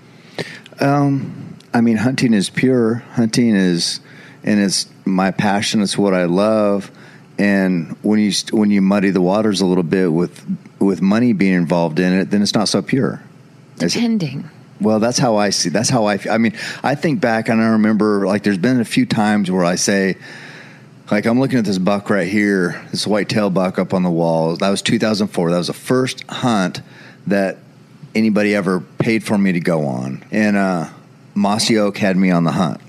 Um, 0.79 1.48
I 1.73 1.81
mean, 1.81 1.97
hunting 1.97 2.33
is 2.33 2.49
pure. 2.49 2.95
Hunting 3.13 3.55
is, 3.55 3.99
and 4.43 4.59
it's 4.59 4.87
my 5.05 5.31
passion. 5.31 5.81
It's 5.81 5.97
what 5.97 6.13
I 6.13 6.25
love. 6.25 6.91
And 7.37 7.95
when 8.01 8.19
you 8.19 8.31
when 8.51 8.69
you 8.69 8.81
muddy 8.81 9.11
the 9.11 9.21
waters 9.21 9.61
a 9.61 9.65
little 9.65 9.83
bit 9.83 10.11
with 10.11 10.45
with 10.79 11.01
money 11.01 11.33
being 11.33 11.53
involved 11.53 11.99
in 11.99 12.11
it, 12.13 12.31
then 12.31 12.41
it's 12.41 12.53
not 12.53 12.67
so 12.67 12.81
pure. 12.81 13.21
Is 13.81 13.95
it? 13.95 13.99
Well, 14.81 14.99
that's 14.99 15.17
how 15.17 15.37
I 15.37 15.49
see. 15.49 15.69
That's 15.69 15.89
how 15.89 16.05
I. 16.05 16.19
I 16.29 16.37
mean, 16.37 16.53
I 16.83 16.95
think 16.95 17.21
back 17.21 17.49
and 17.49 17.61
I 17.61 17.69
remember 17.69 18.25
like 18.25 18.43
there's 18.43 18.57
been 18.57 18.79
a 18.79 18.85
few 18.85 19.05
times 19.05 19.51
where 19.51 19.63
I 19.63 19.75
say, 19.75 20.17
like 21.11 21.25
I'm 21.25 21.39
looking 21.39 21.59
at 21.59 21.65
this 21.65 21.77
buck 21.77 22.09
right 22.09 22.27
here, 22.27 22.85
this 22.91 23.05
white 23.05 23.29
tail 23.29 23.49
buck 23.49 23.79
up 23.79 23.93
on 23.93 24.03
the 24.03 24.11
wall. 24.11 24.55
That 24.55 24.69
was 24.69 24.81
2004. 24.81 25.51
That 25.51 25.57
was 25.57 25.67
the 25.67 25.73
first 25.73 26.23
hunt 26.29 26.81
that 27.27 27.57
anybody 28.15 28.55
ever 28.55 28.79
paid 28.79 29.23
for 29.23 29.37
me 29.37 29.51
to 29.53 29.59
go 29.59 29.85
on, 29.85 30.23
and 30.31 30.57
uh, 30.57 30.89
Mossy 31.35 31.77
Oak 31.77 31.97
had 31.97 32.17
me 32.17 32.31
on 32.31 32.43
the 32.43 32.51
hunt, 32.51 32.81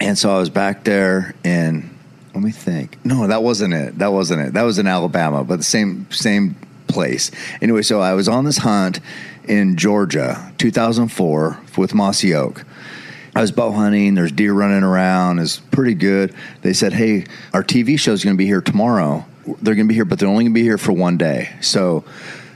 and 0.00 0.16
so 0.16 0.34
I 0.34 0.38
was 0.38 0.50
back 0.50 0.84
there 0.84 1.34
and. 1.44 1.92
Let 2.34 2.44
me 2.44 2.50
think. 2.50 3.02
No, 3.02 3.28
that 3.28 3.42
wasn't 3.42 3.72
it. 3.72 3.98
That 3.98 4.12
wasn't 4.12 4.42
it. 4.42 4.52
That 4.52 4.64
was 4.64 4.78
in 4.78 4.86
Alabama, 4.86 5.42
but 5.42 5.56
the 5.56 5.64
same 5.64 6.06
same 6.10 6.54
place. 6.86 7.30
Anyway, 7.62 7.82
so 7.82 8.00
I 8.00 8.12
was 8.14 8.28
on 8.28 8.44
this 8.44 8.58
hunt 8.58 9.00
in 9.48 9.76
Georgia, 9.76 10.52
2004, 10.58 11.58
with 11.76 11.94
Mossy 11.94 12.34
Oak. 12.34 12.64
I 13.34 13.40
was 13.42 13.52
bow 13.52 13.70
hunting. 13.70 14.14
There's 14.14 14.32
deer 14.32 14.52
running 14.52 14.82
around. 14.82 15.38
It's 15.40 15.58
pretty 15.58 15.94
good. 15.94 16.34
They 16.62 16.72
said, 16.72 16.94
"Hey, 16.94 17.26
our 17.52 17.62
TV 17.62 17.98
show 17.98 18.12
is 18.12 18.24
going 18.24 18.34
to 18.34 18.38
be 18.38 18.46
here 18.46 18.62
tomorrow. 18.62 19.26
They're 19.44 19.74
going 19.74 19.86
to 19.86 19.88
be 19.88 19.94
here, 19.94 20.06
but 20.06 20.18
they're 20.18 20.28
only 20.28 20.44
going 20.44 20.54
to 20.54 20.58
be 20.58 20.62
here 20.62 20.78
for 20.78 20.92
one 20.92 21.18
day. 21.18 21.54
So, 21.60 22.04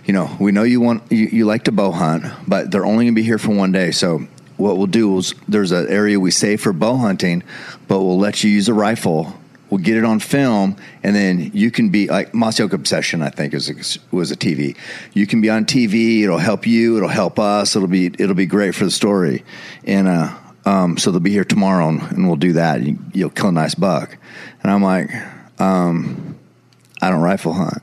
you 0.06 0.14
know, 0.14 0.34
we 0.40 0.52
know 0.52 0.62
you 0.62 0.80
want 0.80 1.02
you, 1.12 1.26
you 1.26 1.44
like 1.44 1.64
to 1.64 1.72
bow 1.72 1.92
hunt, 1.92 2.24
but 2.48 2.70
they're 2.70 2.86
only 2.86 3.04
going 3.04 3.14
to 3.14 3.20
be 3.20 3.22
here 3.22 3.38
for 3.38 3.54
one 3.54 3.72
day. 3.72 3.90
So, 3.90 4.26
what 4.61 4.76
we'll 4.76 4.86
do 4.86 5.18
is 5.18 5.34
there's 5.48 5.72
an 5.72 5.88
area 5.88 6.20
we 6.20 6.30
save 6.30 6.61
for 6.61 6.72
bow 6.72 6.96
hunting, 6.96 7.42
but 7.88 8.00
we'll 8.00 8.18
let 8.18 8.44
you 8.44 8.50
use 8.50 8.68
a 8.68 8.74
rifle. 8.74 9.34
We'll 9.70 9.80
get 9.80 9.96
it 9.96 10.04
on 10.04 10.18
film, 10.18 10.76
and 11.02 11.14
then 11.14 11.52
you 11.54 11.70
can 11.70 11.90
be 11.90 12.08
like 12.08 12.34
Oak 12.34 12.72
Obsession. 12.72 13.22
I 13.22 13.30
think 13.30 13.54
is 13.54 13.70
a, 13.70 14.14
was 14.14 14.30
a 14.32 14.36
TV. 14.36 14.76
You 15.14 15.26
can 15.26 15.40
be 15.40 15.48
on 15.48 15.64
TV. 15.64 16.22
It'll 16.22 16.38
help 16.38 16.66
you. 16.66 16.96
It'll 16.96 17.08
help 17.08 17.38
us. 17.38 17.76
It'll 17.76 17.88
be 17.88 18.06
it'll 18.06 18.34
be 18.34 18.46
great 18.46 18.74
for 18.74 18.84
the 18.84 18.90
story. 18.90 19.44
And 19.84 20.08
uh, 20.08 20.36
um, 20.64 20.98
so 20.98 21.11
they'll 21.11 21.20
be 21.20 21.30
here 21.30 21.44
tomorrow, 21.44 21.88
and, 21.88 22.02
and 22.02 22.26
we'll 22.26 22.36
do 22.36 22.54
that. 22.54 22.82
You, 22.82 22.98
you'll 23.12 23.30
kill 23.30 23.48
a 23.48 23.52
nice 23.52 23.76
buck. 23.76 24.16
And 24.62 24.72
I'm 24.72 24.82
like, 24.82 25.11
um, 25.61 26.38
I 27.00 27.11
don't 27.11 27.22
rifle 27.22 27.52
hunt. 27.52 27.82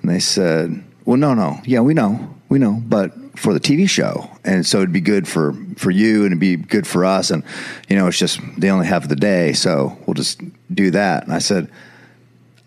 And 0.00 0.10
they 0.10 0.18
said, 0.18 0.82
Well, 1.04 1.16
no, 1.16 1.34
no, 1.34 1.60
yeah, 1.64 1.80
we 1.80 1.94
know, 1.94 2.34
we 2.48 2.58
know, 2.58 2.82
but 2.84 3.12
for 3.36 3.52
the 3.52 3.60
TV 3.60 3.88
show, 3.88 4.30
and 4.44 4.66
so 4.66 4.78
it'd 4.78 4.92
be 4.92 5.00
good 5.00 5.28
for 5.28 5.54
for 5.76 5.90
you, 5.90 6.24
and 6.24 6.26
it'd 6.26 6.40
be 6.40 6.56
good 6.56 6.86
for 6.86 7.04
us, 7.04 7.30
and 7.30 7.44
you 7.88 7.96
know, 7.96 8.06
it's 8.06 8.18
just 8.18 8.40
they 8.58 8.70
only 8.70 8.86
have 8.86 9.08
the 9.08 9.16
day, 9.16 9.52
so 9.52 9.96
we'll 10.06 10.14
just 10.14 10.40
do 10.72 10.90
that. 10.90 11.24
And 11.24 11.32
I 11.32 11.38
said, 11.38 11.70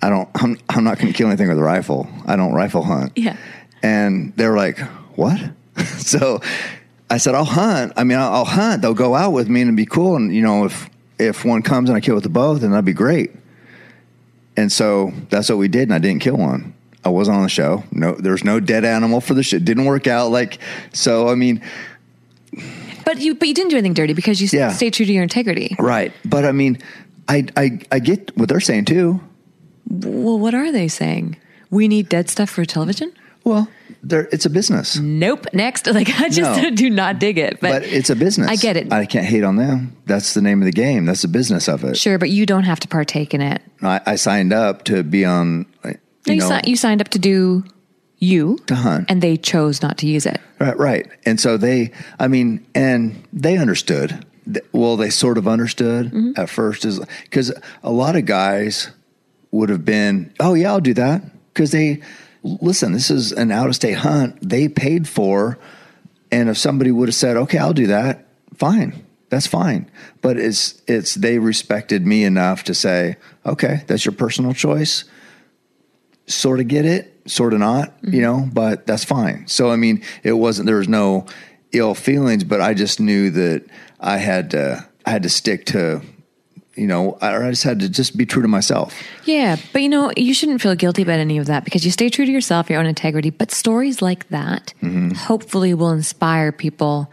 I 0.02 0.10
don't, 0.10 0.30
I'm, 0.36 0.58
I'm 0.70 0.84
not 0.84 0.98
going 0.98 1.12
to 1.12 1.18
kill 1.18 1.28
anything 1.28 1.50
with 1.50 1.58
a 1.58 1.64
rifle. 1.64 2.08
I 2.26 2.36
don't 2.36 2.54
rifle 2.54 2.84
hunt. 2.84 3.14
Yeah. 3.18 3.36
And 3.84 4.36
they 4.36 4.48
were 4.48 4.58
like, 4.58 4.80
What? 5.16 5.40
so 5.98 6.42
I 7.10 7.18
said, 7.18 7.36
I'll 7.36 7.46
hunt. 7.46 7.94
I 7.98 8.04
mean, 8.04 8.18
I'll, 8.18 8.34
I'll 8.34 8.46
hunt. 8.46 8.82
They'll 8.82 8.94
go 8.94 9.16
out 9.16 9.32
with 9.32 9.50
me 9.50 9.62
and 9.62 9.70
it'd 9.70 9.78
be 9.78 9.86
cool. 9.86 10.16
And 10.16 10.34
you 10.34 10.42
know, 10.42 10.66
if 10.66 10.90
if 11.18 11.44
one 11.44 11.62
comes 11.62 11.90
and 11.90 11.98
I 11.98 12.00
kill 12.00 12.16
with 12.16 12.24
the 12.24 12.30
bow, 12.30 12.56
then 12.56 12.72
that'd 12.72 12.86
be 12.86 12.94
great. 12.94 13.32
And 14.56 14.72
so 14.72 15.12
that's 15.30 15.50
what 15.50 15.58
we 15.58 15.68
did, 15.68 15.84
and 15.84 15.94
I 15.94 16.00
didn't 16.00 16.22
kill 16.22 16.38
one. 16.38 16.74
I 17.06 17.10
wasn't 17.10 17.38
on 17.38 17.44
the 17.44 17.50
show. 17.50 17.84
No, 17.92 18.14
there 18.14 18.32
was 18.34 18.44
no 18.44 18.60
dead 18.60 18.84
animal 18.86 19.22
for 19.22 19.34
the 19.34 19.44
shit. 19.44 19.64
Didn't 19.66 19.86
work 19.86 20.06
out. 20.08 20.32
Like, 20.32 20.60
so 20.94 21.30
I 21.30 21.36
mean, 21.36 21.62
But 23.06 23.20
you 23.22 23.36
but 23.36 23.48
you 23.48 23.54
didn't 23.54 23.70
do 23.72 23.78
anything 23.78 23.94
dirty 23.94 24.14
because 24.14 24.42
you 24.42 24.48
Yeah. 24.52 24.72
stayed 24.72 24.94
true 24.94 25.06
to 25.06 25.14
your 25.14 25.24
integrity. 25.24 25.76
right. 25.80 26.12
But 26.26 26.46
I 26.46 26.52
mean, 26.52 26.78
I 27.28 27.46
I 27.56 27.80
I 27.92 28.00
get 28.00 28.36
what 28.38 28.50
they're 28.50 28.60
saying 28.60 28.86
too. 28.86 29.20
Well, 29.90 30.38
what 30.38 30.54
are 30.54 30.72
they 30.72 30.88
saying? 30.88 31.38
We 31.72 31.88
need 31.88 32.10
dead 32.10 32.30
stuff 32.30 32.50
for 32.50 32.66
television? 32.66 33.12
Well, 33.44 33.68
there 34.04 34.28
it's 34.32 34.46
a 34.46 34.50
business, 34.50 34.98
Nope. 35.00 35.48
Next. 35.54 35.88
Like 35.94 36.10
I 36.20 36.30
just 36.30 36.62
No. 36.62 36.70
do 36.72 36.90
not 36.90 37.20
dig 37.20 37.38
it. 37.38 37.60
But, 37.62 37.82
but 37.82 37.84
it's 37.84 38.10
a 38.10 38.16
business. 38.16 38.48
I 38.50 38.56
get 38.58 38.76
it. 38.78 38.92
I 38.92 39.06
can't 39.06 39.26
hate 39.26 39.44
on 39.44 39.56
them. 39.56 39.96
That's 40.06 40.34
the 40.34 40.42
name 40.42 40.62
of 40.62 40.66
the 40.66 40.72
game. 40.72 41.06
That's 41.06 41.22
the 41.24 41.28
business 41.30 41.68
of 41.70 41.84
it. 41.84 41.98
sure, 41.98 42.18
but 42.18 42.30
you 42.30 42.46
don't 42.46 42.64
have 42.66 42.80
to 42.82 42.88
partake 42.88 43.34
in 43.34 43.42
it. 43.42 43.62
I, 43.82 44.02
I 44.06 44.16
signed 44.16 44.52
up 44.54 44.84
to 44.86 45.02
be 45.04 45.24
on. 45.26 45.66
No, 46.30 46.34
You 46.36 46.44
you, 46.44 46.50
know, 46.50 46.60
si- 46.64 46.70
you 46.70 46.76
signed 46.76 47.02
up 47.02 47.10
to 47.10 47.20
do 47.20 47.64
you 48.20 48.58
To 48.68 48.76
hunt. 48.76 49.06
and 49.10 49.22
they 49.22 49.38
chose 49.38 49.82
not 49.82 49.98
to 50.00 50.08
use 50.08 50.26
it. 50.26 50.40
Right, 50.60 50.78
right. 50.78 51.08
And 51.26 51.40
so 51.40 51.56
they, 51.58 51.92
I 52.20 52.28
mean, 52.28 52.66
and 52.76 53.26
they 53.32 53.58
understood. 53.58 54.26
Well, 54.74 54.98
they 54.98 55.10
sort 55.10 55.38
of 55.38 55.48
understood 55.48 56.08
Mm-hmm. 56.08 56.32
at 56.36 56.50
first, 56.50 56.84
is 56.86 57.00
because 57.24 57.54
a 57.84 57.92
lot 57.92 58.16
of 58.16 58.26
guys 58.26 58.90
would 59.52 59.70
have 59.70 59.86
been, 59.86 60.34
oh 60.40 60.54
yeah, 60.54 60.70
I'll 60.72 60.82
do 60.82 60.94
that 60.96 61.22
because 61.54 61.72
they 61.72 62.02
listen. 62.44 62.92
This 62.94 63.10
is 63.12 63.32
an 63.32 63.52
out 63.52 63.68
of 63.68 63.76
state 63.76 63.98
hunt 63.98 64.38
they 64.48 64.68
paid 64.68 65.08
for, 65.08 65.58
and 66.32 66.50
if 66.50 66.58
somebody 66.58 66.92
would 66.92 67.08
have 67.10 67.16
said, 67.16 67.38
okay, 67.38 67.58
I'll 67.58 67.74
do 67.74 67.88
that, 67.88 68.26
fine, 68.56 69.04
that's 69.30 69.48
fine. 69.48 69.90
But 70.22 70.38
it's 70.38 70.82
it's 70.88 71.16
they 71.16 71.38
respected 71.40 72.06
me 72.06 72.24
enough 72.26 72.64
to 72.66 72.74
say, 72.74 73.18
okay, 73.46 73.84
that's 73.88 74.04
your 74.06 74.14
personal 74.14 74.54
choice 74.54 75.06
sort 76.30 76.60
of 76.60 76.68
get 76.68 76.86
it, 76.86 77.22
sort 77.26 77.54
of 77.54 77.60
not, 77.60 77.94
you 78.02 78.22
know, 78.22 78.48
but 78.54 78.86
that's 78.88 79.04
fine. 79.04 79.48
So, 79.48 79.70
I 79.72 79.76
mean, 79.76 80.02
it 80.24 80.34
wasn't, 80.34 80.68
there 80.68 80.78
was 80.78 80.88
no 80.88 81.26
ill 81.72 81.94
feelings, 81.96 82.44
but 82.44 82.62
I 82.62 82.74
just 82.74 83.00
knew 83.00 83.30
that 83.32 83.66
I 84.00 84.18
had 84.18 84.52
to, 84.52 84.88
I 85.06 85.10
had 85.10 85.24
to 85.24 85.30
stick 85.30 85.66
to, 85.68 86.02
you 86.76 86.88
know, 86.88 87.18
I, 87.22 87.34
or 87.34 87.44
I 87.44 87.50
just 87.50 87.64
had 87.64 87.80
to 87.82 87.90
just 87.90 88.16
be 88.16 88.26
true 88.26 88.42
to 88.42 88.48
myself. 88.48 88.96
Yeah, 89.26 89.58
but 89.74 89.82
you 89.82 89.90
know, 89.90 90.12
you 90.16 90.34
shouldn't 90.34 90.62
feel 90.62 90.76
guilty 90.76 91.02
about 91.02 91.20
any 91.20 91.38
of 91.38 91.48
that 91.48 91.66
because 91.66 91.84
you 91.84 91.92
stay 91.92 92.10
true 92.10 92.26
to 92.26 92.32
yourself, 92.32 92.70
your 92.70 92.80
own 92.80 92.86
integrity. 92.86 93.32
But 93.32 93.52
stories 93.52 94.02
like 94.02 94.30
that 94.30 94.74
Mm-hmm. 94.82 95.12
hopefully 95.12 95.74
will 95.74 95.92
inspire 95.92 96.52
people 96.52 97.12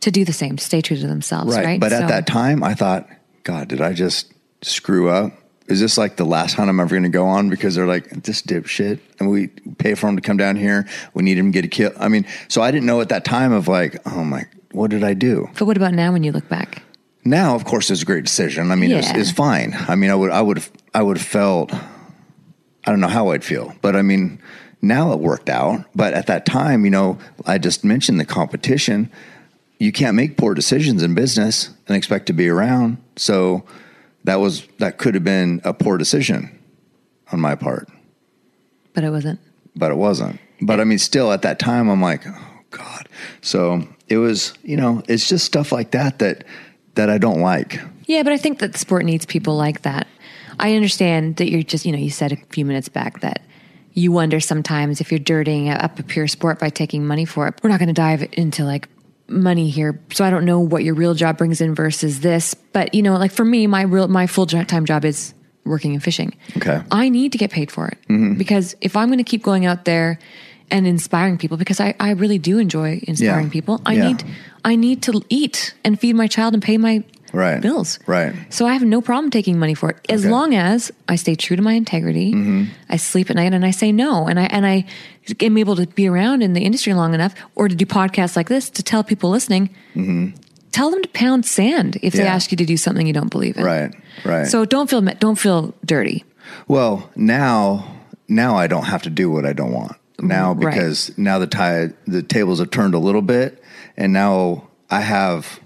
to 0.00 0.10
do 0.10 0.24
the 0.24 0.32
same, 0.32 0.58
stay 0.58 0.80
true 0.80 0.96
to 0.96 1.06
themselves, 1.06 1.56
right? 1.56 1.78
But 1.80 1.90
So- 1.90 1.98
at 2.02 2.08
that 2.08 2.26
time, 2.26 2.62
I 2.62 2.74
thought, 2.74 3.08
God, 3.42 3.68
did 3.68 3.80
I 3.80 3.92
just 3.92 4.32
screw 4.62 5.08
up? 5.10 5.32
Is 5.66 5.80
this 5.80 5.96
like 5.96 6.16
the 6.16 6.26
last 6.26 6.54
hunt 6.54 6.68
I'm 6.68 6.78
ever 6.78 6.90
going 6.90 7.04
to 7.04 7.08
go 7.08 7.26
on? 7.26 7.48
Because 7.48 7.74
they're 7.74 7.86
like, 7.86 8.08
this 8.22 8.42
dipshit, 8.42 9.00
and 9.18 9.30
we 9.30 9.46
pay 9.78 9.94
for 9.94 10.08
him 10.08 10.16
to 10.16 10.22
come 10.22 10.36
down 10.36 10.56
here. 10.56 10.86
We 11.14 11.22
need 11.22 11.38
him 11.38 11.52
to 11.52 11.56
get 11.56 11.64
a 11.64 11.68
kill. 11.68 11.92
I 11.98 12.08
mean, 12.08 12.26
so 12.48 12.60
I 12.60 12.70
didn't 12.70 12.86
know 12.86 13.00
at 13.00 13.08
that 13.08 13.24
time 13.24 13.52
of 13.52 13.66
like, 13.66 13.96
oh 14.06 14.24
my, 14.24 14.44
what 14.72 14.90
did 14.90 15.02
I 15.02 15.14
do? 15.14 15.48
but 15.58 15.64
what 15.64 15.76
about 15.76 15.94
now 15.94 16.12
when 16.12 16.22
you 16.22 16.32
look 16.32 16.48
back? 16.48 16.82
Now, 17.24 17.54
of 17.54 17.64
course, 17.64 17.90
it's 17.90 18.02
a 18.02 18.04
great 18.04 18.24
decision. 18.26 18.70
I 18.70 18.74
mean, 18.74 18.90
it's, 18.90 19.08
Yeah. 19.08 19.16
it's 19.16 19.30
fine. 19.30 19.74
I 19.88 19.94
mean, 19.94 20.10
I 20.10 20.14
would, 20.14 20.30
I 20.30 20.42
would, 20.42 20.62
I 20.92 21.02
would 21.02 21.16
have 21.16 21.26
felt, 21.26 21.72
I 21.72 21.80
don't 22.90 23.00
know 23.00 23.08
how 23.08 23.30
I'd 23.30 23.42
feel, 23.42 23.74
but 23.80 23.96
I 23.96 24.02
mean, 24.02 24.42
now 24.82 25.12
it 25.14 25.20
worked 25.20 25.48
out. 25.48 25.86
But 25.94 26.12
at 26.12 26.26
that 26.26 26.44
time, 26.44 26.84
you 26.84 26.90
know, 26.90 27.18
I 27.46 27.56
just 27.56 27.82
mentioned 27.84 28.20
the 28.20 28.26
competition. 28.26 29.10
You 29.78 29.90
can't 29.92 30.14
make 30.14 30.36
poor 30.36 30.52
decisions 30.52 31.02
in 31.02 31.14
business 31.14 31.70
and 31.88 31.96
expect 31.96 32.26
to 32.26 32.34
be 32.34 32.48
around. 32.50 32.98
So 33.16 33.64
that 34.24 34.36
was 34.40 34.66
that 34.78 34.98
could 34.98 35.14
have 35.14 35.24
been 35.24 35.60
a 35.64 35.72
poor 35.74 35.98
decision 35.98 36.58
on 37.32 37.40
my 37.40 37.54
part, 37.54 37.88
But 38.94 39.04
it 39.04 39.10
wasn't. 39.10 39.40
but 39.76 39.90
it 39.90 39.96
wasn't. 39.96 40.38
But 40.60 40.80
I 40.80 40.84
mean, 40.84 40.98
still 40.98 41.32
at 41.32 41.42
that 41.42 41.58
time, 41.58 41.88
I'm 41.88 42.00
like, 42.02 42.22
oh 42.26 42.60
God. 42.70 43.08
So 43.40 43.86
it 44.08 44.18
was, 44.18 44.54
you 44.62 44.76
know, 44.76 45.02
it's 45.08 45.28
just 45.28 45.44
stuff 45.44 45.72
like 45.72 45.90
that 45.92 46.18
that 46.20 46.44
that 46.94 47.10
I 47.10 47.18
don't 47.18 47.40
like. 47.40 47.80
Yeah, 48.06 48.22
but 48.22 48.32
I 48.32 48.36
think 48.36 48.58
that 48.60 48.72
the 48.72 48.78
sport 48.78 49.04
needs 49.04 49.26
people 49.26 49.56
like 49.56 49.82
that. 49.82 50.06
I 50.60 50.74
understand 50.76 51.36
that 51.36 51.50
you're 51.50 51.62
just, 51.62 51.84
you 51.84 51.92
know, 51.92 51.98
you 51.98 52.10
said 52.10 52.32
a 52.32 52.36
few 52.50 52.64
minutes 52.64 52.88
back 52.88 53.20
that 53.20 53.42
you 53.94 54.12
wonder 54.12 54.38
sometimes 54.40 55.00
if 55.00 55.10
you're 55.10 55.18
dirtying 55.18 55.68
up 55.70 55.98
a 55.98 56.02
pure 56.02 56.28
sport 56.28 56.58
by 56.60 56.68
taking 56.68 57.06
money 57.06 57.24
for 57.24 57.48
it. 57.48 57.54
We're 57.62 57.70
not 57.70 57.78
going 57.80 57.88
to 57.88 57.92
dive 57.94 58.28
into 58.32 58.64
like 58.64 58.88
money 59.28 59.70
here, 59.70 60.00
so 60.12 60.24
I 60.24 60.30
don't 60.30 60.44
know 60.44 60.60
what 60.60 60.84
your 60.84 60.94
real 60.94 61.14
job 61.14 61.38
brings 61.38 61.60
in 61.60 61.74
versus 61.74 62.20
this. 62.20 62.54
But 62.54 62.94
you 62.94 63.02
know, 63.02 63.16
like 63.16 63.32
for 63.32 63.44
me, 63.44 63.66
my 63.66 63.82
real 63.82 64.08
my 64.08 64.26
full 64.26 64.46
time 64.46 64.84
job 64.84 65.04
is 65.04 65.34
working 65.64 65.94
and 65.94 66.02
fishing. 66.02 66.34
Okay. 66.56 66.82
I 66.90 67.08
need 67.08 67.32
to 67.32 67.38
get 67.38 67.50
paid 67.50 67.70
for 67.70 67.88
it 67.88 67.98
mm-hmm. 68.08 68.34
because 68.34 68.76
if 68.80 68.96
I'm 68.96 69.08
going 69.08 69.18
to 69.18 69.24
keep 69.24 69.42
going 69.42 69.64
out 69.64 69.86
there 69.86 70.18
and 70.70 70.86
inspiring 70.86 71.38
people, 71.38 71.56
because 71.56 71.80
I, 71.80 71.94
I 71.98 72.10
really 72.12 72.38
do 72.38 72.58
enjoy 72.58 73.00
inspiring 73.06 73.46
Yeah. 73.46 73.52
people, 73.52 73.80
I 73.86 73.94
Yeah. 73.94 74.08
need 74.08 74.24
I 74.64 74.76
need 74.76 75.02
to 75.02 75.22
eat 75.28 75.74
and 75.84 75.98
feed 75.98 76.16
my 76.16 76.26
child 76.26 76.54
and 76.54 76.62
pay 76.62 76.76
my 76.78 77.02
Right. 77.34 77.60
bills. 77.60 77.98
Right. 78.06 78.34
So 78.50 78.66
I 78.66 78.72
have 78.72 78.82
no 78.82 79.00
problem 79.00 79.30
taking 79.30 79.58
money 79.58 79.74
for 79.74 79.90
it 79.90 79.96
as 80.08 80.22
Okay. 80.24 80.30
long 80.30 80.54
as 80.54 80.90
I 81.08 81.16
stay 81.16 81.34
true 81.34 81.56
to 81.56 81.62
my 81.62 81.72
integrity. 81.74 82.32
Mm-hmm. 82.32 82.64
I 82.88 82.96
sleep 82.96 83.28
at 83.30 83.36
night 83.36 83.52
and 83.52 83.64
I 83.64 83.70
say 83.72 83.92
no, 83.92 84.26
and 84.26 84.38
I 84.40 84.44
and 84.44 84.64
I 84.66 84.84
am 85.40 85.58
able 85.58 85.76
to 85.76 85.86
be 85.86 86.06
around 86.08 86.42
in 86.42 86.52
the 86.54 86.62
industry 86.62 86.94
long 86.94 87.14
enough, 87.14 87.34
or 87.54 87.68
to 87.68 87.74
do 87.74 87.84
podcasts 87.86 88.36
like 88.36 88.48
this 88.48 88.70
to 88.70 88.82
tell 88.82 89.02
people 89.04 89.30
listening. 89.30 89.70
Tell 90.72 90.90
them 90.90 91.02
to 91.02 91.08
pound 91.10 91.46
sand 91.46 91.96
if 92.02 92.14
they 92.14 92.20
Mm-hmm. 92.20 92.28
Ask 92.28 92.50
you 92.50 92.56
to 92.56 92.64
do 92.64 92.76
something 92.76 93.06
you 93.06 93.12
don't 93.12 93.30
believe 93.30 93.56
in. 93.56 93.64
Right. 93.64 93.94
Right. 94.24 94.46
So 94.46 94.64
don't 94.64 94.90
feel 94.90 95.00
don't 95.02 95.38
feel 95.38 95.72
dirty. 95.84 96.24
Well, 96.68 97.08
now 97.16 97.92
now 98.28 98.56
I 98.56 98.66
don't 98.66 98.84
have 98.86 99.02
to 99.02 99.10
do 99.10 99.30
what 99.30 99.44
I 99.46 99.52
don't 99.52 99.72
want. 99.72 99.96
Now 100.20 100.52
Right. 100.52 100.70
because 100.72 101.16
now 101.16 101.38
the 101.38 101.46
tide 101.46 101.94
the 102.06 102.22
tables 102.22 102.58
have 102.58 102.70
turned 102.70 102.94
a 102.94 102.98
little 102.98 103.22
bit 103.22 103.62
and 103.96 104.12
now 104.12 104.68
I 104.90 105.00
have 105.00 105.60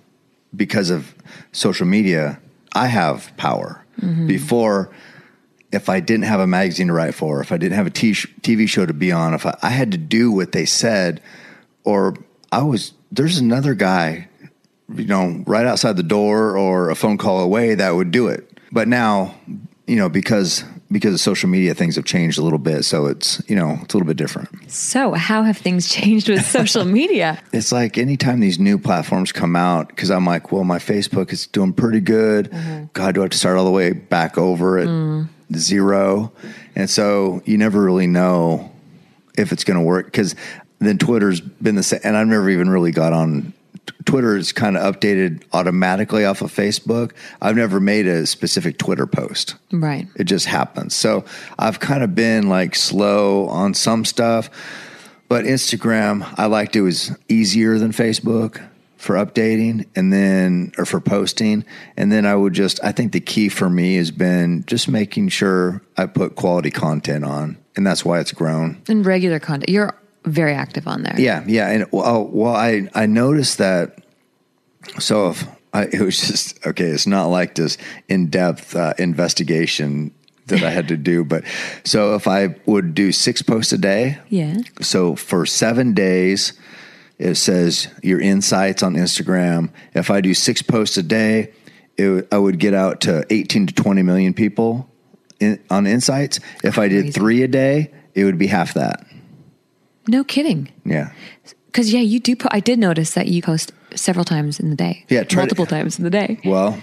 because 0.55 0.91
of 0.91 1.15
social 1.53 1.87
media, 1.87 2.41
I 2.73 2.87
have 2.87 3.37
power. 3.37 3.85
Mm-hmm. 4.01 4.27
Before 4.27 4.91
if 5.73 5.89
I 5.89 6.01
didn't 6.01 6.25
have 6.25 6.41
a 6.41 6.47
magazine 6.47 6.87
to 6.89 6.93
write 6.93 7.15
for, 7.15 7.41
if 7.41 7.53
I 7.53 7.57
didn't 7.57 7.77
have 7.77 7.87
a 7.87 7.91
t- 7.91 8.13
TV 8.13 8.69
show 8.69 8.87
to 8.87 8.95
be 8.95 9.13
on, 9.13 9.35
if 9.35 9.45
I, 9.45 9.57
I 9.63 9.71
had 9.71 9.93
to 9.93 9.99
do 9.99 10.33
what 10.33 10.53
they 10.53 10.65
said, 10.65 11.21
or 11.85 12.15
I 12.51 12.63
was, 12.63 12.95
there's 13.13 13.39
another 13.39 13.75
guy, 13.75 14.29
you 14.95 15.05
know, 15.05 15.43
right 15.47 15.67
outside 15.67 15.97
the 15.97 16.03
door 16.03 16.57
or 16.57 16.91
a 16.91 16.95
phone 16.95 17.19
call 17.19 17.41
away 17.41 17.75
that 17.75 17.91
would 17.91 18.11
do 18.11 18.29
it. 18.29 18.59
But 18.73 18.89
now, 18.89 19.35
you 19.87 19.97
know, 19.97 20.09
because 20.09 20.65
because 20.91 21.13
of 21.13 21.21
social 21.21 21.49
media, 21.49 21.75
things 21.75 21.97
have 21.97 22.05
changed 22.05 22.39
a 22.39 22.43
little 22.43 22.59
bit, 22.59 22.85
so 22.85 23.07
it's 23.07 23.43
you 23.49 23.57
know 23.57 23.79
it's 23.83 23.95
a 23.95 23.97
little 23.97 24.07
bit 24.07 24.17
different. 24.17 24.49
So 24.71 25.13
how 25.13 25.43
have 25.43 25.59
things 25.59 25.89
changed 25.89 26.29
with 26.29 26.45
social 26.59 26.85
media? 26.85 27.43
It's 27.53 27.73
like 27.73 27.99
anytime 27.99 28.41
these 28.41 28.59
new 28.59 28.79
platforms 28.79 29.33
come 29.33 29.57
out, 29.57 29.89
because 29.89 30.11
I'm 30.11 30.25
like, 30.25 30.51
well, 30.51 30.65
my 30.65 30.79
Facebook 30.79 31.33
is 31.33 31.47
doing 31.47 31.73
pretty 31.73 32.01
good. 32.01 32.51
Mm-hmm. 32.51 32.85
God, 32.93 33.15
do 33.15 33.21
I 33.21 33.25
have 33.25 33.31
to 33.31 33.39
start 33.39 33.59
all 33.59 33.65
the 33.65 33.71
way 33.71 33.93
back 33.93 34.39
over 34.39 34.79
at 34.79 34.89
mm. 34.89 35.29
zero? 35.55 36.33
And 36.75 36.89
so 36.89 37.43
you 37.45 37.59
never 37.59 37.83
really 37.83 38.07
know 38.07 38.73
if 39.37 39.53
it's 39.53 39.65
going 39.65 39.79
to 39.79 39.85
work 39.85 40.07
because 40.07 40.35
then 40.79 40.99
Twitter's 40.99 41.41
been 41.41 41.75
the 41.75 41.83
same. 41.83 42.01
And 42.05 42.17
I've 42.17 42.27
never 42.27 42.49
even 42.49 42.71
really 42.71 42.93
got 42.93 43.13
on. 43.13 43.53
Twitter 44.05 44.37
is 44.37 44.53
kind 44.53 44.77
of 44.77 44.95
updated 44.95 45.43
automatically 45.53 46.25
off 46.25 46.43
of 46.43 46.53
Facebook. 46.53 47.13
I've 47.41 47.57
never 47.57 47.81
made 47.81 48.07
a 48.07 48.27
specific 48.27 48.79
Twitter 48.79 49.07
post. 49.07 49.57
Right. 49.73 50.07
It 50.17 50.25
just 50.25 50.47
happens. 50.47 50.95
So 50.95 51.25
I've 51.59 51.81
kind 51.81 52.03
of 52.03 52.15
been 52.15 52.49
like 52.49 52.75
slow 52.75 53.49
on 53.49 53.75
some 53.75 54.05
stuff, 54.05 54.51
but 55.29 55.45
Instagram, 55.45 56.33
I 56.39 56.47
liked 56.47 56.77
it 56.77 56.83
was 56.83 57.17
easier 57.29 57.79
than 57.79 57.93
Facebook 57.93 58.63
for 58.97 59.15
updating 59.15 59.87
and 59.95 60.13
then, 60.13 60.73
or 60.77 60.85
for 60.85 61.01
posting. 61.01 61.65
And 61.97 62.11
then 62.11 62.27
I 62.27 62.35
would 62.35 62.53
just, 62.53 62.83
I 62.83 62.93
think 62.93 63.13
the 63.13 63.21
key 63.21 63.49
for 63.49 63.71
me 63.71 63.97
has 63.97 64.11
been 64.11 64.65
just 64.67 64.89
making 64.89 65.29
sure 65.29 65.83
I 65.97 66.07
put 66.07 66.35
quality 66.35 66.71
content 66.71 67.25
on. 67.25 67.59
And 67.77 67.87
that's 67.87 68.05
why 68.05 68.19
it's 68.19 68.33
grown. 68.33 68.83
And 68.89 69.07
regular 69.07 69.39
content. 69.39 69.69
You're 69.69 69.97
very 70.25 70.55
active 70.55 70.87
on 70.87 71.03
there. 71.03 71.15
Yeah, 71.19 71.45
yeah, 71.47 71.69
and 71.71 71.87
well, 71.93 72.25
well, 72.27 72.55
I 72.55 72.89
I 72.95 73.07
noticed 73.07 73.59
that. 73.59 74.03
So 74.99 75.31
if 75.31 75.47
I, 75.73 75.85
it 75.85 76.01
was 76.01 76.19
just 76.19 76.67
okay, 76.67 76.87
it's 76.87 77.07
not 77.07 77.27
like 77.27 77.55
this 77.55 77.79
in 78.09 78.29
depth 78.31 78.75
uh, 78.77 78.95
investigation 78.99 80.13
that 80.47 80.63
I 80.63 80.71
had 80.71 80.89
to 80.89 80.97
do, 80.97 81.25
but 81.25 81.45
so 81.85 82.15
if 82.15 82.27
I 82.27 82.57
would 82.67 82.95
do 82.95 83.13
six 83.13 83.43
posts 83.43 83.73
a 83.75 83.79
day, 83.79 84.19
Yeah. 84.31 84.57
so 84.81 85.15
for 85.15 85.45
seven 85.45 85.93
days, 85.93 86.55
it 87.19 87.35
says 87.35 87.89
your 88.03 88.19
insights 88.19 88.83
on 88.83 88.95
Instagram. 88.95 89.69
If 89.95 90.11
I 90.11 90.23
do 90.23 90.33
six 90.33 90.63
posts 90.63 90.97
a 90.97 91.03
day, 91.03 91.53
it, 91.99 92.29
I 92.33 92.39
would 92.39 92.59
get 92.59 92.73
out 92.73 93.03
to 93.03 93.27
18 93.29 93.67
to 93.67 93.75
20 93.75 94.03
million 94.03 94.33
people 94.33 94.89
in, 95.39 95.63
on 95.69 95.87
insights. 95.87 96.41
If 96.65 96.79
I 96.79 96.89
did 96.89 97.03
Crazy. 97.07 97.13
three 97.21 97.43
a 97.43 97.49
day, 97.49 97.93
it 98.15 98.25
would 98.25 98.39
be 98.39 98.47
half 98.47 98.73
that. 98.75 99.05
No 100.09 100.25
kidding. 100.25 100.73
Yeah. 100.85 101.13
Because 101.67 101.93
yeah, 101.93 102.01
you 102.01 102.19
do. 102.19 102.35
Po- 102.35 102.49
I 102.51 102.61
did 102.61 102.79
notice 102.79 103.13
that 103.15 103.29
you 103.29 103.43
post 103.43 103.73
several 103.95 104.25
times 104.25 104.59
in 104.59 104.71
the 104.71 104.77
day. 104.77 105.05
Yeah, 105.09 105.23
try 105.25 105.29
to- 105.29 105.37
multiple 105.47 105.67
times 105.67 105.99
in 105.99 106.05
the 106.05 106.11
day. 106.11 106.41
Well, 106.45 106.79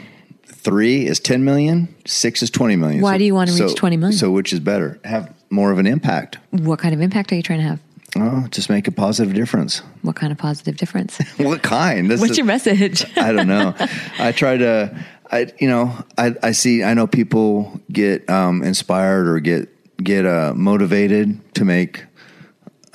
three 0.45 1.05
is 1.05 1.19
10 1.19 1.43
million, 1.43 1.93
six 2.05 2.41
is 2.43 2.49
20 2.49 2.75
million. 2.75 3.01
Why 3.01 3.17
do 3.17 3.23
you 3.23 3.33
wanna 3.35 3.51
reach 3.51 3.69
so- 3.69 3.73
20 3.75 3.97
million? 3.97 4.17
So, 4.17 4.31
which 4.31 4.53
is 4.53 4.59
better? 4.59 4.99
Have 5.03 5.33
more 5.49 5.71
of 5.71 5.79
an 5.79 5.87
impact. 5.87 6.37
What 6.51 6.79
kind 6.79 6.93
of 6.93 7.01
impact 7.01 7.31
are 7.31 7.35
you 7.35 7.43
trying 7.43 7.59
to 7.59 7.65
have? 7.65 7.79
Oh, 8.17 8.47
just 8.49 8.69
make 8.69 8.87
a 8.87 8.91
positive 8.91 9.33
difference. 9.33 9.81
What 10.01 10.15
kind 10.15 10.31
of 10.31 10.37
positive 10.37 10.77
difference? 10.77 11.17
what 11.37 11.61
kind? 11.63 12.09
This 12.09 12.21
What's 12.21 12.31
is- 12.31 12.37
your 12.37 12.45
message? 12.47 13.05
I 13.17 13.31
don't 13.33 13.47
know. 13.47 13.75
I 14.19 14.31
try 14.31 14.55
to, 14.57 15.03
I, 15.31 15.51
you 15.59 15.67
know, 15.67 15.93
I, 16.17 16.33
I 16.41 16.51
see, 16.53 16.83
I 16.83 16.93
know 16.93 17.07
people 17.07 17.79
get 17.91 18.29
um, 18.29 18.63
inspired 18.63 19.27
or 19.27 19.39
get, 19.39 19.69
get 20.01 20.25
uh, 20.25 20.53
motivated 20.55 21.39
to 21.55 21.65
make, 21.65 22.05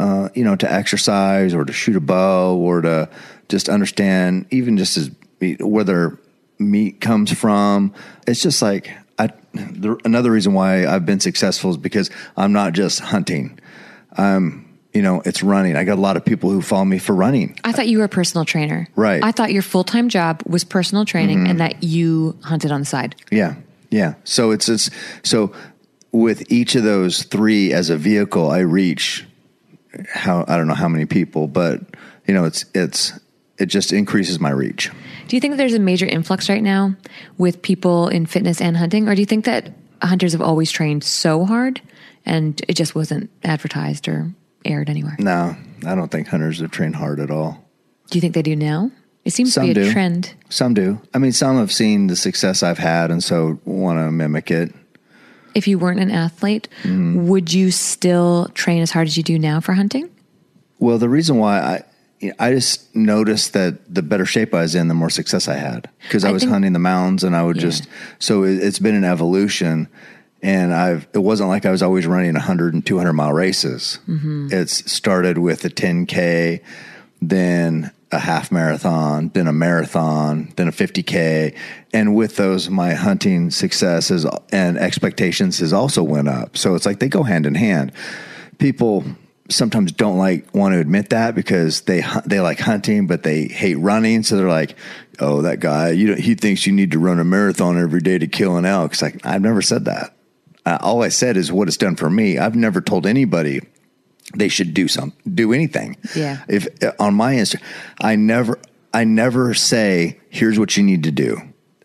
uh, 0.00 0.30
you 0.34 0.44
know, 0.44 0.56
to 0.56 0.72
exercise 0.72 1.54
or 1.54 1.64
to 1.64 1.72
shoot 1.72 1.94
a 1.94 2.00
bow 2.00 2.56
or 2.56 2.80
to 2.80 3.08
just 3.48 3.68
understand, 3.68 4.46
even 4.50 4.78
just 4.78 4.96
as 4.96 5.10
where 5.60 5.84
their 5.84 6.18
meat 6.58 7.02
comes 7.02 7.32
from. 7.32 7.92
It's 8.26 8.40
just 8.40 8.62
like, 8.62 8.90
I, 9.18 9.28
the, 9.52 10.00
another 10.06 10.30
reason 10.30 10.54
why 10.54 10.86
I've 10.86 11.04
been 11.04 11.20
successful 11.20 11.70
is 11.70 11.76
because 11.76 12.10
I'm 12.34 12.52
not 12.52 12.72
just 12.72 13.00
hunting. 13.00 13.58
I'm, 14.16 14.78
you 14.94 15.02
know, 15.02 15.20
it's 15.26 15.42
running. 15.42 15.76
I 15.76 15.84
got 15.84 15.98
a 15.98 16.00
lot 16.00 16.16
of 16.16 16.24
people 16.24 16.50
who 16.50 16.62
follow 16.62 16.86
me 16.86 16.98
for 16.98 17.14
running. 17.14 17.58
I 17.62 17.72
thought 17.72 17.86
you 17.86 17.98
were 17.98 18.04
a 18.04 18.08
personal 18.08 18.46
trainer. 18.46 18.88
Right. 18.96 19.16
Mm-hmm. 19.16 19.24
I 19.24 19.32
thought 19.32 19.52
your 19.52 19.62
full 19.62 19.84
time 19.84 20.08
job 20.08 20.42
was 20.46 20.64
personal 20.64 21.04
training 21.04 21.46
and 21.46 21.60
that 21.60 21.82
you 21.82 22.38
hunted 22.42 22.72
on 22.72 22.80
the 22.80 22.86
side. 22.86 23.16
Yeah, 23.30 23.56
yeah. 23.90 24.14
So 24.24 24.50
it's 24.50 24.68
it's 24.68 24.90
so 25.22 25.52
with 26.10 26.50
each 26.50 26.74
of 26.74 26.84
those 26.84 27.22
three 27.22 27.72
as 27.72 27.90
a 27.90 27.98
vehicle, 27.98 28.50
I 28.50 28.60
reach 28.60 29.26
how 30.12 30.44
I 30.48 30.56
don't 30.56 30.66
know 30.68 30.74
how 30.74 30.88
many 30.88 31.06
people, 31.06 31.46
but 31.48 31.80
you 32.26 32.34
know, 32.34 32.44
it's 32.44 32.64
it's 32.74 33.12
it 33.58 33.66
just 33.66 33.92
increases 33.92 34.40
my 34.40 34.50
reach. 34.50 34.90
Do 35.28 35.36
you 35.36 35.40
think 35.40 35.52
that 35.52 35.58
there's 35.58 35.74
a 35.74 35.78
major 35.78 36.06
influx 36.06 36.48
right 36.48 36.62
now 36.62 36.94
with 37.38 37.62
people 37.62 38.08
in 38.08 38.26
fitness 38.26 38.60
and 38.60 38.76
hunting, 38.76 39.08
or 39.08 39.14
do 39.14 39.20
you 39.20 39.26
think 39.26 39.44
that 39.44 39.72
hunters 40.02 40.32
have 40.32 40.40
always 40.42 40.70
trained 40.70 41.04
so 41.04 41.44
hard 41.44 41.80
and 42.24 42.60
it 42.68 42.74
just 42.74 42.94
wasn't 42.94 43.30
advertised 43.44 44.08
or 44.08 44.32
aired 44.64 44.88
anywhere? 44.88 45.16
No, 45.18 45.54
I 45.86 45.94
don't 45.94 46.10
think 46.10 46.28
hunters 46.28 46.60
have 46.60 46.70
trained 46.70 46.96
hard 46.96 47.20
at 47.20 47.30
all. 47.30 47.64
Do 48.10 48.16
you 48.16 48.20
think 48.20 48.34
they 48.34 48.42
do 48.42 48.56
now? 48.56 48.90
It 49.24 49.32
seems 49.34 49.52
Some 49.52 49.66
to 49.66 49.74
be 49.74 49.80
a 49.80 49.84
do. 49.84 49.92
trend. 49.92 50.34
Some 50.48 50.72
do. 50.74 50.98
I 51.12 51.18
mean, 51.18 51.32
some 51.32 51.58
have 51.58 51.70
seen 51.70 52.06
the 52.06 52.16
success 52.16 52.62
I've 52.62 52.78
had, 52.78 53.10
and 53.10 53.22
so 53.22 53.60
want 53.64 53.98
to 53.98 54.10
mimic 54.10 54.50
it. 54.50 54.74
If 55.54 55.66
you 55.68 55.78
weren't 55.78 56.00
an 56.00 56.10
athlete, 56.10 56.68
Mm-hmm. 56.82 57.26
would 57.28 57.52
you 57.52 57.70
still 57.70 58.48
train 58.54 58.82
as 58.82 58.90
hard 58.90 59.06
as 59.06 59.16
you 59.16 59.22
do 59.22 59.38
now 59.38 59.60
for 59.60 59.72
hunting? 59.72 60.08
Well, 60.78 60.98
the 60.98 61.08
reason 61.08 61.36
why 61.36 61.60
I 61.60 61.84
I 62.38 62.52
just 62.52 62.94
noticed 62.94 63.54
that 63.54 63.92
the 63.94 64.02
better 64.02 64.26
shape 64.26 64.52
I 64.54 64.60
was 64.60 64.74
in, 64.74 64.88
the 64.88 64.94
more 64.94 65.08
success 65.10 65.48
I 65.48 65.54
had 65.56 65.88
because 66.02 66.22
I, 66.24 66.28
I 66.28 66.32
was 66.32 66.42
think- 66.42 66.52
hunting 66.52 66.72
the 66.74 66.78
mountains, 66.78 67.24
and 67.24 67.34
I 67.34 67.42
would 67.42 67.56
Yeah. 67.56 67.62
just 67.62 67.86
so 68.18 68.44
it, 68.44 68.58
it's 68.62 68.78
been 68.78 68.94
an 68.94 69.04
evolution. 69.04 69.88
And 70.42 70.72
I've 70.72 71.06
it 71.12 71.18
wasn't 71.18 71.50
like 71.50 71.66
I 71.66 71.70
was 71.70 71.82
always 71.82 72.06
running 72.06 72.32
100 72.32 72.72
and 72.72 72.84
200 72.86 73.12
mile 73.12 73.32
races. 73.32 73.98
It's 74.08 74.90
started 74.90 75.36
with 75.36 75.64
a 75.66 75.68
10k, 75.70 76.60
then 77.20 77.90
a 78.12 78.18
half 78.18 78.50
marathon, 78.50 79.28
then 79.34 79.46
a 79.46 79.52
marathon, 79.52 80.52
then 80.56 80.68
a 80.68 80.72
50k, 80.72 81.56
and 81.92 82.14
with 82.14 82.36
those, 82.36 82.68
my 82.68 82.94
hunting 82.94 83.50
successes 83.50 84.26
and 84.50 84.78
expectations 84.78 85.58
has 85.60 85.72
also 85.72 86.02
went 86.02 86.28
up. 86.28 86.56
So 86.56 86.74
it's 86.74 86.86
like 86.86 86.98
they 86.98 87.08
go 87.08 87.22
hand 87.22 87.46
in 87.46 87.54
hand. 87.54 87.92
People 88.58 89.04
sometimes 89.48 89.92
don't 89.92 90.16
like 90.16 90.52
want 90.54 90.74
to 90.74 90.78
admit 90.78 91.10
that 91.10 91.34
because 91.34 91.80
they 91.82 92.04
they 92.24 92.38
like 92.40 92.60
hunting 92.60 93.06
but 93.06 93.22
they 93.22 93.46
hate 93.46 93.76
running. 93.76 94.22
So 94.22 94.36
they're 94.36 94.48
like 94.48 94.76
oh 95.18 95.42
that 95.42 95.58
guy 95.60 95.90
you 95.90 96.14
he 96.14 96.34
thinks 96.34 96.66
you 96.66 96.72
need 96.72 96.92
to 96.92 96.98
run 96.98 97.18
a 97.18 97.24
marathon 97.24 97.76
every 97.76 98.00
day 98.00 98.18
to 98.18 98.26
kill 98.26 98.56
an 98.56 98.64
elk. 98.64 98.92
It's 98.92 99.02
like 99.02 99.24
I've 99.26 99.42
never 99.42 99.62
said 99.62 99.86
that. 99.86 100.14
All 100.66 101.02
I 101.02 101.08
said 101.08 101.36
is 101.36 101.50
what 101.50 101.66
it's 101.66 101.76
done 101.76 101.96
for 101.96 102.08
me. 102.08 102.38
I've 102.38 102.54
never 102.54 102.80
told 102.80 103.06
anybody 103.06 103.60
they 104.34 104.48
should 104.48 104.74
do 104.74 104.88
some 104.88 105.12
do 105.32 105.52
anything 105.52 105.96
Yeah. 106.14 106.42
if 106.48 106.66
uh, 106.82 106.92
on 106.98 107.14
my 107.14 107.34
Insta 107.34 107.60
I 108.00 108.16
never 108.16 108.58
I 108.94 109.04
never 109.04 109.54
say 109.54 110.20
here's 110.30 110.58
what 110.58 110.76
you 110.76 110.82
need 110.82 111.04
to 111.04 111.10
do 111.10 111.38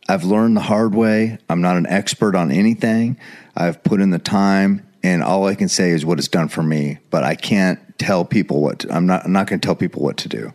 I've 0.08 0.24
learned 0.24 0.56
the 0.58 0.62
hard 0.62 0.94
way 0.96 1.38
I'm 1.50 1.62
not 1.62 1.78
an 1.78 1.88
expert 1.88 2.36
on 2.36 2.52
anything 2.52 3.18
I've 3.56 3.84
put 3.84 4.02
in 4.02 4.10
the 4.12 4.20
time 4.20 4.86
and 5.04 5.22
all 5.24 5.46
I 5.48 5.56
can 5.56 5.70
say 5.70 5.92
is 5.92 6.06
what 6.06 6.20
it's 6.20 6.28
done 6.28 6.48
for 6.50 6.64
me 6.64 7.00
but 7.10 7.24
I 7.24 7.36
can't 7.36 7.80
tell 7.98 8.26
people 8.26 8.62
what 8.62 8.80
to, 8.80 8.94
I'm 8.94 9.06
not 9.06 9.26
I'm 9.26 9.32
not 9.32 9.48
going 9.48 9.60
to 9.60 9.66
tell 9.66 9.76
people 9.76 10.02
what 10.04 10.18
to 10.18 10.30
do 10.30 10.54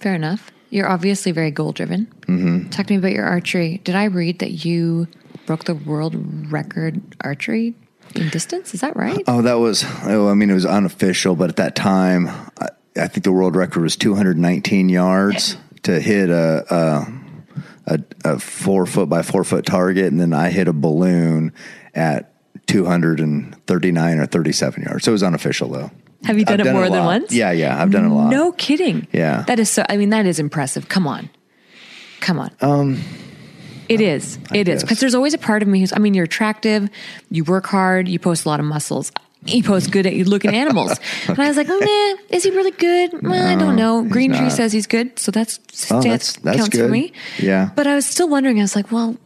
Fair 0.00 0.14
enough. 0.14 0.50
You're 0.68 0.88
obviously 0.88 1.32
very 1.32 1.50
goal 1.50 1.72
driven. 1.72 2.06
Mm-hmm. 2.26 2.68
Talk 2.68 2.86
to 2.88 2.92
me 2.92 2.98
about 2.98 3.12
your 3.12 3.24
archery. 3.24 3.80
Did 3.84 3.94
I 3.94 4.04
read 4.04 4.40
that 4.40 4.64
you 4.64 5.06
broke 5.46 5.64
the 5.64 5.74
world 5.74 6.14
record 6.52 7.00
archery 7.22 7.74
in 8.14 8.28
distance? 8.28 8.74
Is 8.74 8.80
that 8.80 8.96
right? 8.96 9.22
Oh, 9.26 9.42
that 9.42 9.54
was. 9.54 9.84
Oh, 10.04 10.28
I 10.28 10.34
mean, 10.34 10.50
it 10.50 10.54
was 10.54 10.66
unofficial, 10.66 11.36
but 11.36 11.50
at 11.50 11.56
that 11.56 11.74
time, 11.74 12.28
I, 12.28 12.68
I 12.96 13.08
think 13.08 13.24
the 13.24 13.32
world 13.32 13.56
record 13.56 13.82
was 13.82 13.96
219 13.96 14.88
yards 14.88 15.56
to 15.82 16.00
hit 16.00 16.30
a, 16.30 16.64
a 16.74 17.16
a, 17.86 18.00
a 18.24 18.38
four 18.38 18.86
foot 18.86 19.08
by 19.08 19.22
four 19.22 19.44
foot 19.44 19.64
target, 19.64 20.06
and 20.06 20.20
then 20.20 20.32
I 20.32 20.50
hit 20.50 20.68
a 20.68 20.72
balloon 20.72 21.52
at 21.94 22.32
239 22.66 24.18
or 24.18 24.26
37 24.26 24.82
yards. 24.82 25.04
So 25.04 25.10
it 25.10 25.12
was 25.12 25.22
unofficial 25.22 25.68
though. 25.68 25.90
Have 26.24 26.38
you 26.38 26.44
done 26.44 26.54
I've 26.54 26.60
it 26.60 26.64
done 26.64 26.74
more 26.74 26.84
a 26.86 26.90
than 26.90 27.04
once? 27.04 27.32
Yeah, 27.32 27.52
yeah, 27.52 27.80
I've 27.80 27.90
done 27.90 28.06
it 28.06 28.10
a 28.10 28.14
lot. 28.14 28.30
No 28.30 28.50
kidding. 28.52 29.06
Yeah. 29.12 29.42
That 29.46 29.60
is 29.60 29.70
so. 29.70 29.84
I 29.88 29.96
mean, 29.96 30.10
that 30.10 30.26
is 30.26 30.40
impressive. 30.40 30.88
Come 30.88 31.06
on, 31.06 31.30
come 32.20 32.40
on. 32.40 32.50
Um, 32.60 33.00
it 33.88 34.00
is. 34.00 34.38
It 34.52 34.68
is 34.68 34.74
guess. 34.74 34.82
because 34.82 35.00
there's 35.00 35.14
always 35.14 35.34
a 35.34 35.38
part 35.38 35.62
of 35.62 35.68
me 35.68 35.80
who's. 35.80 35.92
I 35.92 35.98
mean, 35.98 36.14
you're 36.14 36.24
attractive. 36.24 36.88
You 37.30 37.44
work 37.44 37.66
hard. 37.66 38.08
You 38.08 38.18
post 38.18 38.44
a 38.44 38.48
lot 38.48 38.60
of 38.60 38.66
muscles. 38.66 39.12
You 39.44 39.62
post 39.62 39.92
good 39.92 40.06
at 40.06 40.14
looking 40.26 40.54
animals. 40.54 40.98
And 41.28 41.38
I 41.38 41.46
was 41.48 41.56
like, 41.56 41.68
oh, 41.70 41.78
nah, 41.78 42.36
is 42.36 42.42
he 42.42 42.50
really 42.50 42.72
good? 42.72 43.22
Well, 43.22 43.46
I 43.46 43.54
don't 43.54 43.76
know. 43.76 44.02
Green 44.02 44.32
Tree 44.34 44.50
says 44.50 44.72
he's 44.72 44.86
good, 44.88 45.18
so 45.20 45.30
that's, 45.30 45.60
Oh, 45.90 45.96
that 45.96 46.02
that's- 46.02 46.36
that's 46.42 46.56
counts 46.58 46.76
for 46.78 46.88
me. 46.88 47.12
Yeah. 47.38 47.70
But 47.76 47.86
I 47.86 47.94
was 47.94 48.06
still 48.06 48.28
wondering. 48.28 48.58
I 48.58 48.62
was 48.62 48.74
like, 48.74 48.90
well, 48.90 49.16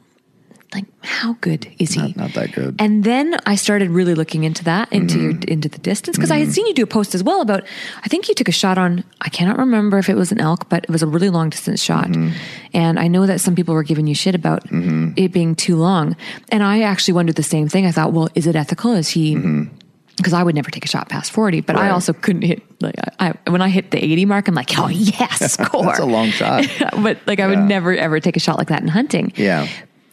like 0.75 0.85
how 1.03 1.33
good 1.41 1.67
is 1.79 1.93
he? 1.95 2.01
Not- 2.01 2.17
not 2.17 2.33
that 2.35 2.53
good. 2.53 2.77
And 2.79 3.03
then 3.03 3.37
I 3.45 3.57
started 3.57 3.91
really 3.91 4.15
looking 4.15 4.45
into 4.45 4.63
that, 4.65 4.93
into 4.93 5.19
Mm-hmm. 5.19 5.51
into 5.53 5.69
the 5.69 5.79
distance, 5.79 6.17
because 6.17 6.31
I 6.31 6.39
had 6.39 6.53
seen 6.53 6.67
you 6.67 6.75
do 6.75 6.85
a 6.85 6.87
post 6.87 7.15
as 7.15 7.23
well 7.25 7.41
about. 7.41 7.65
I 8.05 8.09
think 8.09 8.29
you 8.29 8.35
took 8.35 8.49
a 8.49 8.53
shot 8.53 8.79
on. 8.79 9.03
I 9.21 9.31
cannot 9.31 9.59
remember 9.59 9.99
if 9.99 10.09
it 10.09 10.15
was 10.17 10.31
an 10.31 10.41
elk, 10.41 10.69
but 10.69 10.85
it 10.85 10.91
was 10.91 11.03
a 11.03 11.07
really 11.09 11.29
long 11.31 11.51
distance 11.51 11.83
shot. 11.83 12.07
Mm-hmm. 12.09 12.37
And 12.75 13.01
I 13.01 13.09
know 13.09 13.27
that 13.27 13.41
some 13.41 13.55
people 13.57 13.75
were 13.75 13.83
giving 13.83 14.07
you 14.07 14.15
shit 14.15 14.35
about 14.35 14.63
it 14.71 15.33
being 15.33 15.55
too 15.57 15.77
long. 15.77 16.17
And 16.51 16.63
I 16.63 16.83
actually 16.83 17.15
wondered 17.15 17.35
the 17.37 17.43
same 17.43 17.69
thing. 17.69 17.87
I 17.87 17.91
thought, 17.93 18.13
well, 18.13 18.29
is 18.37 18.47
it 18.47 18.55
ethical? 18.55 18.93
Is 18.93 19.09
he? 19.09 19.35
Because 20.17 20.35
I 20.35 20.43
would 20.43 20.55
never 20.55 20.71
take 20.71 20.85
a 20.85 20.89
shot 20.89 21.09
past 21.09 21.33
forty, 21.33 21.63
but 21.63 21.77
I 21.77 21.81
Mm-hmm. 21.87 21.95
Also 21.95 22.13
couldn't 22.13 22.43
hit. 22.43 22.63
Like 22.83 22.95
I, 23.19 23.31
I, 23.47 23.51
when 23.51 23.63
I 23.63 23.71
hit 23.71 23.91
the 23.91 23.99
eighty 24.05 24.25
mark, 24.27 24.47
I'm 24.49 24.55
like, 24.55 24.71
oh 24.79 24.89
yes, 24.89 25.53
score. 25.55 25.85
That's 25.87 25.99
a 25.99 26.05
long 26.05 26.29
shot. 26.29 26.67
but 27.03 27.19
like 27.27 27.41
I 27.41 27.47
would 27.47 27.59
never 27.61 27.95
ever 27.97 28.21
take 28.21 28.37
a 28.37 28.41
shot 28.41 28.59
like 28.59 28.69
that 28.69 28.83
in 28.83 28.89
hunting. 28.89 29.33
Yeah. 29.37 29.67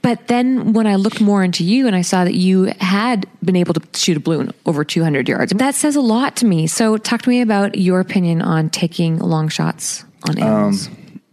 But 0.07 0.29
then 0.29 0.71
when 0.71 0.87
I 0.87 0.95
looked 0.95 1.19
more 1.19 1.43
into 1.43 1.65
you 1.65 1.85
and 1.85 1.93
I 1.93 2.01
saw 2.01 2.23
that 2.23 2.33
you 2.33 2.73
had 2.79 3.27
been 3.43 3.57
able 3.57 3.73
to 3.73 3.81
shoot 3.93 4.15
a 4.15 4.21
balloon 4.21 4.53
over 4.65 4.85
200 4.85 5.27
yards, 5.27 5.51
that 5.51 5.75
says 5.75 5.97
a 5.97 6.01
lot 6.01 6.37
to 6.37 6.45
me. 6.45 6.65
So 6.65 6.95
talk 6.95 7.23
to 7.23 7.29
me 7.29 7.41
about 7.41 7.77
your 7.77 7.99
opinion 7.99 8.41
on 8.41 8.69
taking 8.69 9.17
long 9.19 9.49
shots 9.49 10.05
on 10.29 10.39
animals 10.39 10.89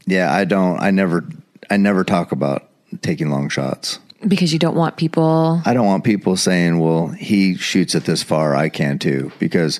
Yeah, 0.07 0.35
I 0.35 0.45
don't. 0.45 0.81
I 0.81 0.91
never. 0.91 1.25
I 1.71 1.77
never 1.77 2.03
talk 2.03 2.33
about 2.33 2.69
taking 3.01 3.31
long 3.31 3.49
shots. 3.49 4.01
because 4.27 4.53
you 4.53 4.59
don't 4.59 4.75
want 4.75 4.97
people. 4.97 5.63
I 5.65 5.73
don't 5.73 5.87
want 5.87 6.03
people 6.03 6.37
saying, 6.37 6.81
"Well, 6.81 7.07
he 7.07 7.55
shoots 7.55 7.95
it 7.95 8.07
this 8.07 8.25
far, 8.25 8.57
I 8.57 8.71
can 8.71 8.99
too," 8.99 9.31
because 9.39 9.79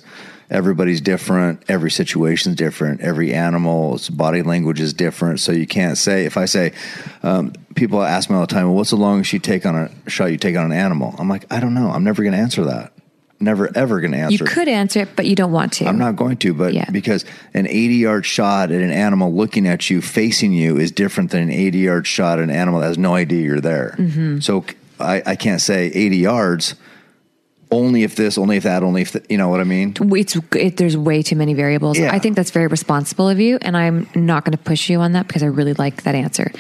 everybody's 0.51 1.01
different. 1.01 1.65
Every 1.69 1.91
situation's 1.91 2.55
different. 2.55 3.01
Every 3.01 3.35
animal's 3.35 4.09
body 4.09 4.43
language 4.43 4.81
is 4.81 4.95
different. 4.95 5.41
So 5.41 5.51
you 5.51 5.67
can't 5.67 5.99
say. 5.99 6.27
If 6.27 6.37
I 6.37 6.45
say, 6.45 6.73
um, 7.25 7.55
people 7.75 8.03
ask 8.03 8.31
me 8.31 8.37
all 8.37 8.43
the 8.43 8.47
time, 8.47 8.67
"Well, 8.67 8.77
what's 8.77 8.91
the 8.91 8.97
longest 8.97 9.33
you 9.33 9.39
take 9.39 9.67
on 9.67 9.77
a 9.77 10.11
shot 10.11 10.27
you 10.27 10.37
take 10.37 10.57
on 10.57 10.65
an 10.67 10.73
animal?" 10.73 11.15
I'm 11.19 11.29
like, 11.29 11.45
I 11.51 11.61
don't 11.61 11.75
know. 11.75 11.91
I'm 11.91 12.05
never 12.05 12.23
going 12.23 12.33
to 12.33 12.39
answer 12.39 12.65
that. 12.65 12.93
Never 13.41 13.69
ever 13.77 14.01
going 14.01 14.13
to 14.13 14.19
answer. 14.19 14.45
You 14.45 14.51
could 14.51 14.69
answer 14.69 15.01
it, 15.01 15.17
but 15.17 15.27
you 15.27 15.35
don't 15.35 15.53
want 15.53 15.73
to. 15.75 15.87
I'm 15.87 15.99
not 15.99 16.17
going 16.17 16.37
to, 16.39 16.55
but 16.55 16.73
Yeah. 16.73 16.89
because 16.91 17.25
an 17.53 17.67
80 17.67 17.95
yard 17.97 18.25
shot 18.25 18.71
at 18.71 18.81
an 18.81 18.91
animal 18.91 19.35
looking 19.35 19.67
at 19.67 19.91
you, 19.91 20.01
facing 20.01 20.53
you, 20.53 20.79
is 20.79 20.91
different 20.93 21.31
than 21.33 21.43
an 21.43 21.51
80 21.51 21.79
yard 21.79 22.07
shot 22.07 22.39
at 22.39 22.45
an 22.45 22.51
animal 22.51 22.81
that 22.81 22.87
has 22.87 22.99
no 22.99 23.15
idea 23.15 23.43
you're 23.43 23.61
there. 23.61 23.97
Mm-hmm. 23.99 24.39
So 24.39 24.65
I, 25.01 25.23
I 25.27 25.37
can't 25.37 25.61
say 25.61 25.87
80 25.93 26.17
yards. 26.17 26.75
Only 27.75 28.05
if 28.05 28.15
this, 28.15 28.39
only 28.39 28.57
if 28.57 28.63
that, 28.63 28.85
only 28.85 29.03
if 29.03 29.17
you 29.29 29.37
know 29.37 29.49
what 29.49 29.59
I 29.59 29.65
mean? 29.65 29.95
It's 30.01 30.37
it, 30.55 30.77
there's 30.77 30.97
way 30.97 31.23
too 31.23 31.35
many 31.35 31.55
variables. 31.55 31.99
Yeah. 31.99 32.15
I 32.15 32.21
think 32.21 32.37
that's 32.37 32.53
very 32.53 32.69
responsible 32.69 33.29
of 33.29 33.41
you, 33.41 33.59
and 33.63 33.77
I'm 33.77 34.09
not 34.15 34.45
going 34.45 34.57
to 34.57 34.63
push 34.63 34.89
you 34.89 35.01
on 35.01 35.13
that 35.13 35.27
because 35.27 35.43
I 35.43 35.47
really 35.47 35.75
like 35.75 36.05
that 36.05 36.15
answer. 36.15 36.53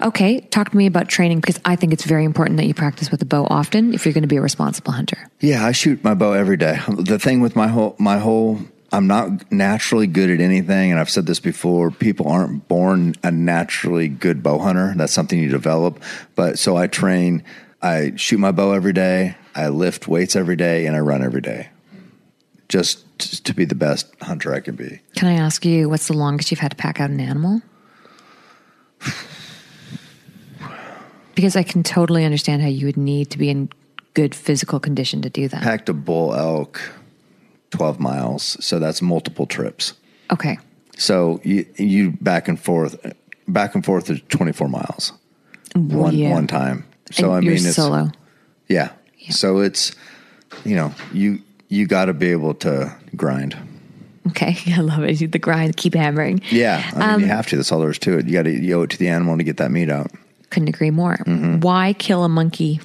Okay, 0.00 0.40
talk 0.40 0.70
to 0.70 0.76
me 0.76 0.86
about 0.86 1.08
training 1.08 1.40
because 1.40 1.60
I 1.66 1.76
think 1.76 1.92
it's 1.92 2.04
very 2.04 2.24
important 2.24 2.56
that 2.56 2.64
you 2.64 2.72
practice 2.72 3.10
with 3.10 3.20
a 3.20 3.26
bow 3.26 3.46
often 3.50 3.92
if 3.92 4.06
you're 4.06 4.14
going 4.14 4.22
to 4.22 4.28
be 4.28 4.36
a 4.36 4.42
responsible 4.42 4.92
hunter. 4.92 5.28
Yeah, 5.40 5.66
I 5.66 5.72
shoot 5.72 6.02
my 6.02 6.14
bow 6.14 6.32
every 6.32 6.56
day. 6.56 6.78
The 6.88 7.18
thing 7.18 7.40
with 7.40 7.54
my 7.54 7.68
whole, 7.68 7.94
my 7.98 8.16
whole, 8.16 8.60
I'm 8.90 9.06
not 9.06 9.52
naturally 9.52 10.06
good 10.06 10.30
at 10.30 10.40
anything, 10.40 10.90
and 10.90 10.98
I've 10.98 11.10
said 11.10 11.26
this 11.26 11.40
before. 11.40 11.90
People 11.90 12.28
aren't 12.28 12.68
born 12.68 13.16
a 13.22 13.30
naturally 13.30 14.08
good 14.08 14.42
bow 14.42 14.58
hunter. 14.58 14.94
That's 14.96 15.12
something 15.12 15.38
you 15.38 15.50
develop. 15.50 16.02
But 16.36 16.58
so 16.58 16.76
I 16.76 16.86
train. 16.86 17.44
I 17.82 18.14
shoot 18.16 18.38
my 18.38 18.50
bow 18.50 18.72
every 18.72 18.94
day. 18.94 19.36
I 19.54 19.68
lift 19.68 20.08
weights 20.08 20.36
every 20.36 20.56
day, 20.56 20.86
and 20.86 20.96
I 20.96 21.00
run 21.00 21.22
every 21.22 21.40
day, 21.40 21.68
just 22.68 23.04
to 23.44 23.54
be 23.54 23.64
the 23.64 23.74
best 23.74 24.12
hunter 24.20 24.52
I 24.54 24.60
can 24.60 24.74
be. 24.74 25.00
Can 25.16 25.28
I 25.28 25.34
ask 25.34 25.64
you 25.64 25.88
what's 25.88 26.08
the 26.08 26.16
longest 26.16 26.50
you've 26.50 26.60
had 26.60 26.72
to 26.72 26.76
pack 26.76 27.00
out 27.00 27.10
an 27.10 27.20
animal? 27.20 27.62
Because 31.34 31.56
I 31.56 31.64
can 31.64 31.82
totally 31.82 32.24
understand 32.24 32.62
how 32.62 32.68
you 32.68 32.86
would 32.86 32.96
need 32.96 33.28
to 33.30 33.38
be 33.38 33.50
in 33.50 33.68
good 34.14 34.36
physical 34.36 34.78
condition 34.78 35.20
to 35.22 35.28
do 35.28 35.48
that. 35.48 35.62
Packed 35.62 35.88
a 35.88 35.92
bull 35.92 36.32
elk, 36.32 36.80
twelve 37.70 37.98
miles. 37.98 38.56
So 38.64 38.78
that's 38.78 39.02
multiple 39.02 39.44
trips. 39.44 39.94
Okay. 40.30 40.58
So 40.96 41.40
you 41.42 41.66
you 41.76 42.12
back 42.20 42.46
and 42.46 42.58
forth, 42.58 42.96
back 43.48 43.74
and 43.74 43.84
forth 43.84 44.08
is 44.10 44.20
twenty 44.28 44.52
four 44.52 44.68
miles, 44.68 45.12
one 45.74 46.16
yeah. 46.16 46.30
one 46.30 46.46
time. 46.46 46.86
So 47.10 47.32
And 47.32 47.34
I 47.34 47.40
mean, 47.40 47.52
it's 47.52 47.74
solo. 47.74 48.12
Yeah. 48.68 48.90
So 49.30 49.58
it's 49.58 49.94
you 50.64 50.76
know 50.76 50.92
you 51.12 51.40
you 51.68 51.86
got 51.86 52.06
to 52.06 52.14
be 52.14 52.30
able 52.30 52.54
to 52.54 52.94
grind. 53.16 53.56
Okay. 54.28 54.56
I 54.74 54.80
love 54.80 55.04
it. 55.04 55.32
The 55.32 55.38
grind, 55.38 55.76
keep 55.76 55.94
hammering. 55.94 56.40
Yeah, 56.50 56.90
I 56.94 56.98
mean 56.98 57.10
Um, 57.10 57.20
you 57.20 57.26
have 57.26 57.46
to. 57.48 57.56
That's 57.56 57.70
all 57.72 57.80
there 57.80 57.90
is 57.90 57.98
to 58.00 58.18
it. 58.18 58.26
You 58.26 58.32
got 58.32 58.44
to 58.44 58.50
you 58.50 58.78
owe 58.78 58.82
it 58.82 58.90
to 58.90 58.98
the 58.98 59.08
animal 59.08 59.36
to 59.36 59.44
get 59.44 59.58
that 59.58 59.70
meat 59.70 59.90
out. 59.90 60.10
Couldn't 60.50 60.68
agree 60.68 60.90
more. 60.90 61.16
Mm-hmm. 61.16 61.60
Why 61.60 61.92
kill 61.94 62.24
a 62.24 62.28
monkey? 62.28 62.80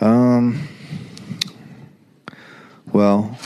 Um. 0.00 0.68
Well, 2.92 3.38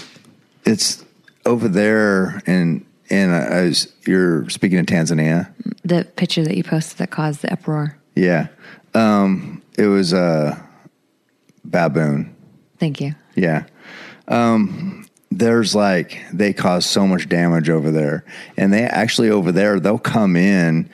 it's 0.64 1.04
over 1.44 1.68
there, 1.68 2.42
and 2.46 2.84
and 3.10 3.34
I 3.34 3.64
was 3.64 3.92
you're 4.06 4.48
speaking 4.50 4.78
of 4.78 4.86
Tanzania. 4.86 5.52
The 5.84 6.04
picture 6.16 6.42
that 6.44 6.56
you 6.56 6.64
posted 6.64 6.98
that 6.98 7.10
caused 7.10 7.42
the 7.42 7.52
uproar. 7.52 7.96
Yeah, 8.14 8.48
um, 8.94 9.62
it 9.76 9.86
was 9.86 10.12
a 10.12 10.63
baboon. 11.74 12.34
Thank 12.78 13.00
you. 13.00 13.14
Yeah. 13.34 13.64
Um, 14.28 15.06
there's 15.30 15.74
like 15.74 16.22
they 16.32 16.52
cause 16.52 16.86
so 16.86 17.06
much 17.06 17.28
damage 17.28 17.68
over 17.68 17.90
there, 17.90 18.24
and 18.56 18.72
they 18.72 18.82
actually 18.84 19.30
over 19.30 19.50
there 19.52 19.80
they'll 19.80 19.98
come 19.98 20.36
in. 20.36 20.88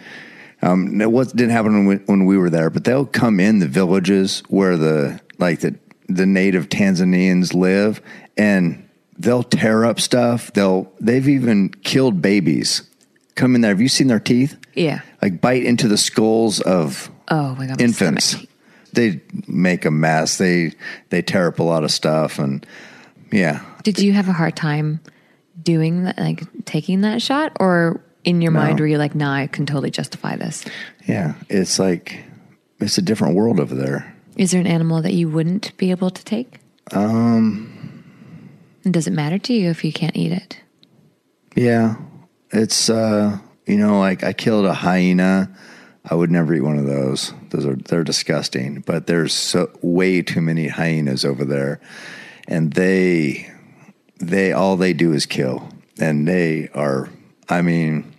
Um, 0.62 0.98
what 0.98 1.28
didn't 1.34 1.50
happen 1.50 1.72
when 1.72 1.86
we, 1.86 1.96
when 2.06 2.26
we 2.26 2.36
were 2.36 2.50
there, 2.50 2.70
but 2.70 2.84
they'll 2.84 3.06
come 3.06 3.40
in 3.40 3.58
the 3.60 3.68
villages 3.68 4.42
where 4.48 4.76
the 4.76 5.20
like 5.38 5.60
the 5.60 5.74
the 6.08 6.26
native 6.26 6.68
Tanzanians 6.68 7.54
live, 7.54 8.00
and 8.36 8.88
they'll 9.18 9.42
tear 9.42 9.84
up 9.84 10.00
stuff. 10.00 10.52
They'll 10.54 10.90
they've 11.00 11.28
even 11.28 11.68
killed 11.70 12.20
babies. 12.22 12.82
Come 13.36 13.54
in 13.54 13.60
there. 13.60 13.70
Have 13.70 13.80
you 13.80 13.88
seen 13.88 14.06
their 14.08 14.20
teeth? 14.20 14.56
Yeah. 14.74 15.00
Like 15.22 15.40
bite 15.40 15.64
into 15.64 15.88
the 15.88 15.96
skulls 15.98 16.60
of 16.60 17.10
Oh 17.28 17.54
my 17.56 17.66
god. 17.66 17.80
infants. 17.80 18.24
stomach. 18.26 18.49
They 18.92 19.20
make 19.46 19.84
a 19.84 19.90
mess. 19.90 20.38
They 20.38 20.72
they 21.10 21.22
tear 21.22 21.48
up 21.48 21.58
a 21.58 21.62
lot 21.62 21.84
of 21.84 21.90
stuff, 21.90 22.38
and 22.38 22.66
yeah, 23.32 23.64
Did 23.82 23.98
you 23.98 24.12
have 24.12 24.28
a 24.28 24.32
hard 24.32 24.56
time 24.56 25.00
doing 25.62 26.04
that, 26.04 26.18
like 26.18 26.42
taking 26.64 27.02
that 27.02 27.22
shot, 27.22 27.56
or 27.60 28.00
in 28.24 28.42
your 28.42 28.52
mind 28.52 28.80
were 28.80 28.86
you 28.86 28.98
like, 28.98 29.14
"Nah, 29.14 29.34
I 29.34 29.46
can 29.46 29.66
totally 29.66 29.90
justify 29.90 30.36
this"? 30.36 30.64
yeah. 31.06 31.34
It's 31.48 31.78
like 31.78 32.24
it's 32.80 32.98
a 32.98 33.02
different 33.02 33.34
world 33.34 33.60
over 33.60 33.74
there. 33.74 34.14
Is 34.36 34.52
there 34.52 34.60
an 34.60 34.66
animal 34.66 35.02
that 35.02 35.12
you 35.12 35.28
wouldn't 35.28 35.76
be 35.76 35.90
able 35.90 36.10
to 36.10 36.24
take? 36.24 36.60
Um, 36.92 38.02
does 38.84 39.06
it 39.06 39.12
matter 39.12 39.38
to 39.38 39.52
you 39.52 39.70
if 39.70 39.84
you 39.84 39.92
can't 39.92 40.16
eat 40.16 40.32
it? 40.32 40.60
Yeah, 41.54 41.96
it's 42.50 42.88
uh, 42.88 43.38
you 43.66 43.76
know, 43.76 43.98
like 43.98 44.24
I 44.24 44.32
killed 44.32 44.64
a 44.64 44.72
hyena. 44.74 45.54
I 46.10 46.14
would 46.14 46.30
never 46.30 46.52
eat 46.54 46.62
one 46.62 46.78
of 46.78 46.86
those. 46.86 47.32
Those 47.50 47.64
are 47.64 47.76
they're 47.76 48.04
disgusting. 48.04 48.80
But 48.80 49.06
there's 49.06 49.32
so 49.32 49.70
way 49.80 50.22
too 50.22 50.40
many 50.40 50.66
hyenas 50.66 51.24
over 51.24 51.44
there, 51.44 51.80
and 52.48 52.72
they 52.72 53.50
they 54.18 54.52
all 54.52 54.76
they 54.76 54.92
do 54.92 55.12
is 55.12 55.24
kill, 55.24 55.68
and 56.00 56.26
they 56.26 56.68
are. 56.74 57.08
I 57.48 57.62
mean, 57.62 58.12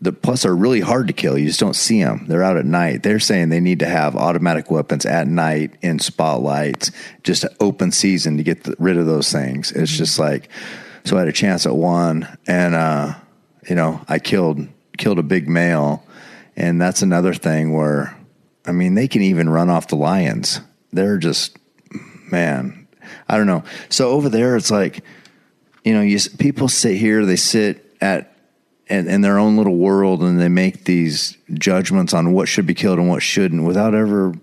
the 0.00 0.12
plus 0.12 0.44
are 0.44 0.54
really 0.54 0.80
hard 0.80 1.06
to 1.08 1.12
kill. 1.12 1.38
You 1.38 1.46
just 1.46 1.60
don't 1.60 1.76
see 1.76 2.02
them. 2.02 2.26
They're 2.28 2.42
out 2.42 2.56
at 2.56 2.66
night. 2.66 3.02
They're 3.02 3.18
saying 3.18 3.48
they 3.48 3.60
need 3.60 3.80
to 3.80 3.86
have 3.86 4.14
automatic 4.14 4.70
weapons 4.70 5.06
at 5.06 5.26
night 5.26 5.74
in 5.80 5.98
spotlights, 5.98 6.90
just 7.24 7.44
an 7.44 7.54
open 7.60 7.90
season 7.90 8.36
to 8.36 8.42
get 8.42 8.64
the, 8.64 8.74
rid 8.78 8.98
of 8.98 9.06
those 9.06 9.32
things. 9.32 9.72
It's 9.72 9.96
just 9.96 10.18
like 10.18 10.50
so. 11.04 11.16
I 11.16 11.20
had 11.20 11.28
a 11.28 11.32
chance 11.32 11.64
at 11.64 11.74
one, 11.74 12.28
and 12.46 12.74
uh, 12.74 13.14
you 13.66 13.74
know, 13.74 14.02
I 14.08 14.18
killed 14.18 14.68
killed 14.98 15.18
a 15.18 15.22
big 15.22 15.48
male, 15.48 16.04
and 16.58 16.82
that's 16.82 17.00
another 17.00 17.32
thing 17.32 17.72
where, 17.72 18.18
I 18.66 18.72
mean, 18.72 18.94
they 18.94 19.08
can 19.08 19.22
even 19.22 19.48
run 19.48 19.70
off 19.70 19.88
the 19.88 19.96
lions. 19.96 20.60
They're 20.92 21.16
just 21.16 21.56
man, 22.30 22.86
I 23.28 23.36
don't 23.36 23.46
know. 23.46 23.64
So 23.88 24.10
over 24.10 24.28
there, 24.28 24.56
it's 24.56 24.70
like, 24.70 25.02
you 25.84 25.94
know, 25.94 26.02
you 26.02 26.18
people 26.38 26.68
sit 26.68 26.96
here, 26.96 27.24
they 27.24 27.36
sit 27.36 27.96
at 28.00 28.34
in, 28.88 29.08
in 29.08 29.20
their 29.20 29.38
own 29.38 29.56
little 29.56 29.76
world 29.76 30.22
and 30.22 30.40
they 30.40 30.48
make 30.48 30.84
these 30.84 31.36
judgments 31.54 32.12
on 32.12 32.32
what 32.32 32.48
should 32.48 32.66
be 32.66 32.74
killed 32.74 32.98
and 32.98 33.08
what 33.08 33.22
shouldn't 33.22 33.64
without 33.64 33.94
ever 33.94 34.34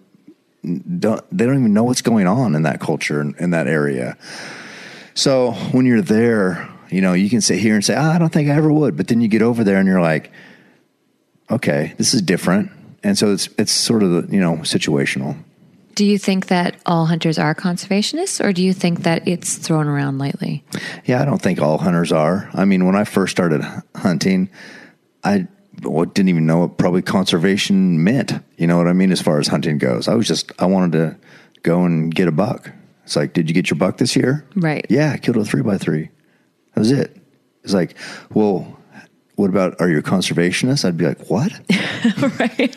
don't, 1.00 1.24
they 1.32 1.46
don't 1.46 1.60
even 1.60 1.74
know 1.74 1.84
what's 1.84 2.02
going 2.02 2.28
on 2.28 2.56
in 2.56 2.64
that 2.64 2.80
culture 2.80 3.22
in, 3.22 3.36
in 3.38 3.52
that 3.52 3.68
area. 3.68 4.18
So 5.14 5.52
when 5.72 5.86
you're 5.86 6.02
there, 6.02 6.70
you 6.90 7.02
know, 7.02 7.14
you 7.14 7.30
can 7.30 7.42
sit 7.42 7.60
here 7.60 7.76
and 7.76 7.86
say, 7.86 7.96
oh, 7.96 8.02
I 8.02 8.18
don't 8.18 8.32
think 8.32 8.50
I 8.50 8.54
ever 8.54 8.72
would. 8.72 8.98
But 8.98 9.08
then 9.08 9.22
you 9.22 9.28
get 9.28 9.42
over 9.42 9.64
there 9.64 9.78
and 9.78 9.88
you're 9.88 10.02
like, 10.02 10.32
okay, 11.50 11.94
this 11.98 12.14
is 12.14 12.22
different. 12.22 12.72
And 13.04 13.18
so 13.18 13.32
it's, 13.32 13.50
it's 13.58 13.72
sort 13.72 14.04
of, 14.04 14.12
the, 14.12 14.34
you 14.34 14.40
know, 14.40 14.58
situational. 14.58 15.38
Do 15.94 16.06
you 16.06 16.18
think 16.18 16.48
that 16.48 16.76
all 16.86 17.06
hunters 17.06 17.40
are 17.40 17.56
conservationists 17.56 18.44
or 18.44 18.52
do 18.52 18.62
you 18.62 18.74
think 18.74 19.04
that 19.04 19.28
it's 19.28 19.56
thrown 19.56 19.88
around 19.88 20.18
lately? 20.18 20.64
Yeah, 21.06 21.22
I 21.22 21.26
don't 21.26 21.42
think 21.42 21.62
all 21.62 21.78
hunters 21.78 22.12
are. 22.12 22.50
I 22.54 22.66
mean, 22.66 22.86
when 22.86 22.96
I 22.96 23.06
first 23.06 23.32
started 23.32 23.64
hunting, 23.96 24.50
I 25.24 25.48
well, 25.84 26.06
didn't 26.06 26.30
even 26.30 26.46
know 26.46 26.60
what 26.60 26.78
probably 26.78 27.02
conservation 27.02 28.04
meant. 28.04 28.34
You 28.58 28.68
know 28.68 28.78
what 28.78 28.88
I 28.88 28.94
mean? 28.94 29.12
As 29.12 29.22
far 29.22 29.40
as 29.40 29.48
hunting 29.48 29.78
goes, 29.78 30.08
I 30.08 30.16
was 30.16 30.28
just, 30.28 30.52
I 30.60 30.66
wanted 30.66 30.92
to 30.94 31.18
go 31.64 31.86
and 31.86 32.14
get 32.14 32.28
a 32.28 32.32
buck. 32.32 32.72
It's 33.04 33.16
like, 33.16 33.34
did 33.34 33.50
you 33.50 33.54
get 33.54 33.70
your 33.70 33.78
buck 33.78 33.98
this 33.98 34.16
year? 34.16 34.46
Right. 34.56 34.86
Yeah, 34.90 35.12
I 35.12 35.18
killed 35.18 35.38
a 35.38 35.46
three 35.46 35.62
by 35.62 35.78
three. 35.78 36.10
That 36.74 36.80
was 36.80 36.92
it. 36.92 37.16
It's 37.64 37.74
like, 37.74 37.96
well, 38.34 38.80
what 39.36 39.50
about 39.50 39.80
are 39.80 39.90
you 39.90 40.00
a 40.00 40.04
conservationist? 40.04 40.86
I'd 40.86 40.98
be 40.98 41.06
like, 41.06 41.28
what? 41.28 41.52
right. 42.40 42.76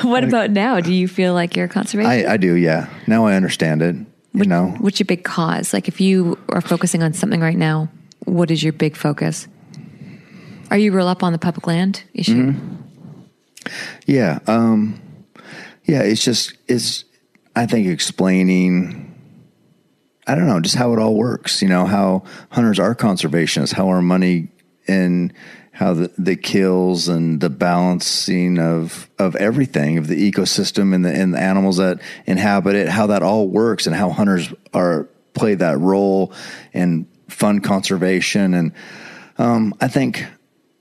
what 0.02 0.24
about 0.24 0.50
now? 0.50 0.80
Do 0.80 0.92
you 0.92 1.08
feel 1.08 1.32
like 1.34 1.56
you're 1.56 1.66
a 1.66 1.68
conservationist? 1.68 2.28
I, 2.28 2.34
I 2.34 2.36
do, 2.36 2.54
yeah. 2.54 2.88
Now 3.06 3.26
I 3.26 3.34
understand 3.34 3.82
it. 3.82 3.96
You 3.96 4.06
what, 4.40 4.48
know, 4.48 4.66
what's 4.78 5.00
your 5.00 5.06
big 5.06 5.24
cause? 5.24 5.72
Like, 5.72 5.88
if 5.88 6.00
you 6.00 6.38
are 6.50 6.60
focusing 6.60 7.02
on 7.02 7.14
something 7.14 7.40
right 7.40 7.56
now, 7.56 7.88
what 8.26 8.50
is 8.50 8.62
your 8.62 8.72
big 8.72 8.96
focus? 8.96 9.48
Are 10.70 10.78
you 10.78 10.92
real 10.92 11.08
up 11.08 11.24
on 11.24 11.32
the 11.32 11.38
public 11.38 11.66
land 11.66 12.04
issue? 12.14 12.52
Mm-hmm. 12.52 12.76
Yeah, 14.06 14.38
um, 14.46 15.00
yeah. 15.84 16.02
It's 16.02 16.22
just 16.22 16.54
it's. 16.68 17.04
I 17.56 17.66
think 17.66 17.88
explaining. 17.88 19.06
I 20.28 20.36
don't 20.36 20.46
know, 20.46 20.60
just 20.60 20.76
how 20.76 20.92
it 20.92 21.00
all 21.00 21.16
works. 21.16 21.60
You 21.60 21.68
know, 21.68 21.86
how 21.86 22.22
hunters 22.50 22.78
are 22.78 22.94
conservationists, 22.94 23.72
how 23.72 23.88
our 23.88 24.00
money 24.00 24.48
and 24.90 25.32
how 25.72 25.94
the, 25.94 26.12
the 26.18 26.36
kills 26.36 27.08
and 27.08 27.40
the 27.40 27.48
balancing 27.48 28.58
of 28.58 29.08
of 29.18 29.34
everything 29.36 29.96
of 29.96 30.08
the 30.08 30.30
ecosystem 30.30 30.94
and 30.94 31.04
the 31.04 31.10
and 31.10 31.32
the 31.32 31.40
animals 31.40 31.78
that 31.78 32.00
inhabit 32.26 32.74
it, 32.74 32.88
how 32.88 33.06
that 33.06 33.22
all 33.22 33.48
works, 33.48 33.86
and 33.86 33.96
how 33.96 34.10
hunters 34.10 34.52
are 34.74 35.08
play 35.32 35.54
that 35.54 35.78
role 35.78 36.32
and 36.74 37.06
fund 37.28 37.64
conservation. 37.64 38.52
And 38.52 38.72
um, 39.38 39.74
I 39.80 39.88
think 39.88 40.26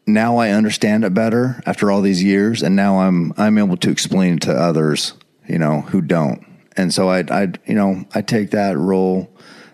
now 0.05 0.37
I 0.37 0.49
understand 0.49 1.05
it 1.05 1.13
better 1.13 1.61
after 1.65 1.91
all 1.91 2.01
these 2.01 2.21
years, 2.21 2.61
and 2.61 2.75
now 2.75 2.99
I'm 2.99 3.33
I'm 3.37 3.57
able 3.57 3.77
to 3.77 3.91
explain 3.91 4.39
to 4.39 4.51
others, 4.51 5.13
you 5.47 5.59
know, 5.59 5.81
who 5.81 6.01
don't. 6.01 6.45
And 6.75 6.93
so 6.93 7.09
I 7.09 7.23
I 7.29 7.47
you 7.65 7.75
know 7.75 8.03
I 8.13 8.21
take 8.21 8.51
that 8.51 8.77
role. 8.77 9.29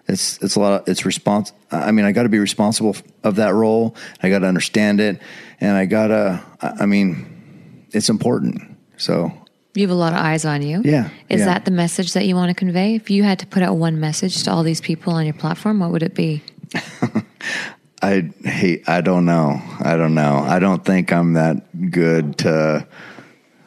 It's 0.07 0.37
it's 0.41 0.55
a 0.55 0.59
lot. 0.59 0.81
Of, 0.81 0.87
it's 0.87 1.05
response. 1.05 1.51
I 1.71 1.91
mean, 1.91 2.05
I 2.05 2.11
got 2.11 2.23
to 2.23 2.29
be 2.29 2.39
responsible 2.39 2.95
of 3.23 3.37
that 3.37 3.53
role. 3.53 3.95
I 4.21 4.29
got 4.29 4.39
to 4.39 4.47
understand 4.47 5.01
it, 5.01 5.19
and 5.59 5.75
I 5.75 5.85
gotta. 5.85 6.43
I 6.61 6.85
mean, 6.85 7.87
it's 7.91 8.09
important. 8.09 8.61
So 8.97 9.31
you 9.75 9.81
have 9.81 9.91
a 9.91 9.99
lot 9.99 10.13
of 10.13 10.19
eyes 10.19 10.45
on 10.45 10.61
you. 10.61 10.81
Yeah. 10.83 11.09
Is 11.27 11.39
yeah. 11.39 11.45
that 11.45 11.65
the 11.65 11.71
message 11.71 12.13
that 12.13 12.25
you 12.25 12.35
want 12.35 12.49
to 12.49 12.55
convey? 12.55 12.95
If 12.95 13.09
you 13.09 13.23
had 13.23 13.39
to 13.39 13.47
put 13.47 13.61
out 13.61 13.75
one 13.75 13.99
message 13.99 14.43
to 14.43 14.51
all 14.51 14.63
these 14.63 14.79
people 14.79 15.13
on 15.13 15.25
your 15.25 15.33
platform, 15.33 15.79
what 15.79 15.91
would 15.91 16.03
it 16.03 16.13
be? 16.13 16.41
I 18.01 18.29
hate. 18.43 18.87
I 18.87 19.01
don't 19.01 19.25
know. 19.25 19.61
I 19.79 19.97
don't 19.97 20.13
know. 20.13 20.37
I 20.47 20.59
don't 20.59 20.83
think 20.83 21.11
I'm 21.11 21.33
that 21.33 21.91
good 21.91 22.37
to. 22.39 22.87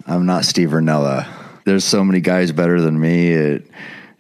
I'm 0.07 0.25
not 0.25 0.45
Steve 0.45 0.71
Rinella. 0.71 1.29
There's 1.65 1.85
so 1.85 2.03
many 2.03 2.21
guys 2.21 2.53
better 2.53 2.81
than 2.81 2.99
me 2.99 3.35
at 3.35 3.63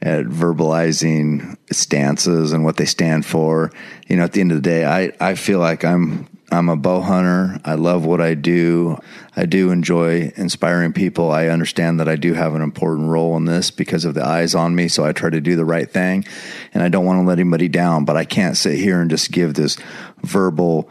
at 0.01 0.26
verbalizing 0.26 1.57
stances 1.72 2.53
and 2.53 2.64
what 2.64 2.76
they 2.76 2.84
stand 2.84 3.26
for. 3.26 3.72
You 4.07 4.16
know, 4.16 4.24
at 4.24 4.32
the 4.32 4.40
end 4.40 4.53
of 4.53 4.59
the 4.59 4.68
day, 4.68 4.84
I 4.84 5.12
I 5.20 5.34
feel 5.34 5.59
like 5.59 5.84
I'm 5.84 6.28
I'm 6.51 6.68
a 6.68 6.76
bow 6.76 7.01
hunter. 7.01 7.61
I 7.64 7.74
love 7.74 8.07
what 8.07 8.20
I 8.20 8.34
do. 8.34 8.99
I 9.36 9.44
do 9.44 9.70
enjoy 9.70 10.32
inspiring 10.36 10.92
people. 10.92 11.30
I 11.30 11.49
understand 11.49 12.01
that 12.01 12.09
I 12.09 12.16
do 12.16 12.32
have 12.32 12.55
an 12.55 12.62
important 12.62 13.09
role 13.09 13.36
in 13.36 13.44
this 13.44 13.70
because 13.70 14.05
of 14.05 14.14
the 14.14 14.24
eyes 14.24 14.55
on 14.55 14.74
me. 14.74 14.88
So 14.88 15.05
I 15.05 15.12
try 15.12 15.30
to 15.30 15.40
do 15.40 15.57
the 15.57 15.64
right 15.64 15.90
thing 15.90 16.24
and 16.72 16.82
I 16.82 16.88
don't 16.88 17.05
want 17.05 17.20
to 17.20 17.26
let 17.26 17.38
anybody 17.38 17.68
down, 17.68 18.05
but 18.05 18.16
I 18.16 18.24
can't 18.24 18.57
sit 18.57 18.78
here 18.78 19.01
and 19.01 19.11
just 19.11 19.30
give 19.30 19.55
this 19.55 19.76
verbal, 20.22 20.88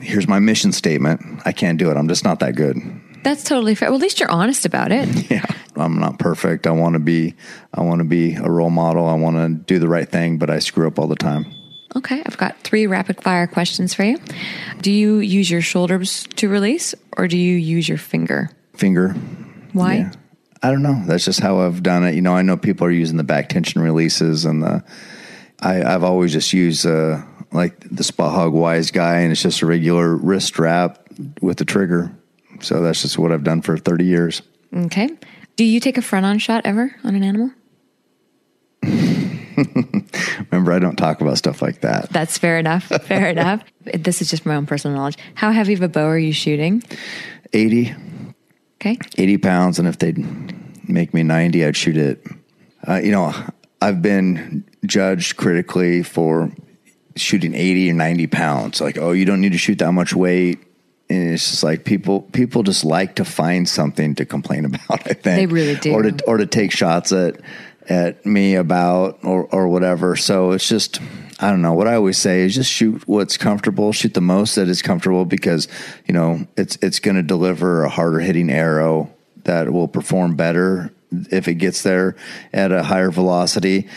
here's 0.00 0.26
my 0.26 0.40
mission 0.40 0.72
statement. 0.72 1.42
I 1.44 1.52
can't 1.52 1.78
do 1.78 1.90
it. 1.90 1.96
I'm 1.96 2.08
just 2.08 2.24
not 2.24 2.40
that 2.40 2.56
good. 2.56 2.76
That's 3.22 3.44
totally 3.44 3.74
fair. 3.74 3.90
Well, 3.90 3.98
at 3.98 4.02
least 4.02 4.20
you're 4.20 4.30
honest 4.30 4.66
about 4.66 4.90
it. 4.90 5.08
Yeah. 5.30 5.44
I'm 5.78 5.98
not 5.98 6.18
perfect. 6.18 6.66
I 6.66 6.72
want 6.72 6.94
to 6.94 6.98
be, 6.98 7.34
I 7.72 7.82
want 7.82 8.00
to 8.00 8.04
be 8.04 8.34
a 8.34 8.50
role 8.50 8.70
model. 8.70 9.06
I 9.06 9.14
want 9.14 9.36
to 9.36 9.48
do 9.48 9.78
the 9.78 9.88
right 9.88 10.08
thing, 10.08 10.38
but 10.38 10.50
I 10.50 10.58
screw 10.58 10.86
up 10.86 10.98
all 10.98 11.06
the 11.06 11.16
time. 11.16 11.46
Okay, 11.96 12.22
I've 12.26 12.36
got 12.36 12.58
three 12.60 12.86
rapid 12.86 13.22
fire 13.22 13.46
questions 13.46 13.94
for 13.94 14.04
you. 14.04 14.18
Do 14.80 14.92
you 14.92 15.18
use 15.18 15.50
your 15.50 15.62
shoulders 15.62 16.26
to 16.36 16.48
release 16.48 16.94
or 17.16 17.26
do 17.28 17.38
you 17.38 17.56
use 17.56 17.88
your 17.88 17.98
finger? 17.98 18.50
Finger. 18.74 19.10
Why? 19.72 19.94
Yeah. 19.94 20.12
I 20.62 20.70
don't 20.70 20.82
know. 20.82 21.02
That's 21.06 21.24
just 21.24 21.40
how 21.40 21.60
I've 21.60 21.82
done 21.82 22.04
it. 22.04 22.14
You 22.14 22.22
know, 22.22 22.34
I 22.34 22.42
know 22.42 22.56
people 22.56 22.86
are 22.86 22.90
using 22.90 23.16
the 23.16 23.24
back 23.24 23.48
tension 23.48 23.80
releases 23.80 24.44
and 24.44 24.62
the, 24.62 24.84
I, 25.60 25.74
have 25.74 26.04
always 26.04 26.32
just 26.32 26.52
used 26.52 26.84
uh, 26.84 27.22
like 27.52 27.80
the 27.88 28.04
Spot 28.04 28.32
Hogg 28.32 28.52
Wiseguy 28.52 29.22
and 29.22 29.32
it's 29.32 29.42
just 29.42 29.62
a 29.62 29.66
regular 29.66 30.14
wrist 30.16 30.58
wrap 30.58 31.08
with 31.40 31.58
the 31.58 31.64
trigger. 31.64 32.12
So 32.60 32.82
that's 32.82 33.02
just 33.02 33.18
what 33.18 33.32
I've 33.32 33.44
done 33.44 33.62
for 33.62 33.78
30 33.78 34.04
years. 34.04 34.42
Okay. 34.74 35.10
Do 35.58 35.64
you 35.64 35.80
take 35.80 35.98
a 35.98 36.02
front 36.02 36.24
on 36.24 36.38
shot 36.38 36.64
ever 36.64 36.94
on 37.02 37.16
an 37.16 37.24
animal? 37.24 37.50
Remember, 40.52 40.72
I 40.72 40.78
don't 40.78 40.94
talk 40.94 41.20
about 41.20 41.36
stuff 41.36 41.60
like 41.60 41.80
that. 41.80 42.10
That's 42.10 42.38
fair 42.38 42.60
enough. 42.60 42.84
Fair 42.84 43.26
enough. 43.30 43.64
This 43.92 44.22
is 44.22 44.30
just 44.30 44.46
my 44.46 44.54
own 44.54 44.66
personal 44.66 44.96
knowledge. 44.96 45.18
How 45.34 45.50
heavy 45.50 45.74
of 45.74 45.82
a 45.82 45.88
bow 45.88 46.06
are 46.06 46.16
you 46.16 46.32
shooting? 46.32 46.84
80. 47.52 47.92
Okay. 48.76 48.98
80 49.16 49.38
pounds. 49.38 49.80
And 49.80 49.88
if 49.88 49.98
they'd 49.98 50.16
make 50.88 51.12
me 51.12 51.24
90, 51.24 51.64
I'd 51.64 51.76
shoot 51.76 51.96
it. 51.96 52.24
Uh, 52.86 53.00
you 53.02 53.10
know, 53.10 53.34
I've 53.82 54.00
been 54.00 54.64
judged 54.86 55.38
critically 55.38 56.04
for 56.04 56.52
shooting 57.16 57.56
80 57.56 57.90
or 57.90 57.94
90 57.94 58.28
pounds. 58.28 58.80
Like, 58.80 58.96
oh, 58.96 59.10
you 59.10 59.24
don't 59.24 59.40
need 59.40 59.52
to 59.52 59.58
shoot 59.58 59.80
that 59.80 59.90
much 59.90 60.14
weight. 60.14 60.60
And 61.10 61.30
it's 61.30 61.50
just 61.50 61.62
like 61.62 61.84
people 61.84 62.20
people 62.20 62.62
just 62.62 62.84
like 62.84 63.16
to 63.16 63.24
find 63.24 63.68
something 63.68 64.14
to 64.16 64.26
complain 64.26 64.64
about, 64.64 64.80
I 64.90 65.14
think. 65.14 65.22
They 65.22 65.46
really 65.46 65.76
do. 65.76 65.92
Or 65.92 66.02
to 66.02 66.24
or 66.26 66.36
to 66.36 66.46
take 66.46 66.72
shots 66.72 67.12
at 67.12 67.40
at 67.88 68.24
me 68.26 68.54
about 68.54 69.18
or, 69.24 69.44
or 69.44 69.68
whatever. 69.68 70.14
So 70.16 70.52
it's 70.52 70.68
just, 70.68 71.00
I 71.40 71.50
don't 71.50 71.62
know. 71.62 71.72
What 71.72 71.88
I 71.88 71.94
always 71.94 72.18
say 72.18 72.42
is 72.42 72.54
just 72.54 72.70
shoot 72.70 73.06
what's 73.06 73.36
comfortable, 73.36 73.92
shoot 73.92 74.14
the 74.14 74.20
most 74.20 74.56
that 74.56 74.68
is 74.68 74.82
comfortable 74.82 75.24
because, 75.24 75.68
you 76.06 76.12
know, 76.12 76.46
it's, 76.56 76.76
it's 76.82 77.00
going 77.00 77.16
to 77.16 77.22
deliver 77.22 77.84
a 77.84 77.88
harder 77.88 78.20
hitting 78.20 78.50
arrow 78.50 79.10
that 79.44 79.72
will 79.72 79.88
perform 79.88 80.36
better 80.36 80.92
if 81.30 81.48
it 81.48 81.54
gets 81.54 81.82
there 81.82 82.16
at 82.52 82.72
a 82.72 82.82
higher 82.82 83.10
velocity. 83.10 83.88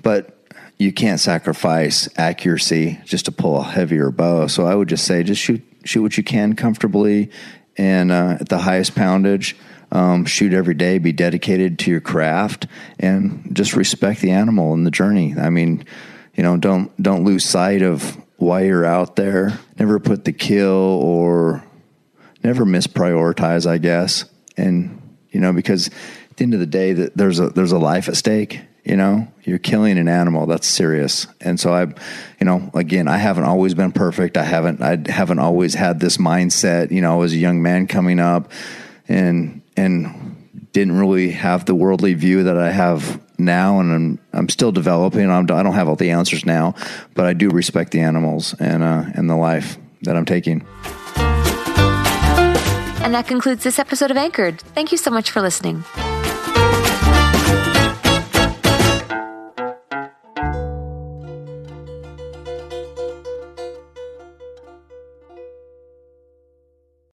But 0.00 0.36
you 0.78 0.92
can't 0.92 1.18
sacrifice 1.18 2.08
accuracy 2.16 3.00
just 3.04 3.24
to 3.24 3.32
pull 3.32 3.60
a 3.60 3.64
heavier 3.64 4.10
bow. 4.10 4.46
So 4.46 4.66
I 4.66 4.74
would 4.74 4.88
just 4.88 5.04
say, 5.04 5.22
just 5.24 5.42
shoot, 5.42 5.62
shoot 5.84 6.02
what 6.02 6.16
you 6.16 6.24
can 6.24 6.54
comfortably 6.54 7.30
and 7.76 8.12
uh, 8.12 8.38
at 8.40 8.48
the 8.48 8.58
highest 8.58 8.94
poundage 8.94 9.56
um, 9.92 10.24
shoot 10.24 10.52
every 10.52 10.74
day, 10.74 10.98
be 10.98 11.12
dedicated 11.12 11.78
to 11.80 11.90
your 11.90 12.00
craft, 12.00 12.66
and 12.98 13.48
just 13.52 13.74
respect 13.74 14.20
the 14.20 14.30
animal 14.30 14.72
and 14.72 14.86
the 14.86 14.90
journey. 14.90 15.34
I 15.36 15.50
mean, 15.50 15.84
you 16.34 16.42
know, 16.42 16.56
don't 16.56 16.96
don't 17.02 17.24
lose 17.24 17.44
sight 17.44 17.82
of 17.82 18.16
why 18.36 18.62
you're 18.62 18.86
out 18.86 19.16
there. 19.16 19.58
Never 19.78 19.98
put 19.98 20.24
the 20.24 20.32
kill 20.32 20.68
or 20.68 21.64
never 22.44 22.64
misprioritize, 22.64 23.66
I 23.66 23.78
guess. 23.78 24.24
And 24.56 25.16
you 25.30 25.40
know, 25.40 25.52
because 25.52 25.88
at 26.30 26.36
the 26.36 26.44
end 26.44 26.54
of 26.54 26.60
the 26.60 26.66
day, 26.66 26.92
that 26.92 27.16
there's 27.16 27.40
a 27.40 27.50
there's 27.50 27.72
a 27.72 27.78
life 27.78 28.08
at 28.08 28.16
stake. 28.16 28.60
You 28.90 28.96
know, 28.96 29.28
you're 29.44 29.60
killing 29.60 29.98
an 29.98 30.08
animal. 30.08 30.46
That's 30.46 30.66
serious. 30.66 31.28
And 31.40 31.60
so 31.60 31.72
I, 31.72 31.82
you 32.40 32.44
know, 32.44 32.72
again, 32.74 33.06
I 33.06 33.18
haven't 33.18 33.44
always 33.44 33.72
been 33.72 33.92
perfect. 33.92 34.36
I 34.36 34.42
haven't 34.42 34.82
I 34.82 34.98
haven't 35.08 35.38
always 35.38 35.74
had 35.74 36.00
this 36.00 36.16
mindset. 36.16 36.90
You 36.90 37.00
know, 37.00 37.12
I 37.12 37.16
was 37.16 37.32
a 37.32 37.36
young 37.36 37.62
man 37.62 37.86
coming 37.86 38.18
up, 38.18 38.50
and 39.06 39.62
and 39.76 40.68
didn't 40.72 40.98
really 40.98 41.30
have 41.30 41.66
the 41.66 41.74
worldly 41.76 42.14
view 42.14 42.42
that 42.42 42.56
I 42.56 42.72
have 42.72 43.20
now, 43.38 43.78
and 43.78 43.92
I'm 43.92 44.18
I'm 44.32 44.48
still 44.48 44.72
developing. 44.72 45.30
I'm, 45.30 45.44
I 45.44 45.62
don't 45.62 45.74
have 45.74 45.88
all 45.88 45.94
the 45.94 46.10
answers 46.10 46.44
now, 46.44 46.74
but 47.14 47.26
I 47.26 47.32
do 47.32 47.48
respect 47.48 47.92
the 47.92 48.00
animals 48.00 48.56
and 48.58 48.82
uh, 48.82 49.04
and 49.14 49.30
the 49.30 49.36
life 49.36 49.78
that 50.02 50.16
I'm 50.16 50.24
taking. 50.24 50.66
And 53.04 53.14
that 53.14 53.28
concludes 53.28 53.62
this 53.62 53.78
episode 53.78 54.10
of 54.10 54.16
Anchored. 54.16 54.60
Thank 54.74 54.90
you 54.90 54.98
so 54.98 55.12
much 55.12 55.30
for 55.30 55.40
listening. 55.40 55.84